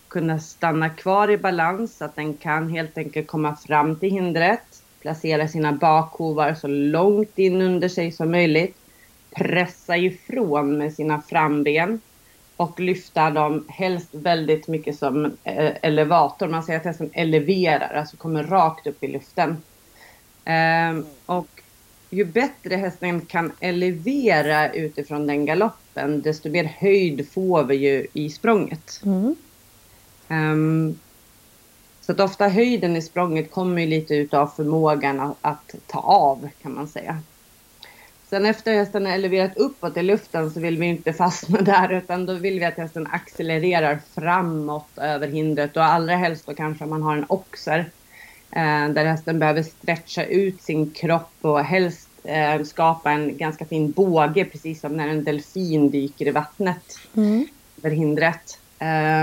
kunna 0.08 0.40
stanna 0.40 0.90
kvar 0.90 1.32
i 1.32 1.38
balans, 1.38 1.98
så 1.98 2.06
att 2.06 2.16
den 2.16 2.34
kan 2.34 2.70
helt 2.70 2.98
enkelt 2.98 3.28
komma 3.28 3.56
fram 3.56 3.96
till 3.96 4.12
hindret, 4.12 4.84
placera 5.02 5.48
sina 5.48 5.72
bakhovar 5.72 6.54
så 6.54 6.68
långt 6.68 7.40
in 7.40 7.62
under 7.62 7.90
sig 7.90 8.12
som 8.12 8.32
möjligt 8.32 8.81
pressa 9.36 9.98
ifrån 9.98 10.78
med 10.78 10.94
sina 10.94 11.22
framben 11.22 12.02
och 12.58 12.80
lyfta 12.80 13.30
dem 13.30 13.66
helst 13.68 14.10
väldigt 14.12 14.68
mycket 14.68 14.98
som 14.98 15.26
eh, 15.26 15.72
elevator. 15.82 16.48
Man 16.48 16.64
säger 16.64 16.80
att 16.80 16.86
hästen 16.86 17.10
eleverar, 17.14 17.94
alltså 17.94 18.18
kommer 18.18 18.44
rakt 18.44 18.88
upp 18.88 19.04
i 19.04 19.08
luften. 19.08 19.58
Ehm, 20.46 21.06
och 21.26 21.62
ju 22.10 22.26
bättre 22.26 22.76
hästen 22.76 23.22
kan 23.22 23.52
elevera 23.60 24.74
utifrån 24.74 25.28
den 25.28 25.46
galoppen, 25.46 26.22
desto 26.22 26.50
mer 26.50 26.64
höjd 26.64 27.32
får 27.32 27.64
vi 27.64 27.76
ju 27.76 28.08
i 28.14 28.30
språnget. 28.30 29.02
Mm. 29.06 29.36
Um, 30.28 31.00
så 32.02 32.12
att 32.12 32.20
ofta 32.20 32.48
höjden 32.48 32.96
i 32.96 33.02
språnget 33.02 33.52
kommer 33.52 33.82
ju 33.82 33.88
lite 33.88 34.16
utav 34.16 34.48
förmågan 34.48 35.20
att, 35.20 35.38
att, 35.42 35.76
ta 35.88 36.00
av 36.00 36.50
kan 36.62 36.74
man 36.74 36.88
säga. 36.88 37.20
Sen 38.32 38.46
efter 38.46 38.74
hästen 38.74 39.06
har 39.06 39.14
eleverat 39.14 39.58
uppåt 39.58 39.98
i 39.98 40.04
luften 40.04 40.52
så 40.52 40.60
vill 40.60 40.78
vi 40.78 40.86
inte 40.86 41.14
fastna 41.14 41.62
där 41.62 41.90
utan 41.92 42.26
då 42.26 42.34
vill 42.34 42.60
vi 42.60 42.66
att 42.66 42.78
hästen 42.78 43.08
accelererar 43.08 44.00
framåt 44.16 44.98
över 44.98 45.28
hindret 45.28 45.78
och 45.78 45.84
allra 45.84 46.16
helst 46.16 46.46
då 46.46 46.54
kanske 46.54 46.86
man 46.86 47.02
har 47.02 47.18
en 47.18 47.26
oxer 47.30 47.80
eh, 48.52 48.90
där 48.90 49.06
hästen 49.06 49.40
behöver 49.40 49.64
stretcha 49.64 50.26
ut 50.26 50.62
sin 50.62 50.92
kropp 50.92 51.34
och 51.42 51.60
helst 51.60 52.10
eh, 52.24 52.64
skapa 52.64 53.12
en 53.12 53.38
ganska 53.38 53.66
fin 53.66 53.92
båge 53.92 54.46
precis 54.46 54.82
som 54.82 54.98
när 54.98 55.08
en 55.08 55.24
delfin 55.24 55.90
dyker 55.90 56.28
i 56.28 56.32
vattnet 56.32 57.00
mm. 57.16 57.48
över 57.78 57.96
hindret. 57.96 58.60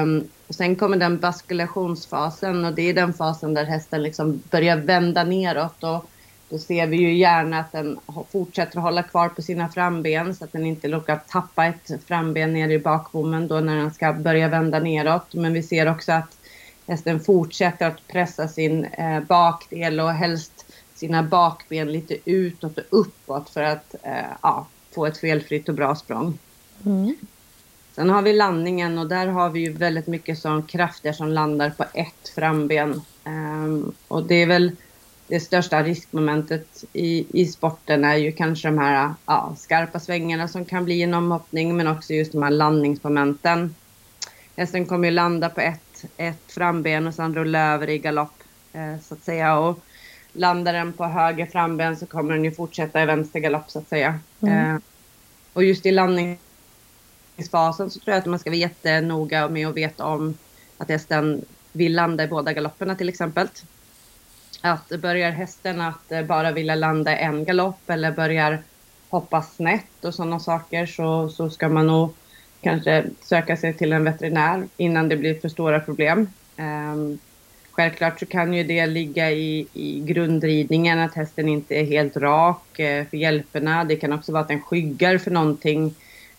Um, 0.02 0.28
och 0.46 0.54
sen 0.54 0.76
kommer 0.76 0.96
den 0.96 1.18
baskulationsfasen 1.18 2.64
och 2.64 2.72
det 2.72 2.82
är 2.82 2.94
den 2.94 3.12
fasen 3.12 3.54
där 3.54 3.64
hästen 3.64 4.02
liksom 4.02 4.42
börjar 4.50 4.76
vända 4.76 5.24
neråt 5.24 5.84
och 5.84 6.10
då 6.48 6.58
ser 6.58 6.86
vi 6.86 6.96
ju 6.96 7.14
gärna 7.14 7.60
att 7.60 7.72
den 7.72 7.98
fortsätter 8.32 8.78
att 8.78 8.84
hålla 8.84 9.02
kvar 9.02 9.28
på 9.28 9.42
sina 9.42 9.68
framben 9.68 10.34
så 10.34 10.44
att 10.44 10.52
den 10.52 10.66
inte 10.66 10.88
råkar 10.88 11.20
tappa 11.28 11.66
ett 11.66 11.90
framben 12.06 12.52
ner 12.52 12.68
i 12.68 12.78
bakbommen 12.78 13.48
då 13.48 13.60
när 13.60 13.76
den 13.76 13.90
ska 13.90 14.12
börja 14.12 14.48
vända 14.48 14.80
neråt. 14.80 15.34
Men 15.34 15.52
vi 15.52 15.62
ser 15.62 15.90
också 15.90 16.12
att 16.12 16.38
hästen 16.86 17.20
fortsätter 17.20 17.86
att 17.86 18.06
pressa 18.06 18.48
sin 18.48 18.84
eh, 18.84 19.20
bakdel 19.20 20.00
och 20.00 20.10
helst 20.10 20.66
sina 20.94 21.22
bakben 21.22 21.92
lite 21.92 22.16
utåt 22.24 22.78
och 22.78 22.84
uppåt 23.00 23.50
för 23.50 23.62
att 23.62 23.94
eh, 24.02 24.12
ja, 24.42 24.66
få 24.94 25.06
ett 25.06 25.18
felfritt 25.18 25.68
och 25.68 25.74
bra 25.74 25.94
språng. 25.94 26.38
Mm. 26.86 27.16
Sen 27.94 28.10
har 28.10 28.22
vi 28.22 28.32
landningen 28.32 28.98
och 28.98 29.08
där 29.08 29.26
har 29.26 29.50
vi 29.50 29.60
ju 29.60 29.72
väldigt 29.72 30.06
mycket 30.06 30.38
som 30.38 30.62
krafter 30.62 31.12
som 31.12 31.28
landar 31.28 31.70
på 31.70 31.84
ett 31.94 32.28
framben. 32.34 33.02
Um, 33.24 33.92
och 34.08 34.22
det 34.22 34.34
är 34.34 34.46
väl 34.46 34.76
det 35.28 35.40
största 35.40 35.82
riskmomentet 35.82 36.84
i, 36.92 37.26
i 37.42 37.46
sporten 37.46 38.04
är 38.04 38.16
ju 38.16 38.32
kanske 38.32 38.68
de 38.68 38.78
här 38.78 39.14
ja, 39.26 39.54
skarpa 39.58 40.00
svängarna 40.00 40.48
som 40.48 40.64
kan 40.64 40.84
bli 40.84 41.02
en 41.02 41.14
omhoppning 41.14 41.76
men 41.76 41.86
också 41.86 42.12
just 42.12 42.32
de 42.32 42.42
här 42.42 42.50
landningsmomenten. 42.50 43.74
Hästen 44.56 44.86
kommer 44.86 45.08
ju 45.08 45.14
landa 45.14 45.50
på 45.50 45.60
ett, 45.60 46.04
ett 46.16 46.52
framben 46.52 47.06
och 47.06 47.14
sen 47.14 47.34
rulla 47.34 47.74
över 47.74 47.88
i 47.88 47.98
galopp 47.98 48.42
eh, 48.72 49.00
så 49.02 49.14
att 49.14 49.22
säga. 49.22 49.58
Och 49.58 49.78
landar 50.32 50.72
den 50.72 50.92
på 50.92 51.04
höger 51.04 51.46
framben 51.46 51.96
så 51.96 52.06
kommer 52.06 52.34
den 52.34 52.44
ju 52.44 52.52
fortsätta 52.52 53.02
i 53.02 53.06
vänster 53.06 53.40
galopp 53.40 53.70
så 53.70 53.78
att 53.78 53.88
säga. 53.88 54.20
Mm. 54.40 54.74
Eh, 54.74 54.80
och 55.52 55.64
just 55.64 55.86
i 55.86 55.90
landningsfasen 55.90 57.90
så 57.90 58.00
tror 58.00 58.14
jag 58.14 58.18
att 58.18 58.26
man 58.26 58.38
ska 58.38 58.50
vara 58.50 58.58
jättenoga 58.58 59.48
med 59.48 59.68
att 59.68 59.76
veta 59.76 60.04
om 60.04 60.34
att 60.78 60.88
hästen 60.88 61.44
vill 61.72 61.94
landa 61.94 62.24
i 62.24 62.28
båda 62.28 62.52
galopperna 62.52 62.94
till 62.94 63.08
exempel 63.08 63.48
att 64.60 64.88
börjar 64.88 65.30
hästen 65.30 65.80
att 65.80 66.12
eh, 66.12 66.22
bara 66.22 66.52
vilja 66.52 66.74
landa 66.74 67.16
en 67.16 67.44
galopp 67.44 67.90
eller 67.90 68.12
börjar 68.12 68.62
hoppa 69.08 69.42
snett 69.42 70.04
och 70.04 70.14
sådana 70.14 70.40
saker 70.40 70.86
så, 70.86 71.28
så 71.28 71.50
ska 71.50 71.68
man 71.68 71.86
nog 71.86 72.14
kanske 72.60 73.04
söka 73.20 73.56
sig 73.56 73.74
till 73.74 73.92
en 73.92 74.04
veterinär 74.04 74.68
innan 74.76 75.08
det 75.08 75.16
blir 75.16 75.40
för 75.40 75.48
stora 75.48 75.80
problem. 75.80 76.28
Um, 76.56 77.18
självklart 77.70 78.20
så 78.20 78.26
kan 78.26 78.54
ju 78.54 78.64
det 78.64 78.86
ligga 78.86 79.30
i, 79.30 79.66
i 79.72 80.00
grundridningen 80.00 80.98
att 80.98 81.14
hästen 81.14 81.48
inte 81.48 81.74
är 81.74 81.84
helt 81.84 82.16
rak 82.16 82.78
eh, 82.78 83.06
för 83.06 83.16
hjälperna. 83.16 83.84
Det 83.84 83.96
kan 83.96 84.12
också 84.12 84.32
vara 84.32 84.42
att 84.42 84.48
den 84.48 84.60
skyggar 84.60 85.18
för 85.18 85.30
någonting 85.30 85.94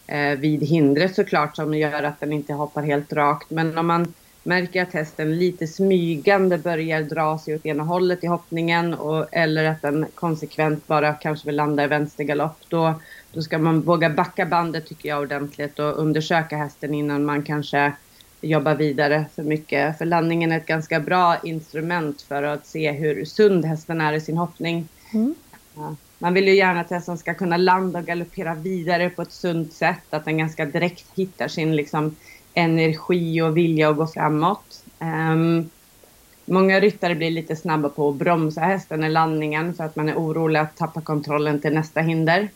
eh, 0.08 0.40
vid 0.40 0.64
hindret 0.64 1.16
såklart 1.16 1.56
som 1.56 1.74
gör 1.74 2.04
att 2.04 2.20
den 2.20 2.34
inte 2.34 2.54
hoppar 2.54 2.84
helt 2.84 3.14
rakt. 3.14 3.50
Men 3.50 3.78
om 3.78 3.88
man 3.88 4.14
märker 4.50 4.84
att 4.84 4.94
hästen 4.94 5.38
lite 5.38 5.68
smygande 5.68 6.58
börjar 6.58 7.02
dra 7.04 7.38
sig 7.38 7.56
åt 7.56 7.66
ena 7.66 7.84
hållet 7.84 8.24
i 8.24 8.28
hoppningen 8.28 8.94
och, 8.94 9.28
eller 9.32 9.66
att 9.66 9.82
den 9.82 10.06
konsekvent 10.16 10.88
bara 10.88 11.14
kanske 11.14 11.46
vill 11.48 11.56
landa 11.56 11.84
i 11.84 11.88
vänstergalopp, 11.88 12.58
då, 12.70 12.94
då 13.34 13.42
ska 13.42 13.58
man 13.58 13.82
våga 13.82 14.10
backa 14.10 14.46
bandet 14.46 14.88
tycker 14.88 15.10
jag 15.10 15.22
ordentligt 15.22 15.80
och 15.80 16.00
undersöka 16.00 16.58
hästen 16.58 16.94
innan 16.94 17.26
man 17.26 17.44
kanske 17.44 17.94
jobbar 18.42 18.76
vidare 18.76 19.26
för 19.36 19.44
mycket. 19.44 19.98
För 19.98 20.06
landningen 20.06 20.52
är 20.52 20.58
ett 20.58 20.66
ganska 20.66 21.00
bra 21.00 21.38
instrument 21.44 22.22
för 22.22 22.44
att 22.44 22.68
se 22.68 22.92
hur 22.92 23.26
sund 23.26 23.66
hästen 23.66 24.02
är 24.02 24.14
i 24.14 24.22
sin 24.22 24.38
hoppning. 24.38 24.88
Mm. 25.14 25.36
man 26.20 26.34
vill 26.34 26.48
ju 26.48 26.56
gärna 26.56 26.82
att 26.82 26.90
hästen 26.90 27.18
ska 27.18 27.34
kunna 27.34 27.58
landa 27.58 28.00
och 28.00 28.06
galoppera 28.06 28.56
vidare 28.56 29.10
på 29.10 29.22
ett 29.22 29.32
sunt 29.32 29.74
sätt. 29.74 30.04
Att 30.10 30.26
den 30.26 30.38
ganska 30.38 30.66
direkt 30.66 31.06
hittar 31.16 31.48
sin 31.48 31.76
liksom, 31.76 32.16
energi 32.60 33.42
och 33.42 33.58
vilja 33.58 33.90
att 33.90 33.98
gå 33.98 34.08
framåt. 34.08 34.84
Um, 35.00 35.70
många 36.46 36.80
ryttare 36.80 37.16
blir 37.16 37.32
lite 37.32 37.56
snabba 37.56 37.90
på 37.90 38.10
att 38.10 38.16
bromsa 38.16 38.62
hästen 38.62 39.04
i 39.04 39.10
landningen 39.10 39.74
för 39.74 39.84
att 39.84 39.96
man 39.96 40.10
är 40.10 40.16
orolig 40.16 40.60
att 40.60 40.78
tappa 40.78 41.02
kontrollen 41.02 41.62
till 41.62 41.74
nästa 41.74 42.02
hinder. 42.02 42.50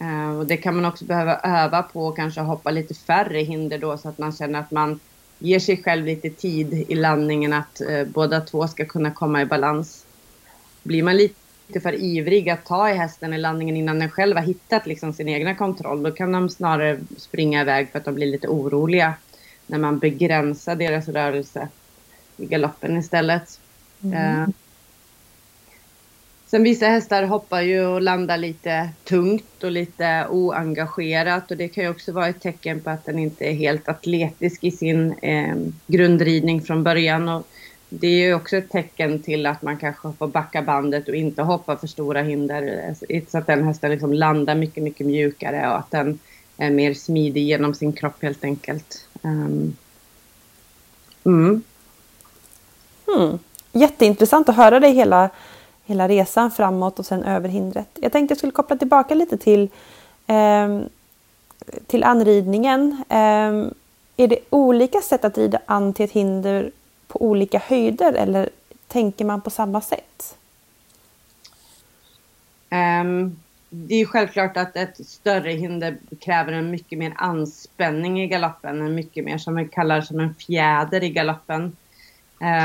Uh, 0.00 0.38
och 0.38 0.46
det 0.46 0.56
kan 0.56 0.76
man 0.76 0.84
också 0.84 1.04
behöva 1.04 1.34
öva 1.36 1.82
på 1.82 2.06
och 2.06 2.16
kanske 2.16 2.40
hoppa 2.40 2.70
lite 2.70 2.94
färre 2.94 3.38
hinder 3.38 3.78
då 3.78 3.98
så 3.98 4.08
att 4.08 4.18
man 4.18 4.32
känner 4.32 4.60
att 4.60 4.70
man 4.70 5.00
ger 5.38 5.58
sig 5.58 5.82
själv 5.82 6.06
lite 6.06 6.30
tid 6.30 6.74
i 6.88 6.94
landningen 6.94 7.52
att 7.52 7.82
uh, 7.90 8.04
båda 8.04 8.40
två 8.40 8.68
ska 8.68 8.84
kunna 8.84 9.10
komma 9.10 9.42
i 9.42 9.46
balans. 9.46 10.06
Blir 10.82 11.02
man 11.02 11.16
lite 11.16 11.80
för 11.82 11.94
ivrig 11.94 12.50
att 12.50 12.64
ta 12.64 12.90
i 12.90 12.94
hästen 12.94 13.34
i 13.34 13.38
landningen 13.38 13.76
innan 13.76 13.98
den 13.98 14.10
själv 14.10 14.36
har 14.36 14.44
hittat 14.44 14.86
liksom 14.86 15.12
sin 15.12 15.28
egna 15.28 15.54
kontroll, 15.54 16.02
då 16.02 16.10
kan 16.10 16.32
de 16.32 16.48
snarare 16.48 17.00
springa 17.16 17.60
iväg 17.60 17.90
för 17.92 17.98
att 17.98 18.04
de 18.04 18.14
blir 18.14 18.26
lite 18.26 18.48
oroliga 18.48 19.14
när 19.72 19.78
man 19.78 19.98
begränsar 19.98 20.76
deras 20.76 21.08
rörelse 21.08 21.68
i 22.36 22.46
galoppen 22.46 22.96
istället. 22.96 23.60
Mm. 24.04 24.40
Uh, 24.40 24.48
sen 26.46 26.62
vissa 26.62 26.86
hästar 26.86 27.22
hoppar 27.22 27.60
ju 27.60 27.86
och 27.86 28.02
landar 28.02 28.36
lite 28.36 28.90
tungt 29.04 29.64
och 29.64 29.70
lite 29.70 30.26
oengagerat 30.30 31.50
och 31.50 31.56
det 31.56 31.68
kan 31.68 31.84
ju 31.84 31.90
också 31.90 32.12
vara 32.12 32.28
ett 32.28 32.40
tecken 32.40 32.80
på 32.80 32.90
att 32.90 33.04
den 33.04 33.18
inte 33.18 33.44
är 33.44 33.52
helt 33.52 33.88
atletisk 33.88 34.64
i 34.64 34.70
sin 34.70 35.12
eh, 35.12 35.56
grundridning 35.86 36.62
från 36.62 36.82
början. 36.82 37.28
Och 37.28 37.46
det 37.88 38.06
är 38.06 38.26
ju 38.26 38.34
också 38.34 38.56
ett 38.56 38.70
tecken 38.70 39.22
till 39.22 39.46
att 39.46 39.62
man 39.62 39.76
kanske 39.76 40.12
får 40.18 40.26
backa 40.26 40.62
bandet 40.62 41.08
och 41.08 41.14
inte 41.14 41.42
hoppa 41.42 41.76
för 41.76 41.86
stora 41.86 42.22
hinder 42.22 42.94
så 43.28 43.38
att 43.38 43.46
den 43.46 43.64
hästen 43.64 43.90
liksom 43.90 44.12
landar 44.12 44.54
mycket, 44.54 44.82
mycket 44.82 45.06
mjukare 45.06 45.68
och 45.68 45.78
att 45.78 45.90
den 45.90 46.18
är 46.56 46.70
mer 46.70 46.94
smidig 46.94 47.42
genom 47.42 47.74
sin 47.74 47.92
kropp 47.92 48.22
helt 48.22 48.44
enkelt. 48.44 49.08
Um. 49.22 49.76
Mm. 51.24 51.62
Hmm. 53.06 53.38
Jätteintressant 53.72 54.48
att 54.48 54.56
höra 54.56 54.80
dig 54.80 54.92
hela, 54.92 55.30
hela 55.84 56.08
resan 56.08 56.50
framåt 56.50 56.98
och 56.98 57.06
sen 57.06 57.24
över 57.24 57.48
hindret. 57.48 57.88
Jag 58.00 58.12
tänkte 58.12 58.32
jag 58.32 58.38
skulle 58.38 58.52
koppla 58.52 58.76
tillbaka 58.76 59.14
lite 59.14 59.36
till, 59.38 59.68
eh, 60.26 60.80
till 61.86 62.04
anridningen. 62.04 63.04
Eh, 63.08 63.66
är 64.16 64.28
det 64.28 64.38
olika 64.50 65.00
sätt 65.00 65.24
att 65.24 65.38
rida 65.38 65.60
an 65.66 65.94
till 65.94 66.04
ett 66.04 66.12
hinder 66.12 66.70
på 67.08 67.22
olika 67.22 67.58
höjder 67.58 68.12
eller 68.12 68.48
tänker 68.88 69.24
man 69.24 69.40
på 69.40 69.50
samma 69.50 69.80
sätt? 69.80 70.36
Um, 72.70 73.41
det 73.74 73.94
är 73.94 74.06
självklart 74.06 74.56
att 74.56 74.76
ett 74.76 75.06
större 75.06 75.50
hinder 75.50 75.96
kräver 76.20 76.52
en 76.52 76.70
mycket 76.70 76.98
mer 76.98 77.12
anspänning 77.16 78.22
i 78.22 78.26
galoppen, 78.26 78.80
en 78.80 78.94
mycket 78.94 79.24
mer 79.24 79.38
som 79.38 79.56
vi 79.56 79.68
kallar 79.68 80.00
som 80.00 80.20
en 80.20 80.34
fjäder 80.34 81.04
i 81.04 81.10
galoppen. 81.10 81.76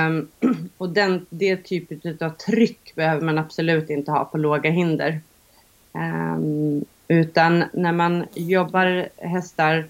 Um, 0.07 0.27
och 0.77 0.89
den, 0.89 1.25
det 1.29 1.57
typet 1.57 2.21
av 2.21 2.29
tryck 2.29 2.95
behöver 2.95 3.21
man 3.21 3.37
absolut 3.37 3.89
inte 3.89 4.11
ha 4.11 4.25
på 4.25 4.37
låga 4.37 4.69
hinder. 4.69 5.21
Um, 5.91 6.85
utan 7.07 7.63
när 7.73 7.91
man 7.91 8.25
jobbar 8.33 9.09
hästar 9.17 9.87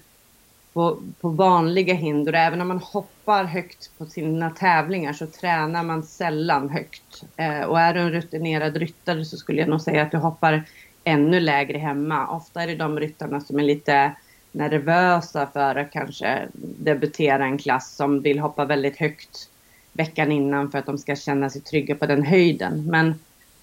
på, 0.72 0.98
på 1.20 1.28
vanliga 1.28 1.94
hinder. 1.94 2.32
Även 2.32 2.60
om 2.60 2.68
man 2.68 2.78
hoppar 2.78 3.44
högt 3.44 3.90
på 3.98 4.06
sina 4.06 4.50
tävlingar 4.50 5.12
så 5.12 5.26
tränar 5.26 5.82
man 5.82 6.02
sällan 6.02 6.68
högt. 6.68 7.24
Uh, 7.40 7.60
och 7.60 7.80
är 7.80 7.94
du 7.94 8.00
en 8.00 8.12
rutinerad 8.12 8.76
ryttare 8.76 9.24
så 9.24 9.36
skulle 9.36 9.60
jag 9.60 9.68
nog 9.68 9.80
säga 9.80 10.02
att 10.02 10.10
du 10.10 10.16
hoppar 10.16 10.64
ännu 11.08 11.40
lägre 11.40 11.78
hemma. 11.78 12.28
Ofta 12.28 12.62
är 12.62 12.66
det 12.66 12.74
de 12.74 13.00
ryttarna 13.00 13.40
som 13.40 13.58
är 13.58 13.62
lite 13.62 14.12
nervösa 14.52 15.46
för 15.52 15.74
att 15.74 15.90
kanske 15.90 16.48
debutera 16.78 17.44
en 17.44 17.58
klass 17.58 17.96
som 17.96 18.20
vill 18.20 18.38
hoppa 18.38 18.64
väldigt 18.64 18.96
högt 18.96 19.50
veckan 19.92 20.32
innan 20.32 20.70
för 20.70 20.78
att 20.78 20.86
de 20.86 20.98
ska 20.98 21.16
känna 21.16 21.50
sig 21.50 21.60
trygga 21.60 21.94
på 21.94 22.06
den 22.06 22.22
höjden. 22.22 22.86
Men 22.90 23.14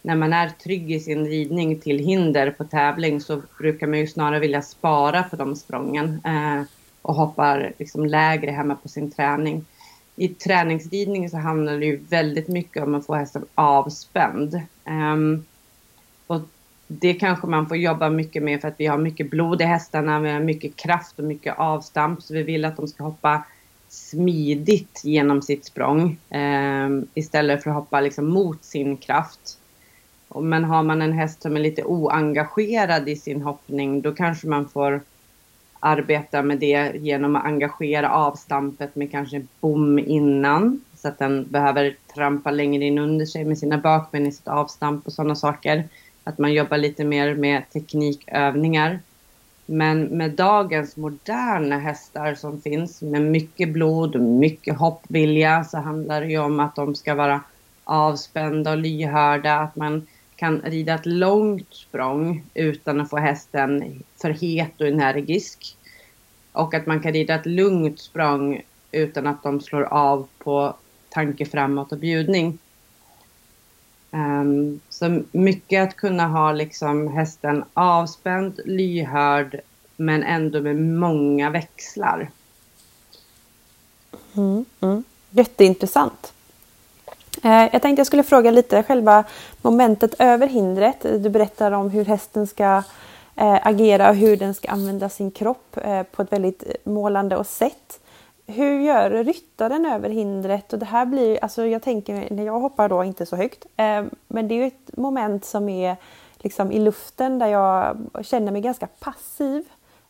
när 0.02 0.16
man 0.16 0.34
är 0.34 0.50
trygg 0.50 0.92
i 0.92 1.00
sin 1.00 1.26
ridning 1.26 1.80
till 1.80 2.00
hinder 2.00 2.52
på 2.52 2.64
tävling 2.64 3.22
så 3.22 3.42
brukar 3.60 3.88
man 3.88 4.00
ju 4.00 4.08
snarare 4.08 4.40
vilja 4.40 4.62
spara 4.62 5.24
på 5.24 5.36
de 5.36 5.56
sprången. 5.56 6.22
Eh, 6.26 6.64
och 7.02 7.16
hoppar 7.16 7.74
liksom 7.80 8.06
lägre 8.06 8.52
hemma 8.52 8.76
på 8.76 8.88
sin 8.88 9.12
träning. 9.12 9.66
I 10.16 10.28
träningsridning 10.28 11.30
så 11.30 11.38
handlar 11.38 11.80
det 11.80 11.86
ju 11.86 11.98
väldigt 12.10 12.48
mycket 12.48 12.84
om 12.84 12.96
att 12.96 13.06
få 13.06 13.16
hästen 13.16 13.46
avspänd. 13.56 14.56
Eh, 14.86 15.16
och 16.28 16.42
det 16.88 17.14
kanske 17.14 17.48
man 17.48 17.68
får 17.68 17.78
jobba 17.78 18.10
mycket 18.10 18.44
med 18.44 18.62
för 18.62 18.68
att 18.68 18.80
vi 18.80 18.86
har 18.86 18.98
mycket 18.98 19.30
blod 19.30 19.62
i 19.62 19.66
hästarna, 19.66 20.20
vi 20.20 20.30
har 20.30 20.40
mycket 20.40 20.76
kraft 20.76 21.20
och 21.20 21.26
mycket 21.26 21.60
avstamp 21.60 22.22
så 22.24 22.34
vi 22.34 22.44
vill 22.44 22.66
att 22.66 22.78
de 22.78 22.88
ska 22.88 23.04
hoppa 23.04 23.44
smidigt 23.90 25.02
genom 25.04 25.42
sitt 25.42 25.66
språng 25.66 26.18
eh, 26.30 26.90
istället 27.14 27.64
för 27.64 27.70
att 27.70 27.76
hoppa 27.76 28.02
liksom 28.02 28.28
mot 28.28 28.64
sin 28.64 28.98
kraft. 28.98 29.58
Men 30.42 30.64
har 30.64 30.84
man 30.84 31.02
en 31.02 31.14
häst 31.14 31.42
som 31.42 31.56
är 31.56 31.60
lite 31.60 31.84
oengagerad 31.84 33.10
i 33.10 33.16
sin 33.16 33.42
hoppning 33.42 34.02
då 34.02 34.12
kanske 34.12 34.48
man 34.48 34.70
får 34.70 35.02
arbeta 35.80 36.42
med 36.42 36.60
det 36.60 36.92
genom 36.96 37.36
att 37.36 37.46
engagera 37.46 38.10
avstampet 38.10 38.96
med 38.96 39.12
kanske 39.12 39.46
bom 39.60 40.00
innan 40.00 40.82
så 40.96 41.08
att 41.08 41.20
den 41.20 41.46
behöver 41.50 41.96
trampa 42.16 42.52
längre 42.52 42.84
in 42.84 42.98
under 42.98 43.26
sig 43.26 43.46
med 43.46 43.58
sina 43.58 43.78
bakben 43.78 44.26
i 44.26 44.32
sitt 44.32 44.48
avstamp 44.48 45.08
och 45.08 45.14
sådana 45.14 45.36
saker. 45.36 45.84
Att 46.28 46.38
man 46.38 46.54
jobbar 46.54 46.78
lite 46.78 47.04
mer 47.04 47.36
med 47.36 47.70
teknikövningar. 47.70 49.00
Men 49.66 50.04
med 50.04 50.32
dagens 50.32 50.98
moderna 50.98 51.80
hästar 51.80 52.36
som 52.36 52.62
finns 52.62 53.02
med 53.02 53.22
mycket 53.22 53.70
blod 53.70 54.16
och 54.16 54.22
mycket 54.22 54.78
hoppvilja 54.78 55.64
så 55.64 55.78
handlar 55.78 56.22
det 56.22 56.28
ju 56.28 56.38
om 56.38 56.60
att 56.60 56.76
de 56.76 56.96
ska 56.96 57.16
vara 57.16 57.42
avspända 57.84 58.72
och 58.72 58.78
lyhörda, 58.78 59.56
att 59.56 59.76
man 59.76 60.08
kan 60.36 60.62
rida 60.62 60.94
ett 60.94 61.06
långt 61.06 61.74
språng 61.74 62.44
utan 62.54 63.02
att 63.02 63.10
få 63.10 63.18
hästen 63.18 64.04
för 64.22 64.30
het 64.30 64.82
och 64.82 64.88
energisk. 64.88 65.78
Och 66.52 66.74
att 66.74 66.86
man 66.86 67.00
kan 67.00 67.14
rida 67.14 67.36
ett 67.36 67.46
lugnt 67.46 68.00
språng 68.00 68.62
utan 68.92 69.28
att 69.28 69.44
de 69.44 69.62
slår 69.62 69.84
av 69.84 70.28
på 70.38 70.76
tanke 71.10 71.46
framåt 71.46 71.92
och 71.92 71.98
bjudning. 71.98 72.58
Um, 74.16 74.80
så 74.90 75.22
mycket 75.32 75.84
att 75.84 75.96
kunna 75.96 76.28
ha 76.28 76.52
liksom 76.52 77.08
hästen 77.08 77.64
avspänd, 77.74 78.60
lyhörd 78.66 79.60
men 79.96 80.24
ändå 80.24 80.62
med 80.62 80.76
många 80.76 81.50
växlar. 81.50 82.30
Mm, 84.36 84.66
mm. 84.82 85.04
Jätteintressant. 85.30 86.34
Eh, 87.44 87.70
jag 87.72 87.82
tänkte 87.82 88.00
jag 88.00 88.08
skulle 88.08 88.24
fråga 88.24 88.52
lite 88.52 88.84
själva 88.84 89.24
momentet 89.62 90.14
över 90.20 90.48
hindret. 90.48 91.02
Du 91.02 91.30
berättar 91.30 91.72
om 91.72 91.90
hur 91.90 92.06
hästen 92.06 92.48
ska 92.48 92.84
eh, 93.36 93.68
agera 93.68 94.10
och 94.10 94.16
hur 94.16 94.38
den 94.38 94.54
ska 94.54 94.68
använda 94.68 95.10
sin 95.10 95.32
kropp 95.32 95.78
eh, 95.78 96.04
på 96.04 96.22
ett 96.22 96.32
väldigt 96.32 96.64
målande 96.84 97.38
och 97.38 97.48
sätt. 97.48 98.00
Hur 98.48 98.80
gör 98.80 99.24
ryttaren 99.24 99.86
över 99.86 100.10
hindret? 100.10 100.74
Och 100.74 100.80
det 100.80 100.86
här 100.86 101.06
blir, 101.06 101.40
alltså 101.42 101.66
jag 101.66 101.82
tänker, 101.82 102.34
när 102.34 102.46
jag 102.46 102.60
hoppar 102.60 102.90
då 102.90 103.04
inte 103.04 103.26
så 103.26 103.36
högt, 103.36 103.66
men 104.28 104.48
det 104.48 104.56
är 104.56 104.58
ju 104.58 104.66
ett 104.68 104.98
moment 104.98 105.46
som 105.46 105.70
är 105.70 105.96
liksom 106.38 106.72
i 106.72 106.80
luften 106.80 107.40
där 107.40 107.48
jag 107.48 107.98
känner 108.22 108.52
mig 108.52 108.62
ganska 108.62 108.88
passiv. 108.88 109.64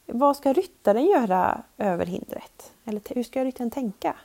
Vad 0.05 0.37
ska 0.37 0.53
ryttaren 0.53 1.05
göra 1.05 1.63
över 1.77 2.05
hindret? 2.05 2.71
Eller 2.85 3.01
hur 3.15 3.23
ska 3.23 3.43
ryttaren 3.43 3.71
tänka? 3.71 4.15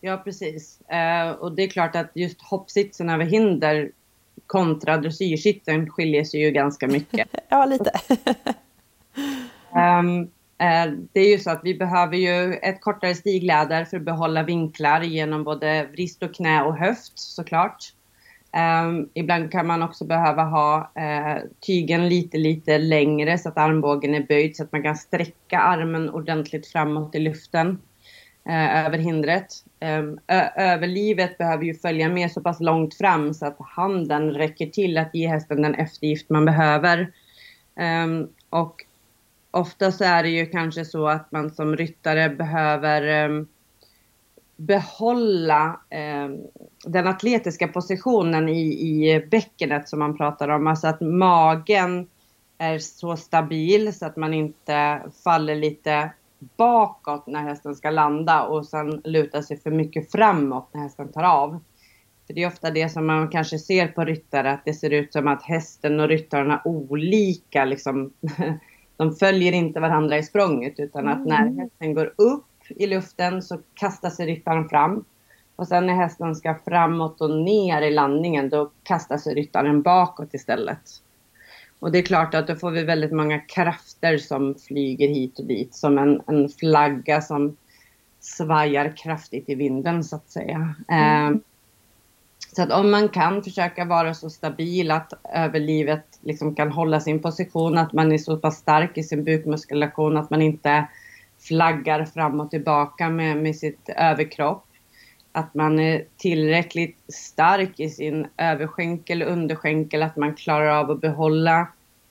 Ja, 0.00 0.16
precis. 0.16 0.80
Eh, 0.80 1.30
och 1.30 1.52
det 1.52 1.62
är 1.62 1.68
klart 1.68 1.96
att 1.96 2.10
just 2.14 2.42
hoppsitsen 2.42 3.10
över 3.10 3.24
hinder 3.24 3.90
kontra 4.46 4.96
dressyrsitsen 4.96 5.90
skiljer 5.90 6.24
sig 6.24 6.40
ju 6.40 6.50
ganska 6.50 6.86
mycket. 6.86 7.28
ja, 7.48 7.64
lite. 7.64 7.90
um, 9.70 10.22
eh, 10.22 10.28
Eh, 10.58 10.92
det 11.12 11.20
är 11.20 11.30
ju 11.30 11.38
så 11.38 11.50
att 11.50 11.60
vi 11.64 11.74
behöver 11.74 12.16
ju 12.16 12.54
ett 12.54 12.80
kortare 12.80 13.14
stigläder 13.14 13.84
för 13.84 13.96
att 13.96 14.02
behålla 14.02 14.42
vinklar 14.42 15.00
genom 15.00 15.44
både 15.44 15.86
vrist 15.92 16.22
och 16.22 16.34
knä 16.34 16.62
och 16.62 16.76
höft 16.76 17.18
såklart. 17.18 17.92
Um, 18.56 19.08
ibland 19.14 19.52
kan 19.52 19.66
man 19.66 19.82
också 19.82 20.04
behöva 20.04 20.42
ha 20.42 20.90
uh, 20.98 21.42
tygen 21.66 22.08
lite, 22.08 22.38
lite 22.38 22.78
längre 22.78 23.38
så 23.38 23.48
att 23.48 23.58
armbågen 23.58 24.14
är 24.14 24.22
böjd 24.22 24.56
så 24.56 24.62
att 24.62 24.72
man 24.72 24.82
kan 24.82 24.96
sträcka 24.96 25.58
armen 25.58 26.10
ordentligt 26.10 26.66
framåt 26.66 27.14
i 27.14 27.18
luften 27.18 27.68
uh, 28.48 28.86
över 28.86 28.98
hindret. 28.98 29.46
Um, 29.80 30.18
överlivet 30.56 31.38
behöver 31.38 31.64
ju 31.64 31.74
följa 31.74 32.08
med 32.08 32.30
så 32.30 32.40
pass 32.40 32.60
långt 32.60 32.94
fram 32.94 33.34
så 33.34 33.46
att 33.46 33.56
handen 33.60 34.30
räcker 34.30 34.66
till 34.66 34.98
att 34.98 35.14
ge 35.14 35.28
hästen 35.28 35.62
den 35.62 35.74
eftergift 35.74 36.30
man 36.30 36.44
behöver. 36.44 37.12
Um, 38.04 38.28
och 38.50 38.84
ofta 39.56 39.92
så 39.92 40.04
är 40.04 40.22
det 40.22 40.28
ju 40.28 40.46
kanske 40.46 40.84
så 40.84 41.08
att 41.08 41.32
man 41.32 41.50
som 41.50 41.76
ryttare 41.76 42.28
behöver 42.28 43.24
eh, 43.24 43.44
behålla 44.56 45.80
eh, 45.90 46.28
den 46.86 47.06
atletiska 47.06 47.68
positionen 47.68 48.48
i, 48.48 48.62
i 48.62 49.26
bäckenet 49.30 49.88
som 49.88 49.98
man 49.98 50.16
pratar 50.16 50.48
om. 50.48 50.66
Alltså 50.66 50.86
att 50.86 51.00
magen 51.00 52.08
är 52.58 52.78
så 52.78 53.16
stabil 53.16 53.94
så 53.94 54.06
att 54.06 54.16
man 54.16 54.34
inte 54.34 55.02
faller 55.24 55.54
lite 55.54 56.10
bakåt 56.56 57.26
när 57.26 57.42
hästen 57.42 57.74
ska 57.74 57.90
landa 57.90 58.42
och 58.42 58.66
sen 58.66 59.00
lutar 59.04 59.42
sig 59.42 59.60
för 59.60 59.70
mycket 59.70 60.12
framåt 60.12 60.68
när 60.72 60.80
hästen 60.80 61.12
tar 61.12 61.22
av. 61.22 61.60
För 62.26 62.34
det 62.34 62.42
är 62.42 62.46
ofta 62.48 62.70
det 62.70 62.88
som 62.88 63.06
man 63.06 63.28
kanske 63.28 63.58
ser 63.58 63.88
på 63.88 64.04
ryttare, 64.04 64.52
att 64.52 64.64
det 64.64 64.74
ser 64.74 64.90
ut 64.90 65.12
som 65.12 65.28
att 65.28 65.42
hästen 65.42 66.00
och 66.00 66.08
ryttaren 66.08 66.50
har 66.50 66.62
olika. 66.64 67.64
Liksom. 67.64 68.12
De 68.96 69.14
följer 69.14 69.52
inte 69.52 69.80
varandra 69.80 70.18
i 70.18 70.22
språnget 70.22 70.74
utan 70.80 71.08
att 71.08 71.26
när 71.26 71.42
mm. 71.42 71.58
hästen 71.58 71.94
går 71.94 72.12
upp 72.16 72.44
i 72.68 72.86
luften 72.86 73.42
så 73.42 73.58
kastar 73.74 74.10
sig 74.10 74.26
ryttaren 74.26 74.68
fram. 74.68 75.04
Och 75.56 75.68
sen 75.68 75.86
när 75.86 75.94
hästen 75.94 76.34
ska 76.34 76.54
framåt 76.64 77.20
och 77.20 77.30
ner 77.30 77.82
i 77.82 77.90
landningen 77.90 78.48
då 78.48 78.70
kastar 78.82 79.18
sig 79.18 79.34
ryttaren 79.34 79.82
bakåt 79.82 80.34
istället. 80.34 80.80
Och 81.78 81.92
det 81.92 81.98
är 81.98 82.02
klart 82.02 82.34
att 82.34 82.46
då 82.46 82.56
får 82.56 82.70
vi 82.70 82.84
väldigt 82.84 83.12
många 83.12 83.38
krafter 83.38 84.18
som 84.18 84.54
flyger 84.54 85.08
hit 85.08 85.38
och 85.38 85.46
dit 85.46 85.74
som 85.74 85.98
en, 85.98 86.22
en 86.26 86.48
flagga 86.48 87.20
som 87.20 87.56
svajar 88.20 88.96
kraftigt 88.96 89.48
i 89.48 89.54
vinden 89.54 90.04
så 90.04 90.16
att 90.16 90.30
säga. 90.30 90.74
Mm. 90.88 91.34
Eh, 91.34 91.40
så 92.56 92.62
att 92.62 92.72
om 92.72 92.90
man 92.90 93.08
kan 93.08 93.42
försöka 93.42 93.84
vara 93.84 94.14
så 94.14 94.30
stabil 94.30 94.90
att 94.90 95.12
överlivet 95.34 96.15
liksom 96.26 96.54
kan 96.54 96.72
hålla 96.72 97.00
sin 97.00 97.22
position, 97.22 97.78
att 97.78 97.92
man 97.92 98.12
är 98.12 98.18
så 98.18 98.36
pass 98.36 98.56
stark 98.56 98.98
i 98.98 99.02
sin 99.02 99.24
bukmuskulation 99.24 100.16
att 100.16 100.30
man 100.30 100.42
inte 100.42 100.86
flaggar 101.38 102.04
fram 102.04 102.40
och 102.40 102.50
tillbaka 102.50 103.08
med, 103.08 103.36
med 103.36 103.56
sitt 103.56 103.88
överkropp. 103.88 104.64
Att 105.32 105.54
man 105.54 105.78
är 105.78 106.04
tillräckligt 106.16 106.98
stark 107.08 107.80
i 107.80 107.90
sin 107.90 108.26
överskänkel 108.36 109.22
och 109.22 109.32
underskänkel, 109.32 110.02
att 110.02 110.16
man 110.16 110.34
klarar 110.34 110.80
av 110.80 110.90
att 110.90 111.00
behålla 111.00 111.68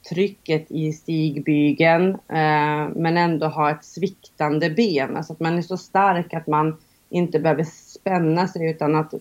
trycket 0.10 0.72
i 0.72 0.94
stigbygeln 0.94 2.10
eh, 2.12 2.90
men 2.96 3.18
ändå 3.18 3.48
ha 3.48 3.72
ett 3.72 3.86
sviktande 3.86 4.70
ben. 4.70 5.18
Alltså 5.18 5.34
att 5.34 5.40
man 5.40 5.58
är 5.58 5.62
så 5.62 5.78
stark 5.78 6.34
att 6.34 6.48
man 6.48 6.78
inte 7.10 7.40
behöver 7.40 7.64
spänna 7.64 8.48
sig 8.48 8.70
utan 8.70 8.96
att 8.96 9.14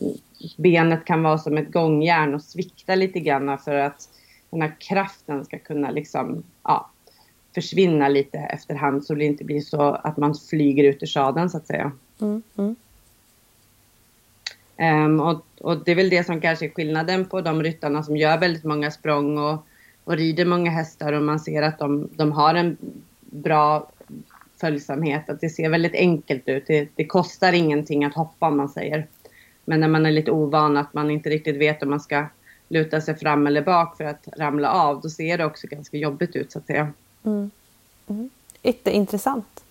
benet 0.56 1.04
kan 1.04 1.22
vara 1.22 1.38
som 1.38 1.58
ett 1.58 1.72
gångjärn 1.72 2.34
och 2.34 2.42
svikta 2.42 2.94
lite 2.94 3.20
grann 3.20 3.58
för 3.58 3.74
att 3.74 4.08
den 4.54 4.62
här 4.62 4.76
kraften 4.78 5.44
ska 5.44 5.58
kunna 5.58 5.90
liksom, 5.90 6.42
ja, 6.62 6.90
försvinna 7.54 8.08
lite 8.08 8.38
efterhand 8.38 9.04
så 9.04 9.14
det 9.14 9.24
inte 9.24 9.44
blir 9.44 9.60
så 9.60 9.82
att 9.82 10.16
man 10.16 10.34
flyger 10.34 10.84
ut 10.84 11.02
ur 11.02 11.06
sadeln 11.06 11.50
så 11.50 11.56
att 11.56 11.66
säga. 11.66 11.92
Mm, 12.20 12.42
mm. 12.58 12.76
Um, 14.78 15.20
och, 15.20 15.44
och, 15.60 15.84
det 15.84 15.90
är 15.90 15.96
väl 15.96 16.10
det 16.10 16.24
som 16.24 16.40
kanske 16.40 16.66
är 16.66 16.70
skillnaden 16.70 17.24
på 17.24 17.40
de 17.40 17.62
ryttarna 17.62 18.02
som 18.02 18.16
gör 18.16 18.38
väldigt 18.38 18.64
många 18.64 18.90
språng 18.90 19.38
och, 19.38 19.66
och 20.04 20.16
rider 20.16 20.44
många 20.44 20.70
hästar 20.70 21.12
och 21.12 21.22
man 21.22 21.40
ser 21.40 21.62
att 21.62 21.78
de, 21.78 22.08
de 22.16 22.32
har 22.32 22.54
en 22.54 22.76
bra 23.20 23.90
följsamhet. 24.60 25.30
Att 25.30 25.40
det 25.40 25.48
ser 25.48 25.68
väldigt 25.68 25.94
enkelt 25.94 26.48
ut. 26.48 26.66
Det, 26.66 26.88
det, 26.94 27.04
kostar 27.04 27.52
ingenting 27.52 28.04
att 28.04 28.14
hoppa 28.14 28.48
om 28.48 28.56
man 28.56 28.68
säger. 28.68 29.06
Men 29.64 29.80
när 29.80 29.88
man 29.88 30.06
är 30.06 30.10
lite 30.10 30.30
ovan, 30.30 30.76
att 30.76 30.94
man 30.94 31.10
inte 31.10 31.30
riktigt 31.30 31.56
vet 31.56 31.82
om 31.82 31.90
man 31.90 32.00
ska 32.00 32.26
luta 32.74 33.00
sig 33.00 33.16
fram 33.16 33.46
eller 33.46 33.62
bak 33.62 33.96
för 33.96 34.04
att 34.04 34.28
ramla 34.36 34.72
av, 34.72 35.00
då 35.00 35.10
ser 35.10 35.38
det 35.38 35.44
också 35.44 35.66
ganska 35.66 35.96
jobbigt 35.96 36.36
ut 36.36 36.52
så 36.52 36.58
att 36.58 36.66
säga. 36.66 36.92
Mm. 37.24 37.50
Mm. 38.08 38.30
Jätteintressant. 38.62 39.64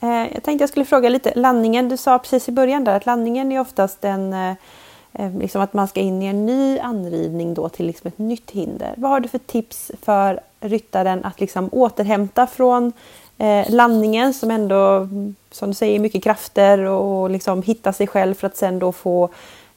Eh, 0.00 0.08
jag 0.34 0.42
tänkte 0.42 0.62
jag 0.62 0.68
skulle 0.68 0.84
fråga 0.84 1.08
lite, 1.08 1.32
landningen, 1.36 1.88
du 1.88 1.96
sa 1.96 2.18
precis 2.18 2.48
i 2.48 2.52
början 2.52 2.84
där 2.84 2.96
att 2.96 3.06
landningen 3.06 3.52
är 3.52 3.60
oftast 3.60 4.04
en 4.04 4.32
eh, 4.32 4.54
eh, 5.12 5.38
liksom 5.38 5.62
att 5.62 5.72
man 5.72 5.88
ska 5.88 6.00
in 6.00 6.22
i 6.22 6.26
en 6.26 6.46
ny 6.46 6.78
anridning 6.78 7.54
då 7.54 7.68
till 7.68 7.86
liksom 7.86 8.08
ett 8.08 8.18
nytt 8.18 8.50
hinder. 8.50 8.94
Vad 8.96 9.10
har 9.10 9.20
du 9.20 9.28
för 9.28 9.38
tips 9.38 9.90
för 10.02 10.40
ryttaren 10.60 11.24
att 11.24 11.40
liksom 11.40 11.68
återhämta 11.72 12.46
från 12.46 12.92
eh, 13.38 13.70
landningen 13.70 14.34
som 14.34 14.50
ändå, 14.50 14.96
mm, 14.96 15.34
som 15.50 15.68
du 15.68 15.74
säger, 15.74 15.98
mycket 15.98 16.24
krafter 16.24 16.78
och 16.78 17.30
liksom 17.30 17.62
hitta 17.62 17.92
sig 17.92 18.06
själv 18.06 18.34
för 18.34 18.46
att 18.46 18.56
sen 18.56 18.78
då 18.78 18.92
få 18.92 19.30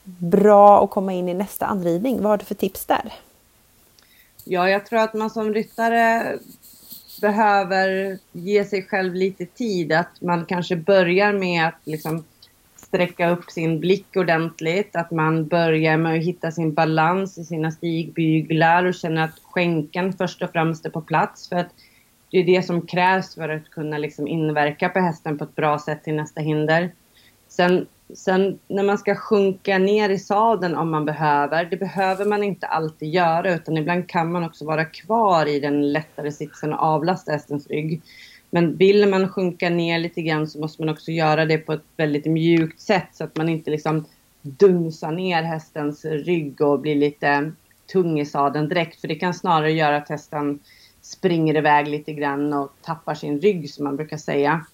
bra 0.04 0.84
att 0.84 0.90
komma 0.90 1.12
in 1.12 1.28
i 1.28 1.34
nästa 1.34 1.66
anridning. 1.66 2.22
Vad 2.22 2.30
har 2.30 2.36
du 2.36 2.44
för 2.44 2.54
tips 2.54 2.86
där? 2.86 3.12
Ja, 4.44 4.70
jag 4.70 4.86
tror 4.86 4.98
att 4.98 5.14
man 5.14 5.30
som 5.30 5.54
ryttare 5.54 6.38
behöver 7.20 8.18
ge 8.32 8.64
sig 8.64 8.82
själv 8.82 9.14
lite 9.14 9.46
tid. 9.46 9.92
Att 9.92 10.20
man 10.20 10.44
kanske 10.44 10.76
börjar 10.76 11.32
med 11.32 11.68
att 11.68 11.80
liksom 11.84 12.24
sträcka 12.76 13.30
upp 13.30 13.50
sin 13.50 13.80
blick 13.80 14.16
ordentligt. 14.16 14.96
Att 14.96 15.10
man 15.10 15.46
börjar 15.46 15.96
med 15.96 16.18
att 16.18 16.24
hitta 16.24 16.50
sin 16.50 16.74
balans 16.74 17.38
i 17.38 17.44
sina 17.44 17.70
stigbyglar 17.70 18.84
och 18.84 18.94
känna 18.94 19.24
att 19.24 19.38
skänken 19.42 20.12
först 20.12 20.42
och 20.42 20.50
främst 20.50 20.86
är 20.86 20.90
på 20.90 21.00
plats. 21.00 21.48
För 21.48 21.56
att 21.56 21.68
det 22.30 22.38
är 22.38 22.44
det 22.44 22.62
som 22.62 22.86
krävs 22.86 23.34
för 23.34 23.48
att 23.48 23.70
kunna 23.70 23.98
liksom 23.98 24.28
inverka 24.28 24.88
på 24.88 24.98
hästen 24.98 25.38
på 25.38 25.44
ett 25.44 25.54
bra 25.54 25.78
sätt 25.78 26.04
till 26.04 26.14
nästa 26.14 26.40
hinder. 26.40 26.90
Sen, 27.48 27.86
sen 28.14 28.58
när 28.68 28.82
man 28.82 28.98
ska 28.98 29.14
sjunka 29.14 29.78
ner 29.78 30.10
i 30.10 30.18
sadeln 30.18 30.74
om 30.74 30.90
man 30.90 31.04
behöver, 31.04 31.64
det 31.64 31.76
behöver 31.76 32.24
man 32.24 32.42
inte 32.42 32.66
alltid 32.66 33.14
göra 33.14 33.54
utan 33.54 33.76
ibland 33.76 34.08
kan 34.08 34.32
man 34.32 34.44
också 34.44 34.64
vara 34.64 34.84
kvar 34.84 35.46
i 35.46 35.60
den 35.60 35.92
lättare 35.92 36.32
sitsen 36.32 36.72
och 36.72 36.82
avlasta 36.82 37.32
hästens 37.32 37.66
rygg. 37.66 38.02
Men 38.50 38.76
vill 38.76 39.08
man 39.08 39.28
sjunka 39.28 39.70
ner 39.70 39.98
lite 39.98 40.22
grann 40.22 40.46
så 40.46 40.58
måste 40.58 40.82
man 40.82 40.88
också 40.88 41.10
göra 41.10 41.44
det 41.44 41.58
på 41.58 41.72
ett 41.72 41.84
väldigt 41.96 42.26
mjukt 42.26 42.80
sätt 42.80 43.08
så 43.12 43.24
att 43.24 43.36
man 43.36 43.48
inte 43.48 43.70
liksom 43.70 44.04
dunsar 44.42 45.12
ner 45.12 45.42
hästens 45.42 46.04
rygg 46.04 46.60
och 46.60 46.80
blir 46.80 46.94
lite 46.94 47.52
tung 47.92 48.20
i 48.20 48.26
sadeln 48.26 48.68
direkt. 48.68 49.00
För 49.00 49.08
det 49.08 49.14
kan 49.14 49.34
snarare 49.34 49.72
göra 49.72 49.96
att 49.96 50.08
hästen 50.08 50.58
springer 51.02 51.56
iväg 51.56 51.88
lite 51.88 52.12
grann 52.12 52.52
och 52.52 52.72
tappar 52.82 53.14
sin 53.14 53.40
rygg 53.40 53.70
som 53.70 53.84
man 53.84 53.96
brukar 53.96 54.16
säga. 54.16 54.66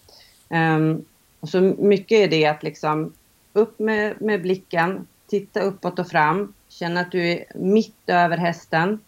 Um, 0.49 1.05
och 1.41 1.49
så 1.49 1.61
mycket 1.61 2.19
är 2.19 2.29
det 2.29 2.47
att 2.47 2.63
liksom 2.63 3.13
upp 3.59 3.79
med, 3.79 4.21
med 4.21 4.43
blicken, 4.43 5.07
titta 5.27 5.61
uppåt 5.61 5.99
och 5.99 6.09
fram, 6.09 6.53
känna 6.69 7.01
att 7.01 7.13
du 7.13 7.29
är 7.29 7.45
mitt 7.55 8.03
över 8.07 8.37
hästen. 8.37 9.01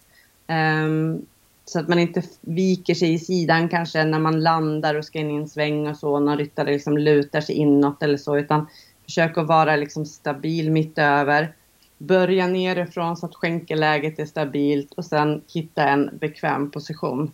Um, 0.49 1.27
så 1.65 1.81
att 1.81 1.89
man 1.89 1.99
inte 1.99 2.23
viker 2.41 2.95
sig 2.95 3.13
i 3.13 3.19
sidan 3.19 3.69
kanske 3.69 4.05
när 4.05 4.19
man 4.19 4.41
landar 4.41 4.95
och 4.95 5.05
ska 5.05 5.19
in 5.19 5.31
i 5.31 5.35
en 5.35 5.49
sväng 5.49 5.89
och 5.89 5.97
så, 5.97 6.21
när 6.21 6.37
ryttare 6.37 6.73
liksom 6.73 6.99
lutar 6.99 7.41
sig 7.41 7.55
inåt 7.55 8.03
eller 8.03 8.17
så, 8.17 8.39
utan 8.39 8.67
försök 9.05 9.39
att 9.39 9.47
vara 9.47 9.77
liksom 9.77 10.07
stabil 10.07 10.71
mitt 10.71 10.99
över. 10.99 11.55
Börja 11.99 12.47
nerifrån 12.47 13.17
så 13.17 13.27
att 13.27 13.35
skänkeläget 13.35 14.19
är 14.19 14.27
stabilt 14.27 14.93
och 14.93 15.05
sen 15.05 15.43
hitta 15.55 15.89
en 15.89 16.11
bekväm 16.19 16.71
position. 16.71 17.33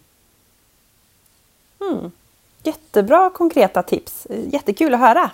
Mm. 1.81 2.11
Jättebra 2.63 3.31
konkreta 3.31 3.83
tips. 3.83 4.27
Jättekul 4.53 4.95
att 4.95 5.01
höra. 5.01 5.31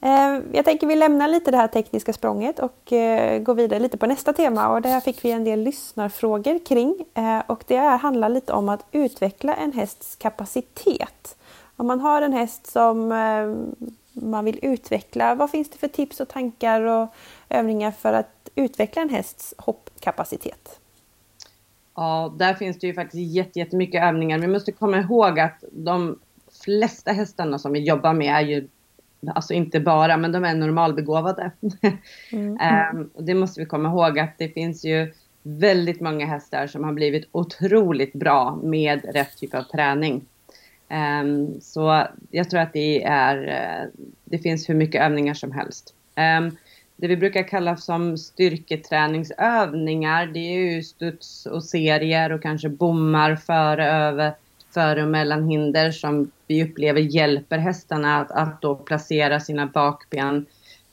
Eh, 0.00 0.40
jag 0.52 0.64
tänker 0.64 0.86
vi 0.86 0.96
lämnar 0.96 1.28
lite 1.28 1.50
det 1.50 1.56
här 1.56 1.68
tekniska 1.68 2.12
språnget 2.12 2.58
och 2.58 2.92
eh, 2.92 3.42
går 3.42 3.54
vidare 3.54 3.80
lite 3.80 3.98
på 3.98 4.06
nästa 4.06 4.32
tema 4.32 4.68
och 4.68 4.82
där 4.82 5.00
fick 5.00 5.24
vi 5.24 5.30
en 5.30 5.44
del 5.44 5.60
lyssnarfrågor 5.60 6.66
kring 6.66 7.04
eh, 7.14 7.42
och 7.46 7.64
det 7.66 7.76
handlar 7.76 8.28
lite 8.28 8.52
om 8.52 8.68
att 8.68 8.86
utveckla 8.92 9.54
en 9.54 9.72
hästs 9.72 10.16
kapacitet. 10.16 11.36
Om 11.76 11.86
man 11.86 12.00
har 12.00 12.22
en 12.22 12.32
häst 12.32 12.66
som 12.66 13.08
man 14.12 14.44
vill 14.44 14.58
utveckla, 14.62 15.34
vad 15.34 15.50
finns 15.50 15.70
det 15.70 15.78
för 15.78 15.88
tips 15.88 16.20
och 16.20 16.28
tankar 16.28 16.80
och 16.80 17.08
övningar 17.48 17.90
för 17.90 18.12
att 18.12 18.48
utveckla 18.54 19.02
en 19.02 19.08
hästs 19.08 19.54
hoppkapacitet? 19.58 20.80
Ja, 21.94 22.34
där 22.38 22.54
finns 22.54 22.78
det 22.78 22.86
ju 22.86 22.94
faktiskt 22.94 23.56
jättemycket 23.56 24.02
övningar. 24.02 24.38
Vi 24.38 24.46
måste 24.46 24.72
komma 24.72 24.98
ihåg 24.98 25.40
att 25.40 25.64
de 25.72 26.18
flesta 26.64 27.12
hästarna 27.12 27.58
som 27.58 27.72
vi 27.72 27.80
jobbar 27.80 28.12
med 28.12 28.34
är 28.34 28.40
ju, 28.40 28.68
alltså 29.34 29.54
inte 29.54 29.80
bara, 29.80 30.16
men 30.16 30.32
de 30.32 30.44
är 30.44 30.54
normalbegåvade. 30.54 31.50
Mm. 32.32 32.96
um, 32.96 33.10
och 33.14 33.24
det 33.24 33.34
måste 33.34 33.60
vi 33.60 33.66
komma 33.66 33.88
ihåg 33.88 34.18
att 34.18 34.38
det 34.38 34.48
finns 34.48 34.84
ju 34.84 35.12
väldigt 35.42 36.00
många 36.00 36.26
hästar 36.26 36.66
som 36.66 36.84
har 36.84 36.92
blivit 36.92 37.28
otroligt 37.32 38.12
bra 38.12 38.60
med 38.62 39.04
rätt 39.14 39.36
typ 39.36 39.54
av 39.54 39.62
träning. 39.62 40.24
Um, 40.90 41.60
så 41.60 42.06
jag 42.30 42.50
tror 42.50 42.60
att 42.60 42.72
det 42.72 43.02
är, 43.02 43.36
uh, 43.36 43.90
det 44.24 44.38
finns 44.38 44.68
hur 44.68 44.74
mycket 44.74 45.02
övningar 45.02 45.34
som 45.34 45.52
helst. 45.52 45.94
Um, 46.16 46.56
det 47.00 47.06
vi 47.06 47.16
brukar 47.16 47.48
kalla 47.48 47.76
som 47.76 48.18
styrketräningsövningar, 48.18 50.26
det 50.26 50.38
är 50.38 50.58
ju 50.58 50.82
studs 50.82 51.46
och 51.46 51.64
serier 51.64 52.32
och 52.32 52.42
kanske 52.42 52.68
bommar 52.68 53.36
före, 53.36 53.90
över, 53.90 54.34
före 54.74 55.02
och 55.02 55.08
mellan 55.08 55.48
hinder 55.48 55.90
som 55.90 56.30
vi 56.46 56.64
upplever 56.64 57.00
hjälper 57.00 57.58
hästarna 57.58 58.20
att, 58.20 58.30
att 58.30 58.62
då 58.62 58.74
placera 58.74 59.40
sina 59.40 59.66
bakben 59.66 60.46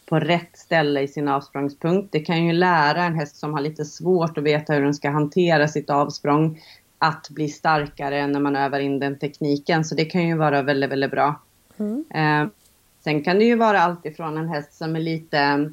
på 0.05 0.19
rätt 0.19 0.57
ställe 0.57 1.01
i 1.01 1.07
sin 1.07 1.27
avsprångspunkt. 1.27 2.11
Det 2.11 2.19
kan 2.19 2.45
ju 2.45 2.53
lära 2.53 3.03
en 3.03 3.15
häst 3.15 3.35
som 3.35 3.53
har 3.53 3.61
lite 3.61 3.85
svårt 3.85 4.37
att 4.37 4.43
veta 4.43 4.73
hur 4.73 4.81
den 4.81 4.93
ska 4.93 5.09
hantera 5.09 5.67
sitt 5.67 5.89
avsprång 5.89 6.61
att 6.97 7.29
bli 7.29 7.49
starkare 7.49 8.27
när 8.27 8.39
man 8.39 8.55
övar 8.55 8.79
in 8.79 8.99
den 8.99 9.19
tekniken. 9.19 9.85
Så 9.85 9.95
det 9.95 10.05
kan 10.05 10.27
ju 10.27 10.37
vara 10.37 10.61
väldigt, 10.61 10.91
väldigt 10.91 11.11
bra. 11.11 11.41
Mm. 11.77 12.05
Eh, 12.13 12.51
Sen 13.05 13.23
kan 13.23 13.39
det 13.39 13.45
ju 13.45 13.55
vara 13.55 13.81
alltifrån 13.81 14.37
en 14.37 14.49
häst 14.49 14.73
som 14.73 14.95
är 14.95 14.99
lite, 14.99 15.71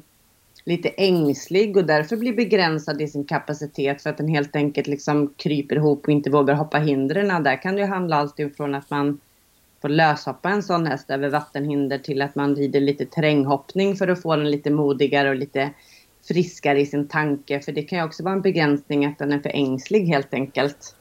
lite 0.65 0.89
ängslig 0.89 1.77
och 1.77 1.85
därför 1.85 2.17
blir 2.17 2.33
begränsad 2.33 3.01
i 3.01 3.07
sin 3.07 3.25
kapacitet 3.25 4.01
för 4.01 4.09
att 4.09 4.17
den 4.17 4.27
helt 4.27 4.55
enkelt 4.55 4.87
liksom 4.87 5.33
kryper 5.37 5.75
ihop 5.75 6.03
och 6.03 6.09
inte 6.09 6.29
vågar 6.29 6.53
hoppa 6.53 6.77
hindren. 6.77 7.43
Där 7.43 7.61
kan 7.61 7.75
det 7.75 7.81
ju 7.81 7.87
handla 7.87 8.15
alltifrån 8.15 8.75
att 8.75 8.89
man 8.89 9.19
får 9.81 9.89
löshoppa 9.89 10.49
en 10.49 10.63
sån 10.63 10.87
häst 10.87 11.09
över 11.09 11.29
vattenhinder 11.29 11.97
till 11.97 12.21
att 12.21 12.35
man 12.35 12.55
rider 12.55 12.79
lite 12.79 13.05
terränghoppning 13.05 13.95
för 13.95 14.07
att 14.07 14.21
få 14.21 14.35
den 14.35 14.51
lite 14.51 14.69
modigare 14.69 15.29
och 15.29 15.35
lite 15.35 15.69
friskare 16.27 16.81
i 16.81 16.85
sin 16.85 17.07
tanke. 17.07 17.59
För 17.59 17.71
det 17.71 17.83
kan 17.83 17.99
ju 17.99 18.05
också 18.05 18.23
vara 18.23 18.33
en 18.33 18.41
begränsning 18.41 19.05
att 19.05 19.17
den 19.17 19.33
är 19.33 19.39
för 19.39 19.49
ängslig 19.49 20.05
helt 20.05 20.33
enkelt. 20.33 20.95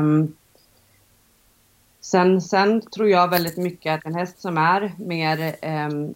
Um, 0.00 0.36
sen, 2.00 2.40
sen 2.40 2.80
tror 2.80 3.08
jag 3.08 3.30
väldigt 3.30 3.56
mycket 3.56 3.94
att 3.94 4.06
en 4.06 4.14
häst 4.14 4.40
som 4.40 4.58
är 4.58 4.92
mer 4.98 5.54
um, 5.86 6.14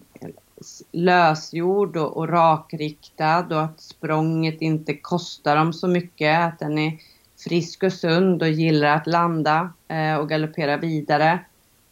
lösgjord 0.92 1.96
och, 1.96 2.16
och 2.16 2.28
rakriktad 2.28 3.46
och 3.50 3.62
att 3.62 3.80
språnget 3.80 4.60
inte 4.60 4.94
kostar 4.94 5.56
dem 5.56 5.72
så 5.72 5.88
mycket, 5.88 6.38
att 6.38 6.58
den 6.58 6.78
är 6.78 6.98
frisk 7.44 7.82
och 7.82 7.92
sund 7.92 8.42
och 8.42 8.48
gillar 8.48 8.96
att 8.96 9.06
landa 9.06 9.72
eh, 9.88 10.16
och 10.16 10.28
galoppera 10.28 10.76
vidare. 10.76 11.38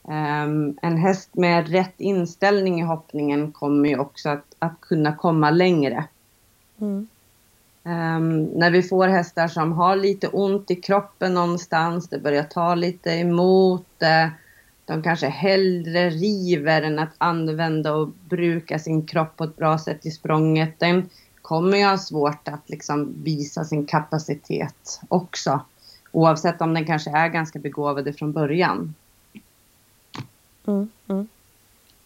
Um, 0.04 0.78
en 0.82 0.96
häst 0.96 1.30
med 1.32 1.68
rätt 1.68 1.94
inställning 2.00 2.80
i 2.80 2.82
hoppningen 2.82 3.52
kommer 3.52 3.88
ju 3.88 3.98
också 3.98 4.28
att, 4.28 4.54
att 4.58 4.80
kunna 4.80 5.16
komma 5.16 5.50
längre. 5.50 6.04
Mm. 6.80 7.08
Um, 7.84 8.44
när 8.44 8.70
vi 8.70 8.82
får 8.82 9.08
hästar 9.08 9.48
som 9.48 9.72
har 9.72 9.96
lite 9.96 10.28
ont 10.28 10.70
i 10.70 10.76
kroppen 10.76 11.34
någonstans, 11.34 12.08
det 12.08 12.18
börjar 12.18 12.42
ta 12.42 12.74
lite 12.74 13.10
emot, 13.10 13.86
uh, 14.02 14.32
de 14.84 15.02
kanske 15.02 15.26
hellre 15.26 16.10
river 16.10 16.82
än 16.82 16.98
att 16.98 17.14
använda 17.18 17.92
och 17.92 18.08
bruka 18.08 18.78
sin 18.78 19.06
kropp 19.06 19.36
på 19.36 19.44
ett 19.44 19.56
bra 19.56 19.78
sätt 19.78 20.06
i 20.06 20.10
språnget. 20.10 20.74
Den 20.78 21.08
kommer 21.42 21.78
ju 21.78 21.84
ha 21.84 21.98
svårt 21.98 22.48
att 22.48 22.70
liksom 22.70 23.14
visa 23.22 23.64
sin 23.64 23.86
kapacitet 23.86 25.00
också. 25.08 25.60
Oavsett 26.12 26.60
om 26.60 26.74
den 26.74 26.86
kanske 26.86 27.10
är 27.10 27.28
ganska 27.28 27.58
begåvad 27.58 28.16
från 28.18 28.32
början. 28.32 28.94
Mm, 30.66 30.88
mm. 31.08 31.28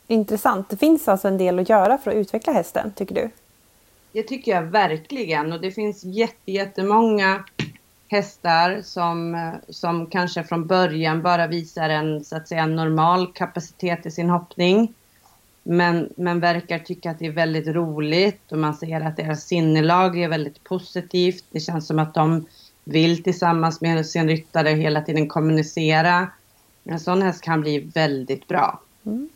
Intressant. 0.06 0.68
Det 0.68 0.76
finns 0.76 1.08
alltså 1.08 1.28
en 1.28 1.38
del 1.38 1.58
att 1.58 1.68
göra 1.68 1.98
för 1.98 2.10
att 2.10 2.16
utveckla 2.16 2.52
hästen, 2.52 2.92
tycker 2.92 3.14
du? 3.14 3.30
Det 4.12 4.22
tycker 4.22 4.52
jag 4.52 4.62
verkligen. 4.62 5.52
Och 5.52 5.60
det 5.60 5.70
finns 5.70 6.04
jättemånga 6.44 7.44
hästar 8.08 8.80
som, 8.82 9.50
som 9.68 10.06
kanske 10.06 10.44
från 10.44 10.66
början 10.66 11.22
bara 11.22 11.46
visar 11.46 11.88
en 11.88 12.24
så 12.24 12.36
att 12.36 12.48
säga 12.48 12.66
normal 12.66 13.32
kapacitet 13.32 14.06
i 14.06 14.10
sin 14.10 14.30
hoppning. 14.30 14.94
Men, 15.62 16.12
men 16.16 16.40
verkar 16.40 16.78
tycka 16.78 17.10
att 17.10 17.18
det 17.18 17.26
är 17.26 17.32
väldigt 17.32 17.66
roligt 17.66 18.52
och 18.52 18.58
man 18.58 18.74
ser 18.74 19.00
att 19.00 19.16
deras 19.16 19.44
sinnelag 19.44 20.18
är 20.18 20.28
väldigt 20.28 20.64
positivt. 20.64 21.44
Det 21.50 21.60
känns 21.60 21.86
som 21.86 21.98
att 21.98 22.14
de 22.14 22.46
vill 22.84 23.22
tillsammans 23.22 23.80
med 23.80 24.06
sin 24.06 24.28
ryttare 24.28 24.68
hela 24.68 25.00
tiden 25.00 25.28
kommunicera. 25.28 26.30
En 26.84 27.00
sån 27.00 27.22
häst 27.22 27.40
kan 27.40 27.60
bli 27.60 27.78
väldigt 27.78 28.48
bra. 28.48 28.80
Mm. 29.06 29.28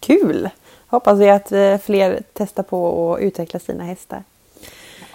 Kul! 0.00 0.48
Hoppas 0.86 1.18
vi 1.18 1.30
att 1.30 1.52
eh, 1.52 1.78
fler 1.78 2.22
testar 2.32 2.62
på 2.62 3.14
att 3.14 3.20
utveckla 3.20 3.60
sina 3.60 3.84
hästar. 3.84 4.22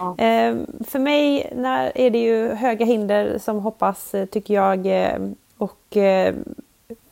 Ja. 0.04 0.14
Ehm, 0.18 0.66
för 0.86 0.98
mig 0.98 1.52
är 1.94 2.10
det 2.10 2.18
ju 2.18 2.48
höga 2.48 2.86
hinder 2.86 3.38
som 3.38 3.58
hoppas 3.58 4.14
eh, 4.14 4.26
tycker 4.26 4.54
jag. 4.54 4.86
Eh, 4.86 5.18
och 5.58 5.96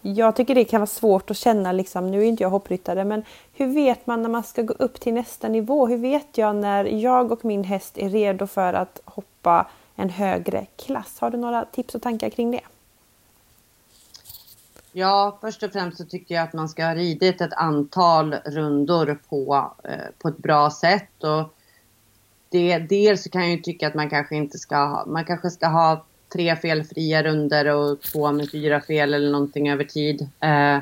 jag 0.02 0.36
tycker 0.36 0.54
det 0.54 0.64
kan 0.64 0.80
vara 0.80 0.86
svårt 0.86 1.30
att 1.30 1.36
känna, 1.36 1.72
liksom, 1.72 2.10
nu 2.10 2.20
är 2.20 2.24
inte 2.24 2.42
jag 2.42 2.50
hoppryttare, 2.50 3.04
men 3.04 3.24
hur 3.54 3.66
vet 3.66 4.06
man 4.06 4.22
när 4.22 4.28
man 4.28 4.42
ska 4.42 4.62
gå 4.62 4.74
upp 4.78 5.00
till 5.00 5.14
nästa 5.14 5.48
nivå? 5.48 5.86
Hur 5.86 5.96
vet 5.96 6.38
jag 6.38 6.56
när 6.56 6.84
jag 6.84 7.32
och 7.32 7.44
min 7.44 7.64
häst 7.64 7.98
är 7.98 8.08
redo 8.08 8.46
för 8.46 8.74
att 8.74 9.00
hoppa 9.04 9.66
en 9.96 10.10
högre 10.10 10.66
klass? 10.76 11.16
Har 11.18 11.30
du 11.30 11.38
några 11.38 11.64
tips 11.64 11.94
och 11.94 12.02
tankar 12.02 12.30
kring 12.30 12.50
det? 12.50 12.60
Ja, 14.92 15.38
först 15.40 15.62
och 15.62 15.72
främst 15.72 15.98
så 15.98 16.04
tycker 16.04 16.34
jag 16.34 16.44
att 16.44 16.52
man 16.52 16.68
ska 16.68 16.84
ha 16.84 16.94
ridit 16.94 17.40
ett 17.40 17.52
antal 17.52 18.34
rundor 18.34 19.18
på, 19.28 19.72
eh, 19.84 19.96
på 20.18 20.28
ett 20.28 20.38
bra 20.38 20.70
sätt. 20.70 21.24
Och 21.24 21.54
det, 22.52 22.78
dels 22.78 23.22
så 23.22 23.30
kan 23.30 23.42
jag 23.42 23.50
ju 23.50 23.62
tycka 23.62 23.86
att 23.86 23.94
man 23.94 24.10
kanske 24.10 24.36
inte 24.36 24.58
ska 24.58 24.76
ha, 24.76 25.06
man 25.06 25.24
kanske 25.24 25.50
ska 25.50 25.66
ha 25.66 26.04
tre 26.32 26.56
felfria 26.56 27.22
runder 27.22 27.66
och 27.66 28.00
två 28.00 28.32
med 28.32 28.50
fyra 28.50 28.80
fel 28.80 29.14
eller 29.14 29.30
någonting 29.30 29.70
över 29.70 29.84
tid. 29.84 30.20
Eh, 30.22 30.78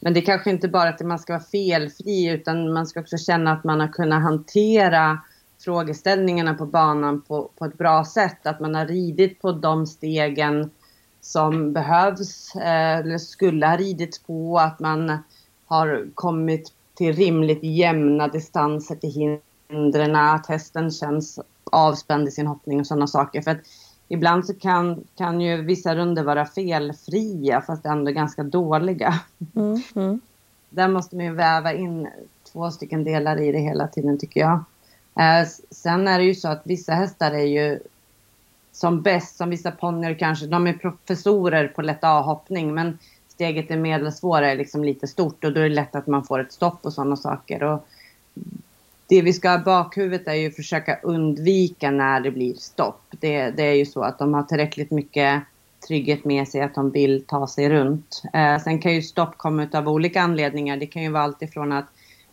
men 0.00 0.14
det 0.14 0.20
är 0.20 0.24
kanske 0.24 0.50
inte 0.50 0.68
bara 0.68 0.88
att 0.88 1.00
man 1.00 1.18
ska 1.18 1.32
vara 1.32 1.42
felfri 1.42 2.28
utan 2.28 2.72
man 2.72 2.86
ska 2.86 3.00
också 3.00 3.18
känna 3.18 3.52
att 3.52 3.64
man 3.64 3.80
har 3.80 3.88
kunnat 3.88 4.22
hantera 4.22 5.18
frågeställningarna 5.60 6.54
på 6.54 6.66
banan 6.66 7.20
på, 7.20 7.50
på 7.58 7.64
ett 7.64 7.78
bra 7.78 8.04
sätt. 8.04 8.46
Att 8.46 8.60
man 8.60 8.74
har 8.74 8.86
ridit 8.86 9.42
på 9.42 9.52
de 9.52 9.86
stegen 9.86 10.70
som 11.20 11.72
behövs 11.72 12.56
eh, 12.56 12.98
eller 12.98 13.18
skulle 13.18 13.66
ha 13.66 13.76
ridits 13.76 14.18
på. 14.18 14.58
Att 14.58 14.80
man 14.80 15.18
har 15.66 16.08
kommit 16.14 16.72
till 16.94 17.12
rimligt 17.16 17.62
jämna 17.62 18.28
distanser 18.28 18.94
till 18.94 19.38
hindren. 19.72 20.16
Att 20.16 20.46
hästen 20.46 20.90
känns 20.90 21.40
avspänd 21.64 22.28
i 22.28 22.30
sin 22.30 22.46
hoppning 22.46 22.80
och 22.80 22.86
sådana 22.86 23.06
saker. 23.06 23.42
För 23.42 23.50
att 23.50 23.60
ibland 24.08 24.46
så 24.46 24.54
kan, 24.54 25.04
kan 25.16 25.40
ju 25.40 25.62
vissa 25.62 25.94
runder 25.94 26.22
vara 26.22 26.46
felfria 26.46 27.60
fast 27.60 27.86
ändå 27.86 28.12
ganska 28.12 28.42
dåliga. 28.42 29.20
Mm, 29.56 29.82
mm. 29.94 30.20
Där 30.70 30.88
måste 30.88 31.16
man 31.16 31.24
ju 31.24 31.34
väva 31.34 31.72
in 31.72 32.08
två 32.52 32.70
stycken 32.70 33.04
delar 33.04 33.40
i 33.40 33.52
det 33.52 33.58
hela 33.58 33.88
tiden 33.88 34.18
tycker 34.18 34.40
jag. 34.40 34.64
Eh, 35.18 35.48
sen 35.70 36.08
är 36.08 36.18
det 36.18 36.24
ju 36.24 36.34
så 36.34 36.48
att 36.48 36.62
vissa 36.64 36.92
hästar 36.92 37.30
är 37.30 37.44
ju 37.44 37.80
som 38.72 39.02
bäst, 39.02 39.36
som 39.36 39.50
vissa 39.50 39.70
ponnyer 39.70 40.14
kanske, 40.14 40.46
de 40.46 40.66
är 40.66 40.72
professorer 40.72 41.68
på 41.68 41.82
lätt 41.82 42.04
avhoppning 42.04 42.74
men 42.74 42.98
steget 43.28 43.70
är 43.70 43.76
medelsvåra 43.76 44.50
är 44.50 44.56
liksom 44.56 44.84
lite 44.84 45.06
stort 45.06 45.44
och 45.44 45.52
då 45.52 45.60
är 45.60 45.68
det 45.68 45.74
lätt 45.74 45.94
att 45.94 46.06
man 46.06 46.24
får 46.24 46.40
ett 46.40 46.52
stopp 46.52 46.86
och 46.86 46.92
sådana 46.92 47.16
saker. 47.16 47.62
Och 47.62 47.86
det 49.12 49.22
vi 49.22 49.32
ska 49.32 49.48
ha 49.48 49.60
i 49.60 49.64
bakhuvudet 49.64 50.28
är 50.28 50.34
ju 50.34 50.48
att 50.48 50.56
försöka 50.56 50.98
undvika 51.02 51.90
när 51.90 52.20
det 52.20 52.30
blir 52.30 52.54
stopp. 52.54 53.02
Det, 53.10 53.50
det 53.50 53.62
är 53.62 53.74
ju 53.74 53.86
så 53.86 54.02
att 54.02 54.18
de 54.18 54.34
har 54.34 54.42
tillräckligt 54.42 54.90
mycket 54.90 55.42
trygghet 55.88 56.24
med 56.24 56.48
sig 56.48 56.60
att 56.60 56.74
de 56.74 56.90
vill 56.90 57.24
ta 57.26 57.46
sig 57.46 57.70
runt. 57.70 58.22
Eh, 58.32 58.58
sen 58.58 58.78
kan 58.78 58.94
ju 58.94 59.02
stopp 59.02 59.38
komma 59.38 59.68
av 59.72 59.88
olika 59.88 60.20
anledningar. 60.20 60.76
Det 60.76 60.86
kan 60.86 61.02
ju 61.02 61.10
vara 61.10 61.22
allt 61.22 61.42
ifrån 61.42 61.72
att 61.72 61.86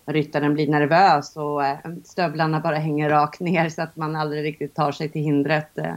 ryttaren 0.06 0.54
blir 0.54 0.68
nervös 0.68 1.38
och 1.38 1.66
eh, 1.66 1.78
stövlarna 2.04 2.60
bara 2.60 2.76
hänger 2.76 3.10
rakt 3.10 3.40
ner 3.40 3.70
så 3.70 3.82
att 3.82 3.96
man 3.96 4.16
aldrig 4.16 4.44
riktigt 4.44 4.76
tar 4.76 4.92
sig 4.92 5.10
till 5.10 5.22
hindret. 5.22 5.78
Eh, 5.78 5.96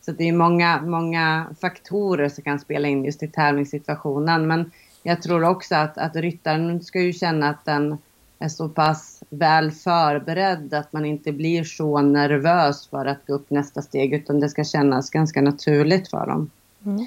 så 0.00 0.12
det 0.12 0.28
är 0.28 0.32
många, 0.32 0.82
många 0.82 1.46
faktorer 1.60 2.28
som 2.28 2.44
kan 2.44 2.60
spela 2.60 2.88
in 2.88 3.04
just 3.04 3.22
i 3.22 3.28
tävlingssituationen. 3.28 4.46
Men 4.46 4.70
jag 5.02 5.22
tror 5.22 5.44
också 5.44 5.74
att, 5.74 5.98
att 5.98 6.16
ryttaren 6.16 6.82
ska 6.82 7.00
ju 7.00 7.12
känna 7.12 7.48
att 7.48 7.64
den 7.64 7.98
är 8.40 8.48
så 8.48 8.68
pass 8.68 9.22
väl 9.30 9.70
förberedd 9.70 10.74
att 10.74 10.92
man 10.92 11.04
inte 11.04 11.32
blir 11.32 11.64
så 11.64 12.00
nervös 12.00 12.86
för 12.86 13.06
att 13.06 13.26
gå 13.26 13.32
upp 13.32 13.50
nästa 13.50 13.82
steg 13.82 14.14
utan 14.14 14.40
det 14.40 14.48
ska 14.48 14.64
kännas 14.64 15.10
ganska 15.10 15.42
naturligt 15.42 16.10
för 16.10 16.26
dem. 16.26 16.50
Mm. 16.84 17.06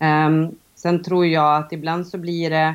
Um, 0.00 0.56
sen 0.74 1.02
tror 1.02 1.26
jag 1.26 1.56
att 1.56 1.72
ibland 1.72 2.06
så 2.06 2.18
blir 2.18 2.50
det 2.50 2.74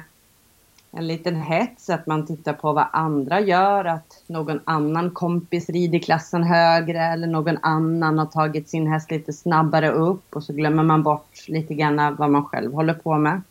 en 0.92 1.08
liten 1.08 1.36
hets 1.36 1.90
att 1.90 2.08
man 2.08 2.26
tittar 2.26 2.54
på 2.54 2.74
vad 2.74 2.86
andra 2.92 3.40
gör, 3.40 3.86
att 3.86 4.24
någon 4.28 4.60
annan 4.64 5.12
kompis 5.12 5.70
rider 5.70 6.00
klassen 6.00 6.44
högre 6.44 7.00
eller 7.00 7.28
någon 7.28 7.58
annan 7.62 8.20
har 8.20 8.26
tagit 8.26 8.70
sin 8.70 8.88
häst 8.88 9.12
lite 9.12 9.34
snabbare 9.34 9.92
upp 9.92 10.36
och 10.36 10.44
så 10.44 10.54
glömmer 10.54 10.84
man 10.84 11.04
bort 11.04 11.48
lite 11.48 11.74
grann 11.74 12.16
vad 12.16 12.32
man 12.32 12.46
själv 12.46 12.74
håller 12.74 12.94
på 12.94 13.18
med. 13.18 13.42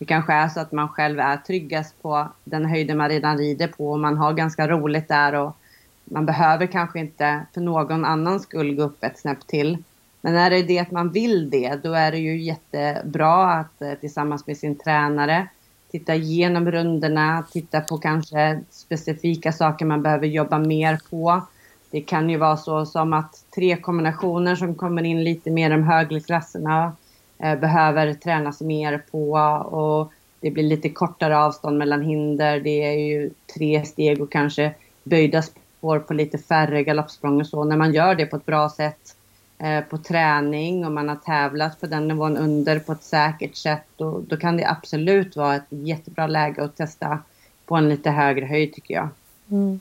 Det 0.00 0.06
kanske 0.06 0.32
är 0.32 0.48
så 0.48 0.60
att 0.60 0.72
man 0.72 0.88
själv 0.88 1.20
är 1.20 1.36
tryggast 1.36 2.02
på 2.02 2.28
den 2.44 2.64
höjden 2.64 2.96
man 2.96 3.08
redan 3.08 3.38
rider 3.38 3.68
på 3.68 3.90
och 3.90 4.00
man 4.00 4.16
har 4.16 4.32
ganska 4.32 4.68
roligt 4.68 5.08
där 5.08 5.34
och 5.34 5.56
man 6.04 6.26
behöver 6.26 6.66
kanske 6.66 6.98
inte 6.98 7.46
för 7.54 7.60
någon 7.60 8.04
annans 8.04 8.42
skull 8.42 8.74
gå 8.74 8.82
upp 8.82 9.04
ett 9.04 9.18
snäpp 9.18 9.46
till. 9.46 9.78
Men 10.20 10.36
är 10.36 10.50
det 10.50 10.62
det 10.62 10.78
att 10.78 10.90
man 10.90 11.10
vill 11.10 11.50
det, 11.50 11.80
då 11.82 11.92
är 11.92 12.10
det 12.10 12.18
ju 12.18 12.42
jättebra 12.42 13.52
att 13.52 13.82
eh, 13.82 13.94
tillsammans 13.94 14.46
med 14.46 14.56
sin 14.56 14.76
tränare 14.76 15.48
titta 15.90 16.14
igenom 16.14 16.70
rundorna, 16.70 17.44
titta 17.52 17.80
på 17.80 17.98
kanske 17.98 18.60
specifika 18.70 19.52
saker 19.52 19.86
man 19.86 20.02
behöver 20.02 20.26
jobba 20.26 20.58
mer 20.58 21.00
på. 21.10 21.42
Det 21.90 22.00
kan 22.00 22.30
ju 22.30 22.36
vara 22.36 22.56
så 22.56 22.86
som 22.86 23.12
att 23.12 23.44
tre 23.54 23.76
kombinationer 23.76 24.56
som 24.56 24.74
kommer 24.74 25.02
in 25.02 25.24
lite 25.24 25.50
mer 25.50 25.70
i 25.70 25.72
de 25.72 25.82
högre 25.82 26.20
klasserna 26.20 26.92
behöver 27.40 28.14
tränas 28.14 28.60
mer 28.60 29.02
på 29.10 29.32
och 29.76 30.12
det 30.40 30.50
blir 30.50 30.64
lite 30.64 30.88
kortare 30.88 31.38
avstånd 31.38 31.78
mellan 31.78 32.02
hinder. 32.02 32.60
Det 32.60 32.84
är 32.84 32.98
ju 32.98 33.30
tre 33.54 33.84
steg 33.84 34.22
och 34.22 34.32
kanske 34.32 34.74
böjda 35.04 35.42
spår 35.42 35.98
på 35.98 36.14
lite 36.14 36.38
färre 36.38 36.84
galoppsprång 36.84 37.40
och 37.40 37.46
så. 37.46 37.64
När 37.64 37.76
man 37.76 37.92
gör 37.92 38.14
det 38.14 38.26
på 38.26 38.36
ett 38.36 38.46
bra 38.46 38.68
sätt 38.68 39.16
Eh, 39.62 39.84
på 39.84 39.98
träning 39.98 40.84
och 40.84 40.92
man 40.92 41.08
har 41.08 41.16
tävlat 41.16 41.80
på 41.80 41.86
den 41.86 42.08
nivån 42.08 42.36
under 42.36 42.78
på 42.78 42.92
ett 42.92 43.02
säkert 43.02 43.56
sätt. 43.56 44.00
Och 44.00 44.22
då 44.22 44.36
kan 44.36 44.56
det 44.56 44.70
absolut 44.70 45.36
vara 45.36 45.56
ett 45.56 45.66
jättebra 45.68 46.26
läge 46.26 46.64
att 46.64 46.76
testa 46.76 47.18
på 47.66 47.76
en 47.76 47.88
lite 47.88 48.10
högre 48.10 48.46
höjd 48.46 48.74
tycker 48.74 48.94
jag. 48.94 49.08
Mm. 49.50 49.80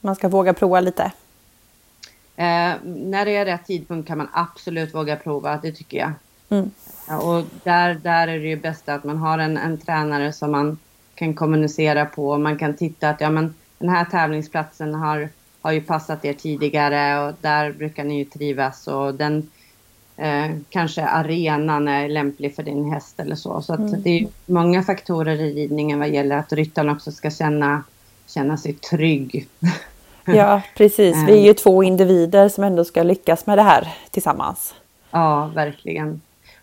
Man 0.00 0.16
ska 0.16 0.28
våga 0.28 0.54
prova 0.54 0.80
lite? 0.80 1.02
Eh, 2.36 2.72
när 2.84 3.24
det 3.24 3.36
är 3.36 3.44
rätt 3.44 3.66
tidpunkt 3.66 4.08
kan 4.08 4.18
man 4.18 4.28
absolut 4.32 4.94
våga 4.94 5.16
prova, 5.16 5.56
det 5.62 5.72
tycker 5.72 5.98
jag. 5.98 6.12
Mm. 6.50 6.70
Ja, 7.08 7.18
och 7.18 7.44
där, 7.64 7.94
där 7.94 8.28
är 8.28 8.38
det 8.38 8.48
ju 8.48 8.56
bäst 8.56 8.88
att 8.88 9.04
man 9.04 9.18
har 9.18 9.38
en, 9.38 9.56
en 9.56 9.78
tränare 9.78 10.32
som 10.32 10.50
man 10.50 10.78
kan 11.14 11.34
kommunicera 11.34 12.06
på. 12.06 12.38
Man 12.38 12.58
kan 12.58 12.74
titta 12.74 13.08
att 13.08 13.20
ja, 13.20 13.30
men 13.30 13.54
den 13.78 13.88
här 13.88 14.04
tävlingsplatsen 14.04 14.94
har, 14.94 15.28
har 15.60 15.72
ju 15.72 15.80
passat 15.80 16.24
er 16.24 16.32
tidigare 16.32 17.28
och 17.28 17.34
där 17.40 17.72
brukar 17.72 18.04
ni 18.04 18.18
ju 18.18 18.24
trivas 18.24 18.86
och 18.88 19.14
den 19.14 19.50
eh, 20.16 20.50
kanske 20.70 21.02
arenan 21.02 21.88
är 21.88 22.08
lämplig 22.08 22.56
för 22.56 22.62
din 22.62 22.92
häst 22.92 23.20
eller 23.20 23.36
så. 23.36 23.62
Så 23.62 23.74
mm. 23.74 24.02
det 24.02 24.10
är 24.10 24.26
många 24.46 24.82
faktorer 24.82 25.40
i 25.40 25.54
ridningen 25.54 25.98
vad 25.98 26.08
gäller 26.08 26.36
att 26.36 26.52
ryttaren 26.52 26.88
också 26.88 27.12
ska 27.12 27.30
känna, 27.30 27.84
känna 28.26 28.56
sig 28.56 28.72
trygg. 28.72 29.48
Ja, 30.24 30.62
precis. 30.76 31.16
Vi 31.26 31.32
är 31.32 31.46
ju 31.46 31.54
två 31.54 31.82
individer 31.82 32.48
som 32.48 32.64
ändå 32.64 32.84
ska 32.84 33.02
lyckas 33.02 33.46
med 33.46 33.58
det 33.58 33.62
här 33.62 33.96
tillsammans. 34.10 34.74
Ja, 35.10 35.50
verkligen. 35.54 36.20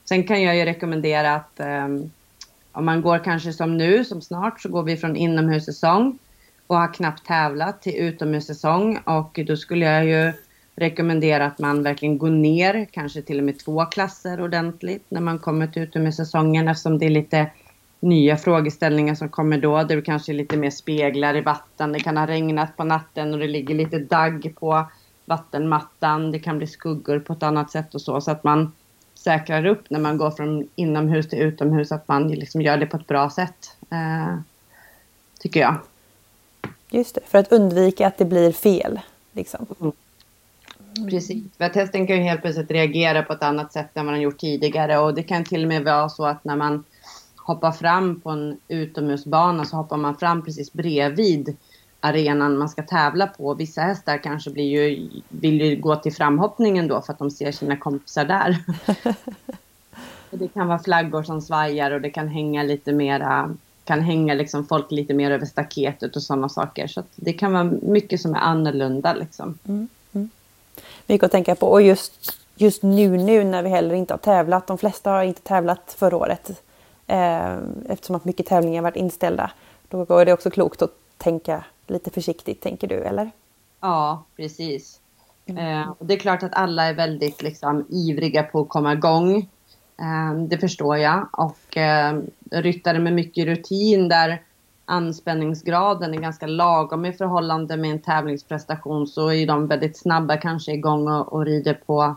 Sen 0.09 0.23
kan 0.23 0.41
jag 0.41 0.55
ju 0.55 0.65
rekommendera 0.65 1.35
att 1.35 1.59
um, 1.59 2.11
om 2.71 2.85
man 2.85 3.01
går 3.01 3.19
kanske 3.19 3.53
som 3.53 3.77
nu, 3.77 4.05
som 4.05 4.21
snart, 4.21 4.61
så 4.61 4.69
går 4.69 4.83
vi 4.83 4.97
från 4.97 5.15
inomhussäsong 5.15 6.19
och 6.67 6.77
har 6.77 6.93
knappt 6.93 7.27
tävlat 7.27 7.81
till 7.81 7.95
utomhussäsong 7.95 8.97
och 8.97 9.39
då 9.47 9.57
skulle 9.57 9.85
jag 9.85 10.05
ju 10.05 10.33
rekommendera 10.75 11.45
att 11.45 11.59
man 11.59 11.83
verkligen 11.83 12.17
går 12.17 12.29
ner, 12.29 12.87
kanske 12.91 13.21
till 13.21 13.37
och 13.37 13.43
med 13.43 13.59
två 13.59 13.85
klasser 13.85 14.41
ordentligt 14.41 15.05
när 15.09 15.21
man 15.21 15.39
kommer 15.39 15.67
till 15.67 15.81
utomhussäsongen 15.81 16.67
eftersom 16.67 16.99
det 16.99 17.05
är 17.05 17.09
lite 17.09 17.51
nya 17.99 18.37
frågeställningar 18.37 19.15
som 19.15 19.29
kommer 19.29 19.57
då. 19.57 19.83
Det 19.83 19.93
är 19.93 20.01
kanske 20.01 20.33
lite 20.33 20.57
mer 20.57 20.69
speglar 20.69 21.35
i 21.35 21.41
vatten. 21.41 21.91
Det 21.91 21.99
kan 21.99 22.17
ha 22.17 22.27
regnat 22.27 22.77
på 22.77 22.83
natten 22.83 23.33
och 23.33 23.39
det 23.39 23.47
ligger 23.47 23.75
lite 23.75 23.99
dagg 23.99 24.53
på 24.59 24.85
vattenmattan. 25.25 26.31
Det 26.31 26.39
kan 26.39 26.57
bli 26.57 26.67
skuggor 26.67 27.19
på 27.19 27.33
ett 27.33 27.43
annat 27.43 27.71
sätt 27.71 27.95
och 27.95 28.01
så. 28.01 28.21
Så 28.21 28.31
att 28.31 28.43
man 28.43 28.71
säkrar 29.27 29.65
upp 29.65 29.89
när 29.89 29.99
man 29.99 30.17
går 30.17 30.31
från 30.31 30.69
inomhus 30.75 31.29
till 31.29 31.39
utomhus. 31.39 31.91
Att 31.91 32.07
man 32.07 32.27
liksom 32.27 32.61
gör 32.61 32.77
det 32.77 32.85
på 32.85 32.97
ett 32.97 33.07
bra 33.07 33.29
sätt. 33.29 33.77
Eh, 33.89 34.37
tycker 35.39 35.59
jag. 35.59 35.75
Just 36.89 37.15
det, 37.15 37.21
för 37.25 37.37
att 37.37 37.51
undvika 37.51 38.07
att 38.07 38.17
det 38.17 38.25
blir 38.25 38.51
fel. 38.51 38.99
Liksom. 39.31 39.65
Mm. 39.81 39.91
Precis, 41.09 41.43
för 41.57 41.65
att 41.65 41.75
hästen 41.75 42.07
kan 42.07 42.15
ju 42.15 42.21
helt 42.21 42.41
plötsligt 42.41 42.71
reagera 42.71 43.23
på 43.23 43.33
ett 43.33 43.43
annat 43.43 43.73
sätt 43.73 43.89
än 43.93 44.05
man 44.05 44.15
har 44.15 44.21
gjort 44.21 44.37
tidigare. 44.39 44.97
Och 44.97 45.13
det 45.13 45.23
kan 45.23 45.43
till 45.43 45.61
och 45.63 45.67
med 45.67 45.83
vara 45.83 46.09
så 46.09 46.25
att 46.25 46.43
när 46.43 46.55
man 46.55 46.83
hoppar 47.35 47.71
fram 47.71 48.19
på 48.21 48.29
en 48.29 48.59
utomhusbana 48.67 49.65
så 49.65 49.75
hoppar 49.75 49.97
man 49.97 50.17
fram 50.17 50.41
precis 50.45 50.73
bredvid 50.73 51.57
arenan 52.07 52.57
man 52.57 52.69
ska 52.69 52.83
tävla 52.83 53.27
på. 53.27 53.53
Vissa 53.53 53.81
hästar 53.81 54.17
kanske 54.17 54.49
blir 54.49 54.63
ju, 54.63 55.09
vill 55.29 55.61
ju 55.61 55.75
gå 55.75 55.95
till 55.95 56.13
framhoppningen 56.13 56.87
då 56.87 57.01
för 57.01 57.13
att 57.13 57.19
de 57.19 57.31
ser 57.31 57.51
sina 57.51 57.77
kompisar 57.77 58.25
där. 58.25 58.57
det 60.31 60.47
kan 60.47 60.67
vara 60.67 60.79
flaggor 60.79 61.23
som 61.23 61.41
svajar 61.41 61.91
och 61.91 62.01
det 62.01 62.09
kan 62.09 62.27
hänga 62.27 62.63
lite 62.63 62.93
mera 62.93 63.55
kan 63.87 64.01
hänga 64.01 64.33
liksom 64.33 64.65
folk 64.65 64.91
lite 64.91 65.13
mer 65.13 65.31
över 65.31 65.45
staketet 65.45 66.15
och 66.15 66.23
sådana 66.23 66.49
saker. 66.49 66.87
Så 66.87 67.03
det 67.15 67.33
kan 67.33 67.53
vara 67.53 67.63
mycket 67.81 68.21
som 68.21 68.35
är 68.35 68.39
annorlunda 68.39 69.13
liksom. 69.13 69.57
Mm, 69.67 69.87
mm. 70.13 70.29
Mycket 71.07 71.25
att 71.25 71.31
tänka 71.31 71.55
på 71.55 71.67
och 71.67 71.81
just, 71.81 72.37
just 72.55 72.83
nu 72.83 73.17
nu 73.17 73.43
när 73.43 73.63
vi 73.63 73.69
heller 73.69 73.95
inte 73.95 74.13
har 74.13 74.17
tävlat. 74.17 74.67
De 74.67 74.77
flesta 74.77 75.11
har 75.11 75.23
inte 75.23 75.41
tävlat 75.41 75.95
förra 75.97 76.17
året. 76.17 76.63
Eh, 77.07 77.57
eftersom 77.89 78.15
att 78.15 78.25
mycket 78.25 78.45
tävlingar 78.45 78.81
varit 78.81 78.95
inställda. 78.95 79.51
Då 79.89 80.19
är 80.19 80.25
det 80.25 80.33
också 80.33 80.49
klokt 80.49 80.81
att 80.81 80.91
tänka 81.17 81.63
lite 81.89 82.11
försiktigt, 82.11 82.61
tänker 82.61 82.87
du, 82.87 82.95
eller? 82.95 83.31
Ja, 83.81 84.23
precis. 84.35 84.99
Mm. 85.45 85.81
Eh, 85.81 85.93
det 85.99 86.13
är 86.13 86.19
klart 86.19 86.43
att 86.43 86.55
alla 86.55 86.83
är 86.83 86.93
väldigt 86.93 87.41
liksom, 87.41 87.85
ivriga 87.89 88.43
på 88.43 88.61
att 88.61 88.69
komma 88.69 88.93
igång. 88.93 89.37
Eh, 89.99 90.33
det 90.49 90.57
förstår 90.57 90.97
jag. 90.97 91.27
Och 91.31 91.77
eh, 91.77 92.21
ryttare 92.51 92.99
med 92.99 93.13
mycket 93.13 93.45
rutin 93.45 94.09
där 94.09 94.41
anspänningsgraden 94.85 96.13
är 96.13 96.17
ganska 96.17 96.47
lagom 96.47 97.05
i 97.05 97.13
förhållande 97.13 97.77
med 97.77 97.91
en 97.91 97.99
tävlingsprestation 97.99 99.07
så 99.07 99.31
är 99.31 99.47
de 99.47 99.67
väldigt 99.67 99.97
snabba 99.97 100.37
kanske 100.37 100.73
igång 100.73 101.07
och, 101.07 101.33
och 101.33 101.45
rider 101.45 101.73
på, 101.85 102.15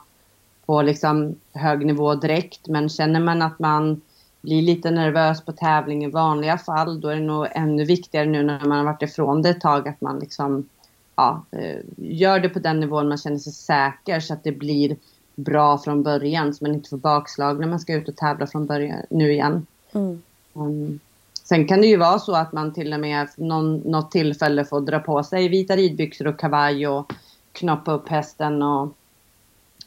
på 0.67 0.83
liksom 0.83 1.35
hög 1.53 1.87
nivå 1.87 2.15
direkt. 2.15 2.69
Men 2.69 2.89
känner 2.89 3.21
man 3.21 3.43
att 3.43 3.59
man 3.59 4.01
blir 4.41 4.63
lite 4.63 4.91
nervös 4.91 5.45
på 5.45 5.53
tävling 5.53 6.05
i 6.05 6.11
vanliga 6.11 6.59
fall, 6.59 7.01
då 7.01 7.09
är 7.09 7.17
det 7.17 7.23
nog 7.23 7.47
ännu 7.53 7.85
viktigare 7.85 8.27
nu 8.27 8.43
när 8.43 8.65
man 8.65 8.79
har 8.79 8.85
varit 8.85 9.03
ifrån 9.03 9.43
det 9.43 9.49
ett 9.49 9.61
tag 9.61 9.89
att 9.89 10.01
man 10.01 10.19
liksom 10.19 10.69
ja, 11.17 11.45
eh, 11.51 11.79
gör 11.97 12.41
det 12.41 12.49
på 12.49 12.59
den 12.59 12.81
nivån 12.81 13.09
man 13.09 13.19
känner 13.19 13.39
sig 13.39 13.53
säker 13.53 14.21
så 14.21 14.33
att 14.33 14.45
det 14.45 14.53
blir 14.53 14.97
bra 15.35 15.79
från 15.79 16.03
början 16.03 16.55
så 16.55 16.65
man 16.65 16.75
inte 16.75 16.89
får 16.89 16.97
bakslag 16.97 17.61
när 17.61 17.67
man 17.67 17.81
ska 17.81 17.95
ut 17.95 18.09
och 18.09 18.17
tävla 18.17 18.47
från 18.47 18.67
början 18.67 19.03
nu 19.11 19.33
igen. 19.33 19.67
Mm. 19.93 20.23
Um, 20.53 21.01
sen 21.45 21.69
kan 21.69 21.81
det 21.81 21.87
ju 21.87 21.97
vara 21.97 22.19
så 22.19 22.33
att 22.33 22.53
man 22.53 22.73
till 22.73 22.93
och 22.93 23.01
med 23.01 23.29
någon, 23.37 23.77
något 23.77 24.11
tillfälle 24.11 24.65
får 24.65 24.81
dra 24.81 24.99
på 24.99 25.23
sig 25.23 25.49
vita 25.49 25.77
ridbyxor 25.77 26.27
och 26.27 26.39
kavaj 26.39 26.89
och 26.89 27.13
knoppa 27.53 27.93
upp 27.93 28.09
hästen 28.09 28.63
och, 28.63 28.95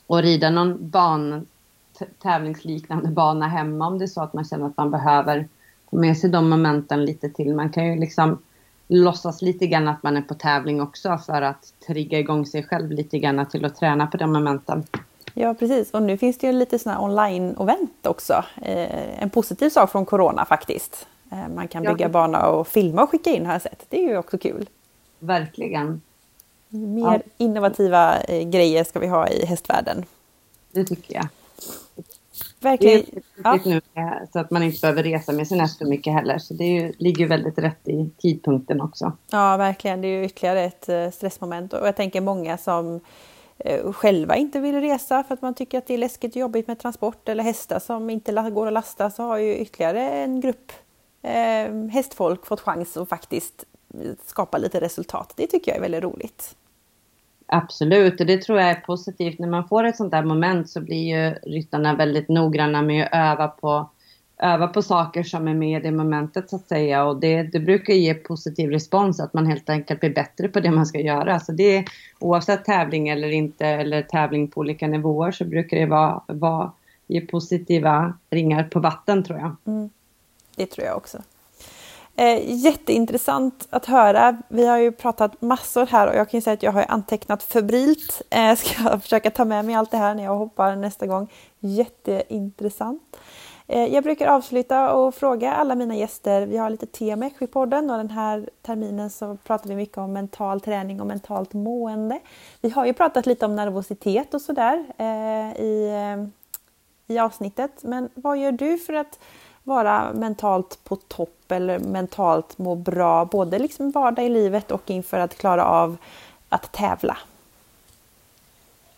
och 0.08 0.22
rida 0.22 0.50
någon 0.50 0.90
ban, 0.90 1.46
tävlingsliknande 2.22 3.10
bana 3.10 3.48
hemma 3.48 3.88
om 3.88 4.00
det 4.00 4.06
är 4.06 4.08
så 4.08 4.22
att 4.22 4.34
man 4.34 4.44
känner 4.44 4.66
att 4.66 4.78
man 4.78 4.92
behöver 4.92 5.48
få 5.90 5.98
med 5.98 6.18
sig 6.18 6.30
de 6.30 6.50
momenten 6.50 7.06
lite 7.06 7.30
till. 7.30 7.56
Man 7.56 7.70
kan 7.70 7.86
ju 7.86 8.00
liksom 8.00 8.38
låtsas 8.88 9.42
lite 9.42 9.68
grann 9.68 9.88
att 9.88 10.04
man 10.04 10.18
är 10.18 10.22
på 10.22 10.34
tävling 10.34 10.82
också 10.82 11.18
för 11.18 11.42
att 11.42 11.74
trigga 11.88 12.20
igång 12.20 12.46
sig 12.46 12.64
själv 12.64 12.92
lite 12.92 13.20
grann 13.20 13.46
till 13.46 13.66
att 13.66 13.76
träna 13.76 14.08
på 14.08 14.18
de 14.18 14.32
momenten. 14.34 14.84
Ja 15.34 15.54
precis 15.54 15.92
och 15.92 16.04
nu 16.04 16.18
finns 16.18 16.38
det 16.38 16.48
ju 16.48 16.54
lite 16.54 16.80
sådana 16.80 17.02
online-event 17.02 18.08
också. 18.08 18.44
Eh, 18.62 19.24
en 19.24 19.30
positiv 19.30 19.70
sak 19.70 19.92
från 19.92 20.06
Corona 20.06 20.46
faktiskt. 20.46 21.08
Eh, 21.32 21.48
man 21.56 21.68
kan 21.68 21.84
bygga 21.84 22.06
ja. 22.06 22.10
bana 22.10 22.48
och 22.48 22.68
filma 22.68 23.04
och 23.04 23.10
skicka 23.10 23.30
in 23.30 23.46
har 23.46 23.54
jag 23.54 23.62
sett. 23.62 23.86
Det 23.90 24.04
är 24.04 24.10
ju 24.10 24.18
också 24.18 24.38
kul. 24.38 24.70
Verkligen. 25.20 26.02
Mer 26.70 27.04
ja. 27.04 27.20
innovativa 27.38 28.20
eh, 28.20 28.50
grejer 28.50 28.84
ska 28.84 29.00
vi 29.00 29.08
ha 29.08 29.28
i 29.28 29.46
hästvärlden. 29.46 30.06
Det 30.72 30.84
tycker 30.84 31.16
jag. 31.16 31.28
Verkligen. 32.60 33.06
Det 33.36 33.50
är 33.50 33.70
nu, 33.70 33.82
så 34.34 34.40
att 34.40 34.52
man 34.52 34.64
inte 34.64 34.82
behöver 34.82 35.04
resa 35.04 35.32
med 35.32 35.48
sin 35.48 35.68
så 35.68 35.88
mycket 35.88 36.14
heller. 36.14 36.38
Så 36.38 36.54
det 36.54 36.64
ju, 36.64 36.94
ligger 36.98 37.28
väldigt 37.28 37.58
rätt 37.58 37.88
i 37.88 38.10
tidpunkten 38.18 38.82
också. 38.82 39.12
Ja, 39.32 39.58
verkligen. 39.58 40.02
Det 40.02 40.08
är 40.08 40.20
ju 40.20 40.26
ytterligare 40.26 40.64
ett 40.64 40.90
eh, 40.90 41.10
stressmoment. 41.10 41.74
Och 41.74 41.88
jag 41.88 41.96
tänker 41.96 42.22
många 42.22 42.58
som 42.58 43.00
eh, 43.58 43.92
själva 43.92 44.36
inte 44.36 44.60
vill 44.60 44.82
resa 44.82 45.24
för 45.24 45.34
att 45.34 45.42
man 45.42 45.54
tycker 45.54 45.78
att 45.78 45.88
det 45.88 45.94
är 45.94 45.98
läskigt 45.98 46.32
och 46.32 46.40
jobbigt 46.40 46.68
med 46.68 46.80
transport 46.80 47.30
eller 47.30 47.44
hästar 47.44 47.80
som 47.80 48.10
inte 48.10 48.32
går 48.54 48.68
att 48.68 48.74
lasta 48.74 49.10
så 49.12 49.24
har 49.24 49.38
ju 49.38 49.58
ytterligare 49.58 50.10
en 50.10 50.42
grupp 50.42 50.72
eh, 51.22 51.90
hästfolk 51.92 52.46
fått 52.46 52.62
chans 52.62 52.98
att 52.98 53.10
faktiskt 53.10 53.66
skapa 54.26 54.58
lite 54.58 54.82
resultat. 54.82 55.34
Det 55.36 55.48
tycker 55.48 55.72
jag 55.72 55.78
är 55.78 55.82
väldigt 55.82 56.04
roligt. 56.04 56.56
Absolut, 57.56 58.20
och 58.20 58.26
det 58.26 58.42
tror 58.42 58.60
jag 58.60 58.70
är 58.70 58.76
positivt. 58.76 59.40
När 59.40 59.48
man 59.48 59.68
får 59.68 59.84
ett 59.84 59.98
sånt 59.98 60.12
där 60.12 60.24
moment 60.24 60.70
så 60.70 60.82
blir 60.82 61.04
ju 61.04 61.34
ryttarna 61.34 61.96
väldigt 61.96 62.30
noggranna 62.30 62.82
med 62.82 63.04
att 63.06 63.10
öva 63.14 63.48
på, 63.48 63.90
öva 64.38 64.68
på 64.68 64.82
saker 64.82 65.24
som 65.24 65.48
är 65.48 65.54
med 65.54 65.86
i 65.86 65.92
momentet 65.92 66.50
så 66.50 66.56
att 66.56 66.68
säga. 66.68 67.06
Och 67.06 67.20
det, 67.20 67.44
det 67.44 67.60
brukar 67.60 67.94
ge 67.94 68.14
positiv 68.14 68.70
respons, 68.70 69.20
att 69.20 69.34
man 69.34 69.46
helt 69.46 69.70
enkelt 69.70 70.00
blir 70.00 70.14
bättre 70.14 70.48
på 70.48 70.60
det 70.60 70.72
man 70.72 70.86
ska 70.86 71.00
göra. 71.00 71.40
Så 71.40 71.52
det 71.52 71.78
är, 71.78 71.86
oavsett 72.20 72.66
tävling 72.66 73.10
eller 73.10 73.30
inte, 73.30 73.68
eller 73.68 74.02
tävling 74.02 74.48
på 74.48 74.60
olika 74.60 74.88
nivåer, 74.88 75.32
så 75.32 75.46
brukar 75.46 75.78
det 75.78 75.86
vara, 75.86 76.22
vara 76.28 76.72
ge 77.08 77.22
positiva 77.22 78.14
ringar 78.30 78.64
på 78.64 78.80
vatten 78.80 79.24
tror 79.24 79.40
jag. 79.40 79.56
Mm. 79.66 79.90
Det 80.56 80.66
tror 80.66 80.88
jag 80.88 80.98
också. 80.98 81.22
Eh, 82.16 82.56
jätteintressant 82.66 83.68
att 83.70 83.86
höra. 83.86 84.38
Vi 84.48 84.68
har 84.68 84.78
ju 84.78 84.92
pratat 84.92 85.42
massor 85.42 85.86
här 85.86 86.08
och 86.08 86.16
jag 86.16 86.30
kan 86.30 86.42
säga 86.42 86.54
att 86.54 86.64
jag 86.64 86.72
har 86.72 86.86
antecknat 86.88 87.44
febrilt. 87.44 88.22
Eh, 88.30 88.56
ska 88.56 88.84
jag 88.84 89.02
försöka 89.02 89.32
ta 89.32 89.46
med 89.46 89.66
mig 89.66 89.76
allt 89.76 89.92
det 89.92 89.98
här 89.98 90.16
när 90.16 90.24
jag 90.24 90.36
hoppar 90.36 90.76
nästa 90.76 91.08
gång. 91.08 91.32
Jätteintressant. 91.60 93.18
Eh, 93.68 93.86
jag 93.86 94.04
brukar 94.04 94.28
avsluta 94.28 94.94
och 94.94 95.16
fråga 95.16 95.54
alla 95.54 95.76
mina 95.76 95.96
gäster. 95.96 96.46
Vi 96.46 96.58
har 96.58 96.70
lite 96.70 96.86
tema 96.86 97.30
i 97.40 97.48
podden 97.48 97.90
och 97.90 97.98
den 97.98 98.10
här 98.10 98.50
terminen 98.62 99.10
så 99.10 99.38
pratar 99.44 99.70
vi 99.70 99.76
mycket 99.76 99.98
om 99.98 100.14
mental 100.14 100.62
träning 100.62 101.02
och 101.02 101.08
mentalt 101.08 101.54
mående. 101.54 102.20
Vi 102.62 102.70
har 102.70 102.86
ju 102.86 102.94
pratat 102.94 103.26
lite 103.26 103.46
om 103.46 103.56
nervositet 103.56 104.34
och 104.34 104.42
sådär 104.42 104.86
eh, 104.98 105.62
i, 105.62 105.90
eh, 105.90 107.16
i 107.16 107.20
avsnittet. 107.20 107.72
Men 107.84 108.10
vad 108.14 108.38
gör 108.38 108.52
du 108.52 108.78
för 108.78 108.94
att 108.94 109.20
vara 109.64 110.14
mentalt 110.14 110.80
på 110.84 110.96
topp 110.96 111.52
eller 111.52 111.80
mentalt 111.80 112.58
må 112.58 112.76
bra, 112.76 113.26
både 113.26 113.60
liksom 113.60 113.92
vardag 113.92 114.26
i 114.26 114.30
livet 114.30 114.72
och 114.72 114.92
inför 114.92 115.20
att 115.20 115.38
klara 115.38 115.66
av 115.66 115.98
att 116.50 116.72
tävla? 116.72 117.18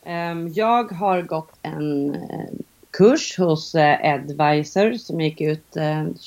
Ehm, 0.03 0.53
jag 0.53 0.91
har 0.91 1.21
gått 1.21 1.53
en 1.61 2.15
eh, 2.15 2.49
kurs 2.91 3.37
hos 3.37 3.75
eh, 3.75 4.13
Advisor 4.13 4.93
som 4.93 5.21
gick 5.21 5.41
ut 5.41 5.71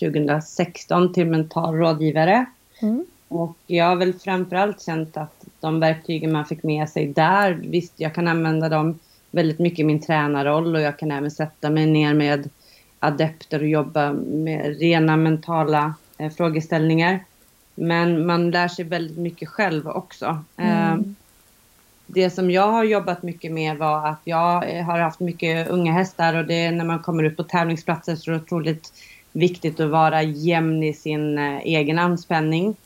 2016 0.01 1.05
eh, 1.05 1.13
till 1.13 1.27
mental 1.27 1.75
rådgivare. 1.75 2.47
Mm. 2.83 3.07
Och 3.29 3.57
jag 3.67 3.85
har 3.85 3.97
väl 3.97 4.13
framförallt 4.13 4.83
känt 4.83 5.17
att 5.17 5.45
de 5.61 5.81
verktygen 5.81 6.33
man 6.33 6.45
fick 6.45 6.63
med 6.63 6.89
sig 6.89 7.07
där, 7.07 7.53
visst 7.53 7.93
jag 7.97 8.15
kan 8.15 8.29
använda 8.29 8.69
dem 8.69 8.99
väldigt 9.31 9.59
mycket 9.59 9.79
i 9.79 9.85
min 9.85 10.01
tränarroll 10.01 10.75
och 10.75 10.81
jag 10.81 10.99
kan 10.99 11.11
även 11.11 11.31
sätta 11.31 11.71
mig 11.71 11.87
ner 11.87 12.15
med 12.15 12.51
adepter 13.01 13.61
och 13.61 13.69
jobba 13.69 14.13
med 14.13 14.79
rena 14.79 15.17
mentala 15.17 15.95
eh, 16.19 16.31
frågeställningar. 16.31 17.25
Men 17.75 18.27
man 18.27 18.51
lär 18.51 18.69
sig 18.69 18.85
väldigt 18.85 19.19
mycket 19.19 19.49
själv 19.49 19.89
också. 19.89 20.45
Mm. 20.57 20.93
Eh, 20.93 21.15
det 22.07 22.31
som 22.31 22.51
jag 22.51 22.73
har 22.73 22.85
jobbat 22.85 23.23
mycket 23.23 23.53
med 23.53 23.77
var 23.77 24.09
att 24.09 24.21
jag 24.25 24.63
har 24.83 24.99
haft 24.99 25.21
mycket 25.21 25.69
unga 25.69 25.93
hästar 25.93 26.35
och 26.35 26.45
det 26.47 26.55
är 26.55 26.73
när 26.73 26.85
man 26.85 26.99
kommer 26.99 27.23
ut 27.23 27.37
på 27.37 27.45
tävlingsplatser 27.45 28.17
så 28.17 28.31
är 28.31 28.35
det 28.35 28.41
otroligt 28.41 28.93
viktigt 29.33 29.81
att 29.81 29.91
vara 29.91 30.23
jämn 30.23 30.83
i 30.83 30.95
sin 30.95 31.39
eh, 31.39 31.59
egen 31.59 31.99
anspänning. 31.99 32.77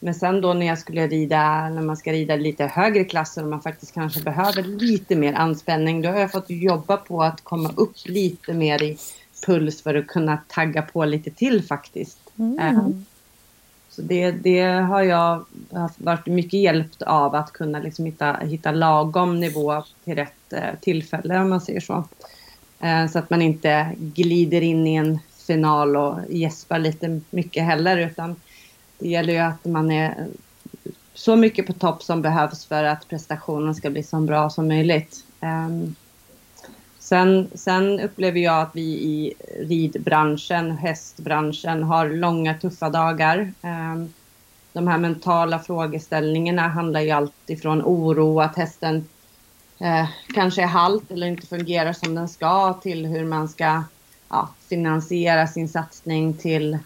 Men 0.00 0.14
sen 0.14 0.40
då 0.40 0.52
när 0.52 0.66
jag 0.66 0.78
skulle 0.78 1.06
rida, 1.06 1.68
när 1.68 1.82
man 1.82 1.96
ska 1.96 2.12
rida 2.12 2.36
lite 2.36 2.66
högre 2.66 3.04
klasser 3.04 3.42
och 3.42 3.48
man 3.48 3.60
faktiskt 3.60 3.94
kanske 3.94 4.22
behöver 4.22 4.62
lite 4.62 5.16
mer 5.16 5.32
anspänning, 5.32 6.02
då 6.02 6.08
har 6.08 6.18
jag 6.20 6.32
fått 6.32 6.50
jobba 6.50 6.96
på 6.96 7.22
att 7.22 7.44
komma 7.44 7.72
upp 7.76 7.96
lite 8.04 8.54
mer 8.54 8.82
i 8.82 8.98
puls 9.40 9.82
för 9.82 9.94
att 9.94 10.06
kunna 10.06 10.38
tagga 10.48 10.82
på 10.82 11.04
lite 11.04 11.30
till 11.30 11.62
faktiskt. 11.62 12.18
Mm. 12.38 12.58
Eh, 12.58 12.88
så 13.88 14.02
det, 14.02 14.30
det 14.30 14.62
har 14.62 15.02
jag 15.02 15.44
varit 15.96 16.26
mycket 16.26 16.60
hjälpt 16.60 17.02
av 17.02 17.34
att 17.34 17.52
kunna 17.52 17.78
liksom 17.78 18.04
hitta, 18.04 18.32
hitta 18.32 18.70
lagom 18.70 19.40
nivå 19.40 19.84
till 20.04 20.14
rätt 20.14 20.52
eh, 20.52 20.74
tillfälle 20.80 21.38
om 21.38 21.50
man 21.50 21.60
säger 21.60 21.80
så. 21.80 22.04
Eh, 22.80 23.06
så 23.06 23.18
att 23.18 23.30
man 23.30 23.42
inte 23.42 23.94
glider 23.98 24.60
in 24.60 24.86
i 24.86 24.94
en 24.94 25.18
final 25.46 25.96
och 25.96 26.18
gäspar 26.28 26.78
lite 26.78 27.20
mycket 27.30 27.64
heller 27.64 27.98
utan 27.98 28.36
det 28.98 29.08
gäller 29.08 29.32
ju 29.32 29.38
att 29.38 29.64
man 29.64 29.90
är 29.90 30.26
så 31.14 31.36
mycket 31.36 31.66
på 31.66 31.72
topp 31.72 32.02
som 32.02 32.22
behövs 32.22 32.66
för 32.66 32.84
att 32.84 33.08
prestationen 33.08 33.74
ska 33.74 33.90
bli 33.90 34.02
så 34.02 34.20
bra 34.20 34.50
som 34.50 34.68
möjligt. 34.68 35.24
Sen, 37.08 37.50
sen 37.54 38.00
upplever 38.00 38.40
jag 38.40 38.60
att 38.60 38.70
vi 38.72 38.80
i 38.82 39.34
ridbranschen, 39.60 40.70
hästbranschen, 40.70 41.82
har 41.82 42.08
långa 42.08 42.54
tuffa 42.54 42.90
dagar. 42.90 43.52
Ehm, 43.62 44.12
de 44.72 44.88
här 44.88 44.98
mentala 44.98 45.58
frågeställningarna 45.58 46.68
handlar 46.68 47.00
ju 47.00 47.10
alltifrån 47.10 47.82
oro, 47.82 48.40
att 48.40 48.56
hästen 48.56 49.08
eh, 49.78 50.08
kanske 50.34 50.62
är 50.62 50.66
halt 50.66 51.10
eller 51.10 51.26
inte 51.26 51.46
fungerar 51.46 51.92
som 51.92 52.14
den 52.14 52.28
ska, 52.28 52.72
till 52.72 53.06
hur 53.06 53.24
man 53.24 53.48
ska 53.48 53.82
ja, 54.28 54.48
finansiera 54.68 55.46
sin 55.46 55.68
satsning 55.68 56.34
till 56.34 56.78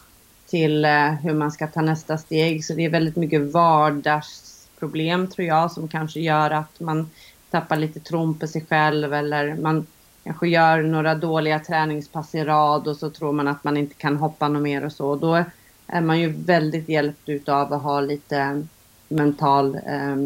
till 0.47 0.85
eh, 0.85 1.12
hur 1.12 1.35
man 1.35 1.53
ska 1.53 1.66
ta 1.66 1.81
nästa 1.81 2.18
steg. 2.18 2.64
Så 2.64 2.75
det 2.75 2.85
är 2.85 2.91
väldigt 2.91 3.16
mycket 3.16 3.53
vardagsproblem 3.53 5.27
tror 5.27 5.47
jag 5.47 5.73
som 5.73 5.89
kanske 5.89 6.20
gör 6.20 6.51
att 6.51 6.81
man 6.81 7.11
tappar 7.51 7.77
lite 7.77 8.01
tron 8.01 8.39
på 8.39 8.47
sig 8.47 8.66
själv 8.68 9.14
eller 9.14 9.55
man 9.55 9.87
kanske 10.25 10.49
gör 10.49 10.83
några 10.83 11.14
dåliga 11.14 11.59
träningspass 11.59 12.35
i 12.35 12.45
rad 12.45 12.89
och 12.89 12.97
så 12.97 13.11
tror 13.11 13.33
man 13.33 13.49
att 13.49 13.64
man 13.64 13.77
inte 13.77 13.95
kan 13.95 14.16
hoppa 14.16 14.49
något 14.49 14.62
mer 14.62 14.85
och 14.85 14.93
så. 14.93 15.16
Då 15.16 15.45
är 15.87 16.01
man 16.01 16.20
ju 16.20 16.29
väldigt 16.29 16.89
hjälpt 16.89 17.29
utav 17.29 17.73
att 17.73 17.83
ha 17.83 18.01
lite 18.01 18.66
mental 19.09 19.75
eh, 19.75 20.16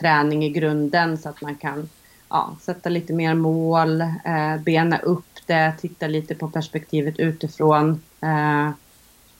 träning 0.00 0.44
i 0.44 0.50
grunden 0.50 1.18
så 1.18 1.28
att 1.28 1.40
man 1.40 1.54
kan 1.54 1.88
ja, 2.28 2.56
sätta 2.60 2.88
lite 2.88 3.12
mer 3.12 3.34
mål, 3.34 4.00
eh, 4.00 4.56
bena 4.64 4.98
upp 4.98 5.26
det, 5.46 5.72
titta 5.80 6.06
lite 6.06 6.34
på 6.34 6.48
perspektivet 6.48 7.18
utifrån. 7.18 8.02
Eh, 8.20 8.70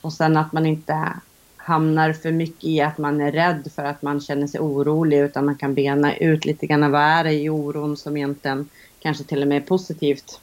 och 0.01 0.13
sen 0.13 0.37
att 0.37 0.53
man 0.53 0.67
inte 0.67 1.13
hamnar 1.57 2.13
för 2.13 2.33
mycket 2.33 2.65
i 2.65 2.81
att 2.81 2.99
man 2.99 3.21
är 3.21 3.33
rädd 3.33 3.69
för 3.75 3.85
att 3.85 4.03
man 4.03 4.21
känner 4.21 4.47
sig 4.47 4.61
orolig 4.61 5.19
utan 5.19 5.45
man 5.45 5.57
kan 5.57 5.75
bena 5.75 6.17
ut 6.17 6.45
lite 6.45 6.67
grann 6.67 6.93
vad 6.93 7.03
är 7.03 7.25
det 7.25 7.33
i 7.33 7.51
oron 7.51 7.97
som 7.97 8.17
egentligen 8.17 8.69
kanske 9.05 9.25
till 9.25 9.43
och 9.43 9.49
med 9.49 9.67
positivt. 9.67 10.41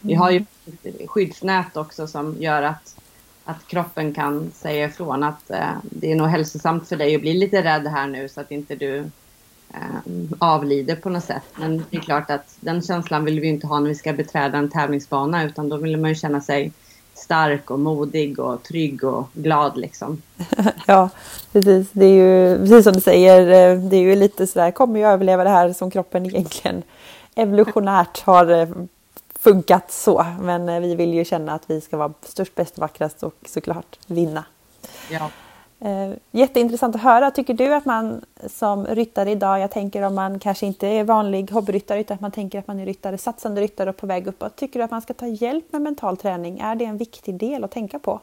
Vi 0.00 0.14
har 0.14 0.30
ju 0.30 0.44
skyddsnät 1.06 1.76
också 1.76 2.06
som 2.06 2.36
gör 2.40 2.62
att, 2.62 2.96
att 3.44 3.66
kroppen 3.66 4.14
kan 4.14 4.50
säga 4.54 4.86
ifrån 4.86 5.22
att 5.22 5.50
eh, 5.50 5.70
det 5.82 6.12
är 6.12 6.14
nog 6.14 6.26
hälsosamt 6.26 6.88
för 6.88 6.96
dig 6.96 7.14
att 7.14 7.20
bli 7.20 7.34
lite 7.34 7.62
rädd 7.62 7.86
här 7.86 8.06
nu 8.06 8.28
så 8.28 8.40
att 8.40 8.50
inte 8.50 8.76
du 8.76 8.98
eh, 9.74 10.26
avlider 10.38 10.96
på 10.96 11.08
något 11.08 11.24
sätt. 11.24 11.42
Men 11.54 11.84
det 11.90 11.96
är 11.96 12.00
klart 12.00 12.30
att 12.30 12.56
den 12.60 12.82
känslan 12.82 13.24
vill 13.24 13.40
vi 13.40 13.48
inte 13.48 13.66
ha 13.66 13.80
när 13.80 13.88
vi 13.88 13.94
ska 13.94 14.12
beträda 14.12 14.58
en 14.58 14.70
tävlingsbana 14.70 15.44
utan 15.44 15.68
då 15.68 15.76
vill 15.76 15.96
man 15.96 16.10
ju 16.10 16.16
känna 16.16 16.40
sig 16.40 16.72
stark 17.14 17.70
och 17.70 17.80
modig 17.80 18.38
och 18.38 18.62
trygg 18.62 19.04
och 19.04 19.28
glad 19.32 19.76
liksom. 19.76 20.22
ja, 20.86 21.10
precis. 21.52 21.88
Det 21.92 22.04
är 22.04 22.12
ju 22.12 22.58
precis 22.58 22.84
som 22.84 22.92
du 22.92 23.00
säger, 23.00 23.40
eh, 23.40 23.80
det 23.80 23.96
är 23.96 24.00
ju 24.00 24.16
lite 24.16 24.46
sådär, 24.46 24.70
kommer 24.70 25.00
jag 25.00 25.12
överleva 25.12 25.44
det 25.44 25.50
här 25.50 25.72
som 25.72 25.90
kroppen 25.90 26.26
egentligen 26.26 26.82
evolutionärt 27.36 28.22
har 28.22 28.50
eh, 28.50 28.68
funkat 29.38 29.90
så. 29.90 30.26
Men 30.40 30.68
eh, 30.68 30.80
vi 30.80 30.94
vill 30.94 31.14
ju 31.14 31.24
känna 31.24 31.52
att 31.52 31.70
vi 31.70 31.80
ska 31.80 31.96
vara 31.96 32.12
störst, 32.22 32.54
bäst 32.54 32.78
vackrast 32.78 33.22
och 33.22 33.34
såklart 33.46 33.98
vinna. 34.06 34.44
Ja. 35.10 35.30
Eh, 35.80 36.10
jätteintressant 36.30 36.94
att 36.94 37.02
höra. 37.02 37.30
Tycker 37.30 37.54
du 37.54 37.74
att 37.74 37.84
man 37.84 38.24
som 38.46 38.86
ryttare 38.86 39.30
idag, 39.30 39.60
jag 39.60 39.70
tänker 39.70 40.02
om 40.02 40.14
man 40.14 40.38
kanske 40.38 40.66
inte 40.66 40.86
är 40.86 41.04
vanlig 41.04 41.50
hobbyryttare 41.50 42.00
utan 42.00 42.14
att 42.14 42.20
man 42.20 42.30
tänker 42.30 42.58
att 42.58 42.66
man 42.66 42.80
är 42.80 42.86
ryttare, 42.86 43.18
satsande 43.18 43.60
ryttare 43.60 43.90
och 43.90 43.96
på 43.96 44.06
väg 44.06 44.26
uppåt. 44.26 44.56
Tycker 44.56 44.78
du 44.78 44.84
att 44.84 44.90
man 44.90 45.02
ska 45.02 45.14
ta 45.14 45.26
hjälp 45.26 45.64
med 45.72 45.82
mental 45.82 46.16
träning? 46.16 46.58
Är 46.60 46.74
det 46.74 46.84
en 46.84 46.96
viktig 46.96 47.34
del 47.34 47.64
att 47.64 47.70
tänka 47.70 47.98
på? 47.98 48.20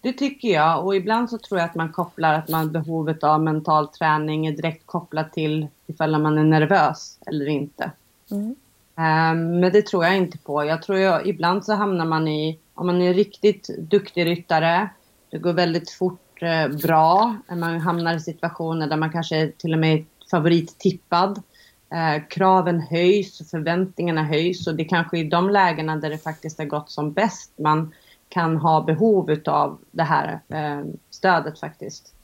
Det 0.00 0.12
tycker 0.12 0.48
jag 0.48 0.86
och 0.86 0.96
ibland 0.96 1.30
så 1.30 1.38
tror 1.38 1.60
jag 1.60 1.68
att 1.68 1.74
man 1.74 1.92
kopplar 1.92 2.34
att 2.34 2.48
man 2.48 2.72
behovet 2.72 3.24
av 3.24 3.40
mental 3.40 3.88
träning 3.88 4.46
är 4.46 4.52
direkt 4.52 4.86
kopplat 4.86 5.32
till 5.32 5.66
ifall 5.88 6.22
man 6.22 6.38
är 6.38 6.44
nervös 6.44 7.18
eller 7.26 7.48
inte. 7.48 7.90
Mm. 8.30 8.54
Um, 8.96 9.60
men 9.60 9.72
det 9.72 9.86
tror 9.86 10.04
jag 10.04 10.16
inte 10.16 10.38
på. 10.38 10.64
Jag 10.64 10.82
tror 10.82 10.98
jag, 10.98 11.26
ibland 11.26 11.64
så 11.64 11.74
hamnar 11.74 12.04
man 12.04 12.28
i, 12.28 12.58
om 12.74 12.86
man 12.86 13.02
är 13.02 13.14
riktigt 13.14 13.68
duktig 13.78 14.26
ryttare 14.26 14.88
det 15.30 15.38
går 15.38 15.52
väldigt 15.52 15.90
fort 15.90 16.42
eh, 16.42 16.68
bra. 16.68 17.36
Man 17.48 17.80
hamnar 17.80 18.14
i 18.14 18.20
situationer 18.20 18.86
där 18.86 18.96
man 18.96 19.12
kanske 19.12 19.52
till 19.58 19.72
och 19.72 19.78
med 19.78 19.98
är 19.98 20.04
favorittippad. 20.30 21.42
Eh, 21.90 22.22
kraven 22.28 22.80
höjs, 22.80 23.50
förväntningarna 23.50 24.22
höjs 24.22 24.66
och 24.66 24.74
det 24.74 24.82
är 24.82 24.88
kanske 24.88 25.18
i 25.18 25.24
de 25.24 25.50
lägena 25.50 25.96
där 25.96 26.10
det 26.10 26.18
faktiskt 26.18 26.58
har 26.58 26.64
gått 26.64 26.90
som 26.90 27.12
bäst 27.12 27.52
man 27.58 27.92
kan 28.28 28.56
ha 28.56 28.80
behov 28.80 29.36
av 29.46 29.78
det 29.90 30.02
här 30.02 30.40
eh, 30.48 30.84
stödet 31.10 31.60
faktiskt. 31.60 32.14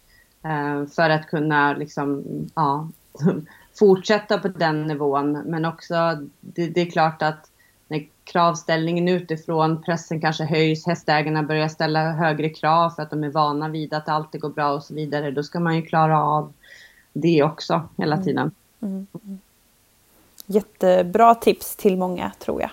Eh, 0.45 0.87
för 0.87 1.11
att 1.11 1.27
kunna 1.27 1.73
liksom, 1.73 2.25
ja, 2.55 2.89
fortsätta 3.79 4.39
på 4.39 4.49
den 4.49 4.83
nivån. 4.83 5.33
Men 5.33 5.65
också, 5.65 5.95
det, 6.41 6.67
det 6.69 6.81
är 6.81 6.91
klart 6.91 7.23
att 7.23 7.51
när 7.89 8.07
kravställningen 8.25 9.09
utifrån, 9.09 9.83
pressen 9.83 10.21
kanske 10.21 10.45
höjs, 10.45 10.87
hästägarna 10.87 11.43
börjar 11.43 11.69
ställa 11.69 12.12
högre 12.12 12.49
krav 12.49 12.91
för 12.91 13.03
att 13.03 13.11
de 13.11 13.25
är 13.25 13.31
vana 13.31 13.69
vid 13.69 13.95
att 13.95 14.09
alltid 14.09 14.41
går 14.41 14.51
bra 14.51 14.73
och 14.73 14.83
så 14.83 14.95
vidare. 14.95 15.31
Då 15.31 15.43
ska 15.43 15.61
man 15.61 15.77
ju 15.77 15.83
klara 15.83 16.23
av 16.23 16.53
det 17.12 17.43
också 17.43 17.89
hela 17.97 18.15
mm. 18.15 18.25
tiden. 18.25 18.51
Mm. 18.81 19.07
Mm. 19.25 19.39
Jättebra 20.47 21.35
tips 21.35 21.77
till 21.77 21.97
många 21.97 22.33
tror 22.39 22.61
jag. 22.61 22.71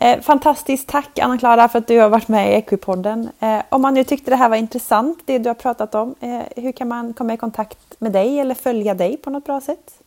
Eh, 0.00 0.20
fantastiskt 0.20 0.88
tack 0.88 1.18
Anna-Klara 1.18 1.68
för 1.68 1.78
att 1.78 1.86
du 1.86 1.98
har 1.98 2.08
varit 2.08 2.28
med 2.28 2.52
i 2.52 2.54
Equipodden. 2.54 3.30
Eh, 3.40 3.62
om 3.68 3.82
man 3.82 3.94
nu 3.94 4.04
tyckte 4.04 4.30
det 4.30 4.36
här 4.36 4.48
var 4.48 4.56
intressant, 4.56 5.18
det 5.24 5.38
du 5.38 5.48
har 5.48 5.54
pratat 5.54 5.94
om, 5.94 6.14
eh, 6.20 6.62
hur 6.62 6.72
kan 6.72 6.88
man 6.88 7.12
komma 7.12 7.34
i 7.34 7.36
kontakt 7.36 8.00
med 8.00 8.12
dig 8.12 8.38
eller 8.38 8.54
följa 8.54 8.94
dig 8.94 9.16
på 9.16 9.30
något 9.30 9.44
bra 9.44 9.60
sätt? 9.60 10.02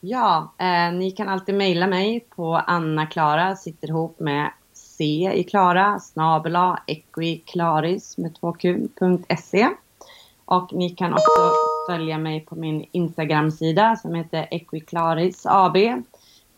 Ja, 0.00 0.52
eh, 0.58 0.92
ni 0.92 1.10
kan 1.10 1.28
alltid 1.28 1.54
mejla 1.54 1.86
mig 1.86 2.20
på 2.20 2.54
Anna-Klara, 2.66 3.56
sitter 3.56 3.88
ihop 3.88 4.20
med 4.20 4.50
C 4.74 5.04
i 5.34 5.44
Klara, 5.44 6.00
snabela 6.00 6.82
equiklaris 6.86 8.18
med 8.18 8.38
2q.se. 8.40 9.68
Och 10.44 10.72
ni 10.72 10.90
kan 10.90 11.12
också 11.12 11.52
följa 11.88 12.18
mig 12.18 12.40
på 12.40 12.54
min 12.54 12.86
Instagram-sida 12.92 13.96
som 13.96 14.14
heter 14.14 14.48
Equiklaris 14.50 15.46
AB. 15.46 15.76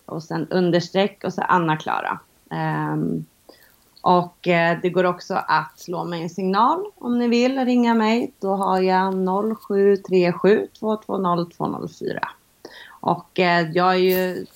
Och 0.06 0.22
sen 0.22 0.48
understreck 0.50 1.24
och 1.24 1.32
så 1.32 1.42
Anna-Klara. 1.42 2.18
Um, 2.53 3.26
och 4.03 4.48
eh, 4.48 4.78
det 4.82 4.90
går 4.90 5.05
också 5.05 5.34
att 5.34 5.80
slå 5.80 6.05
mig 6.05 6.22
en 6.22 6.30
signal 6.30 6.84
om 6.94 7.18
ni 7.18 7.28
vill 7.28 7.64
ringa 7.64 7.94
mig. 7.94 8.32
Då 8.40 8.55
har 8.55 8.80
jag 8.80 9.14
0737 9.66 10.68
220 10.78 11.50
204. 11.57 12.28
Och 13.00 13.38
eh, 13.38 13.70
jag 13.70 13.94
är 13.94 13.98
ju 13.98 14.46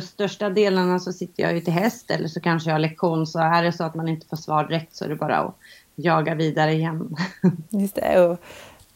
största 0.00 0.50
delarna 0.50 0.98
så 0.98 1.12
sitter 1.12 1.42
jag 1.42 1.54
ju 1.54 1.60
till 1.60 1.72
häst 1.72 2.10
eller 2.10 2.28
så 2.28 2.40
kanske 2.40 2.70
jag 2.70 2.74
har 2.74 2.80
lektion. 2.80 3.26
Så 3.26 3.38
är 3.38 3.62
det 3.62 3.72
så 3.72 3.84
att 3.84 3.94
man 3.94 4.08
inte 4.08 4.26
får 4.26 4.36
svar 4.36 4.64
direkt 4.64 4.96
så 4.96 5.04
är 5.04 5.08
det 5.08 5.16
bara 5.16 5.38
att 5.38 5.56
jaga 5.94 6.34
vidare 6.34 6.72
igen. 6.72 7.16
Just 7.68 7.94
det. 7.94 8.20
Och 8.20 8.38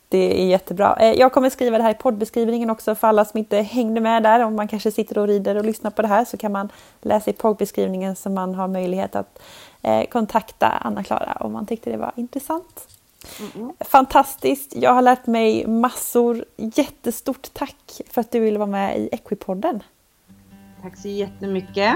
det 0.08 0.42
är 0.42 0.46
jättebra. 0.46 0.96
Eh, 1.00 1.12
jag 1.12 1.32
kommer 1.32 1.50
skriva 1.50 1.78
det 1.78 1.84
här 1.84 1.90
i 1.90 1.94
poddbeskrivningen 1.94 2.70
också 2.70 2.94
för 2.94 3.08
alla 3.08 3.24
som 3.24 3.38
inte 3.38 3.56
hängde 3.56 4.00
med 4.00 4.22
där. 4.22 4.40
Om 4.40 4.56
man 4.56 4.68
kanske 4.68 4.90
sitter 4.90 5.18
och 5.18 5.26
rider 5.26 5.56
och 5.56 5.64
lyssnar 5.64 5.90
på 5.90 6.02
det 6.02 6.08
här 6.08 6.24
så 6.24 6.36
kan 6.36 6.52
man 6.52 6.68
läsa 7.02 7.30
i 7.30 7.32
poddbeskrivningen 7.32 8.16
så 8.16 8.30
man 8.30 8.54
har 8.54 8.68
möjlighet 8.68 9.16
att 9.16 9.38
eh, 9.82 10.04
kontakta 10.04 10.68
Anna-Klara 10.68 11.36
om 11.40 11.52
man 11.52 11.66
tyckte 11.66 11.90
det 11.90 11.96
var 11.96 12.12
intressant. 12.16 12.88
Mm. 13.54 13.72
Fantastiskt! 13.80 14.76
Jag 14.76 14.94
har 14.94 15.02
lärt 15.02 15.26
mig 15.26 15.66
massor. 15.66 16.44
Jättestort 16.56 17.48
tack 17.52 18.00
för 18.10 18.20
att 18.20 18.30
du 18.30 18.40
ville 18.40 18.58
vara 18.58 18.70
med 18.70 18.98
i 18.98 19.08
Equipodden. 19.12 19.82
Tack 20.82 20.96
så 20.96 21.08
jättemycket. 21.08 21.94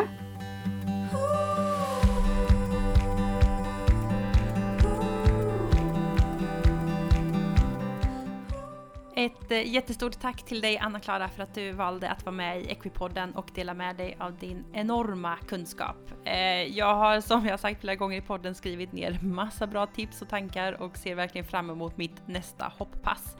Ett 9.20 9.50
eh, 9.50 9.72
jättestort 9.72 10.20
tack 10.20 10.42
till 10.42 10.60
dig 10.60 10.78
Anna-Klara 10.78 11.28
för 11.28 11.42
att 11.42 11.54
du 11.54 11.72
valde 11.72 12.10
att 12.10 12.24
vara 12.24 12.34
med 12.34 12.60
i 12.60 12.70
Equipodden 12.70 13.34
och 13.34 13.50
dela 13.54 13.74
med 13.74 13.96
dig 13.96 14.16
av 14.20 14.38
din 14.38 14.64
enorma 14.72 15.36
kunskap. 15.36 15.96
Eh, 16.24 16.62
jag 16.62 16.94
har 16.94 17.20
som 17.20 17.46
jag 17.46 17.60
sagt 17.60 17.80
flera 17.80 17.96
gånger 17.96 18.18
i 18.18 18.20
podden 18.20 18.54
skrivit 18.54 18.92
ner 18.92 19.18
massa 19.22 19.66
bra 19.66 19.86
tips 19.86 20.22
och 20.22 20.28
tankar 20.28 20.82
och 20.82 20.96
ser 20.96 21.14
verkligen 21.14 21.46
fram 21.46 21.70
emot 21.70 21.96
mitt 21.96 22.26
nästa 22.26 22.72
hopppass. 22.78 23.36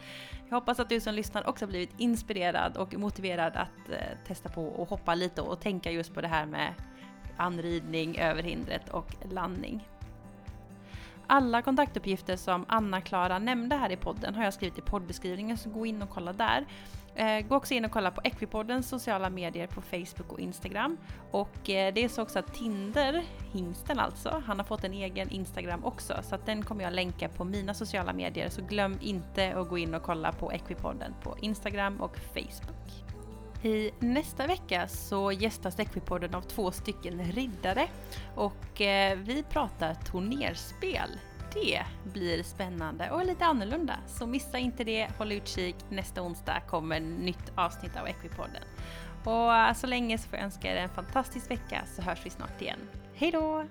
Jag 0.49 0.55
hoppas 0.55 0.81
att 0.81 0.89
du 0.89 1.01
som 1.01 1.14
lyssnar 1.14 1.49
också 1.49 1.66
blivit 1.66 1.91
inspirerad 1.99 2.76
och 2.76 2.95
motiverad 2.95 3.57
att 3.57 3.91
eh, 3.91 4.26
testa 4.26 4.49
på 4.49 4.66
och 4.66 4.89
hoppa 4.89 5.14
lite 5.14 5.43
och 5.43 5.61
tänka 5.61 5.91
just 5.91 6.14
på 6.14 6.20
det 6.20 6.28
här 6.28 6.47
med 6.47 6.74
anridning, 7.37 8.18
överhindret 8.18 8.89
och 8.89 9.14
landning. 9.33 9.89
Alla 11.33 11.62
kontaktuppgifter 11.62 12.37
som 12.37 12.64
Anna-Klara 12.68 13.39
nämnde 13.39 13.76
här 13.76 13.93
i 13.93 13.97
podden 13.97 14.35
har 14.35 14.45
jag 14.45 14.55
skrivit 14.55 14.78
i 14.78 14.81
poddbeskrivningen 14.81 15.59
så 15.59 15.70
gå 15.70 15.87
in 15.87 16.03
och 16.03 16.11
kolla 16.11 16.33
där. 16.33 16.66
Eh, 17.14 17.41
gå 17.41 17.57
också 17.57 17.74
in 17.74 17.85
och 17.85 17.91
kolla 17.91 18.11
på 18.11 18.20
Equipoddens 18.24 18.89
sociala 18.89 19.31
medier 19.31 19.66
på 19.66 19.81
Facebook 19.81 20.33
och 20.33 20.41
Instagram. 20.41 20.97
Och 21.31 21.70
eh, 21.70 21.95
det 21.95 22.05
är 22.05 22.09
så 22.09 22.22
också 22.22 22.39
att 22.39 22.55
Tinder, 22.55 23.24
hingsten 23.53 23.99
alltså, 23.99 24.43
han 24.47 24.59
har 24.59 24.64
fått 24.64 24.85
en 24.85 24.93
egen 24.93 25.31
Instagram 25.31 25.85
också 25.85 26.14
så 26.22 26.35
att 26.35 26.47
den 26.47 26.62
kommer 26.62 26.85
jag 26.85 26.93
länka 26.93 27.28
på 27.28 27.45
mina 27.45 27.74
sociala 27.74 28.12
medier 28.12 28.49
så 28.49 28.62
glöm 28.62 28.99
inte 29.01 29.55
att 29.57 29.68
gå 29.68 29.78
in 29.78 29.95
och 29.95 30.03
kolla 30.03 30.33
på 30.33 30.53
Equipodden 30.53 31.14
på 31.22 31.37
Instagram 31.41 32.01
och 32.01 32.16
Facebook. 32.16 33.09
I 33.62 33.90
nästa 33.98 34.46
vecka 34.46 34.88
så 34.88 35.32
gästas 35.32 35.78
Equipodden 35.78 36.34
av 36.34 36.42
två 36.42 36.72
stycken 36.72 37.32
riddare 37.32 37.88
och 38.34 38.80
eh, 38.80 39.18
vi 39.18 39.42
pratar 39.42 39.94
turnerspel. 39.94 41.18
Det 41.54 41.82
blir 42.12 42.42
spännande 42.42 43.11
och 43.11 43.26
lite 43.26 43.44
annorlunda, 43.44 43.96
så 44.06 44.26
missa 44.26 44.58
inte 44.58 44.84
det. 44.84 45.08
Håll 45.18 45.32
utkik, 45.32 45.76
nästa 45.88 46.22
onsdag 46.22 46.61
kommer 46.61 47.00
nytt 47.00 47.52
avsnitt 47.54 47.96
av 47.96 48.08
Equipodden. 48.08 48.62
Och 49.24 49.54
eh, 49.54 49.74
så 49.74 49.86
länge 49.86 50.18
så 50.18 50.28
får 50.28 50.38
jag 50.38 50.44
önska 50.44 50.72
er 50.72 50.76
en 50.76 50.88
fantastisk 50.88 51.50
vecka 51.50 51.82
så 51.96 52.02
hörs 52.02 52.26
vi 52.26 52.30
snart 52.30 52.62
igen. 52.62 52.80
Hej 53.14 53.30
då! 53.30 53.64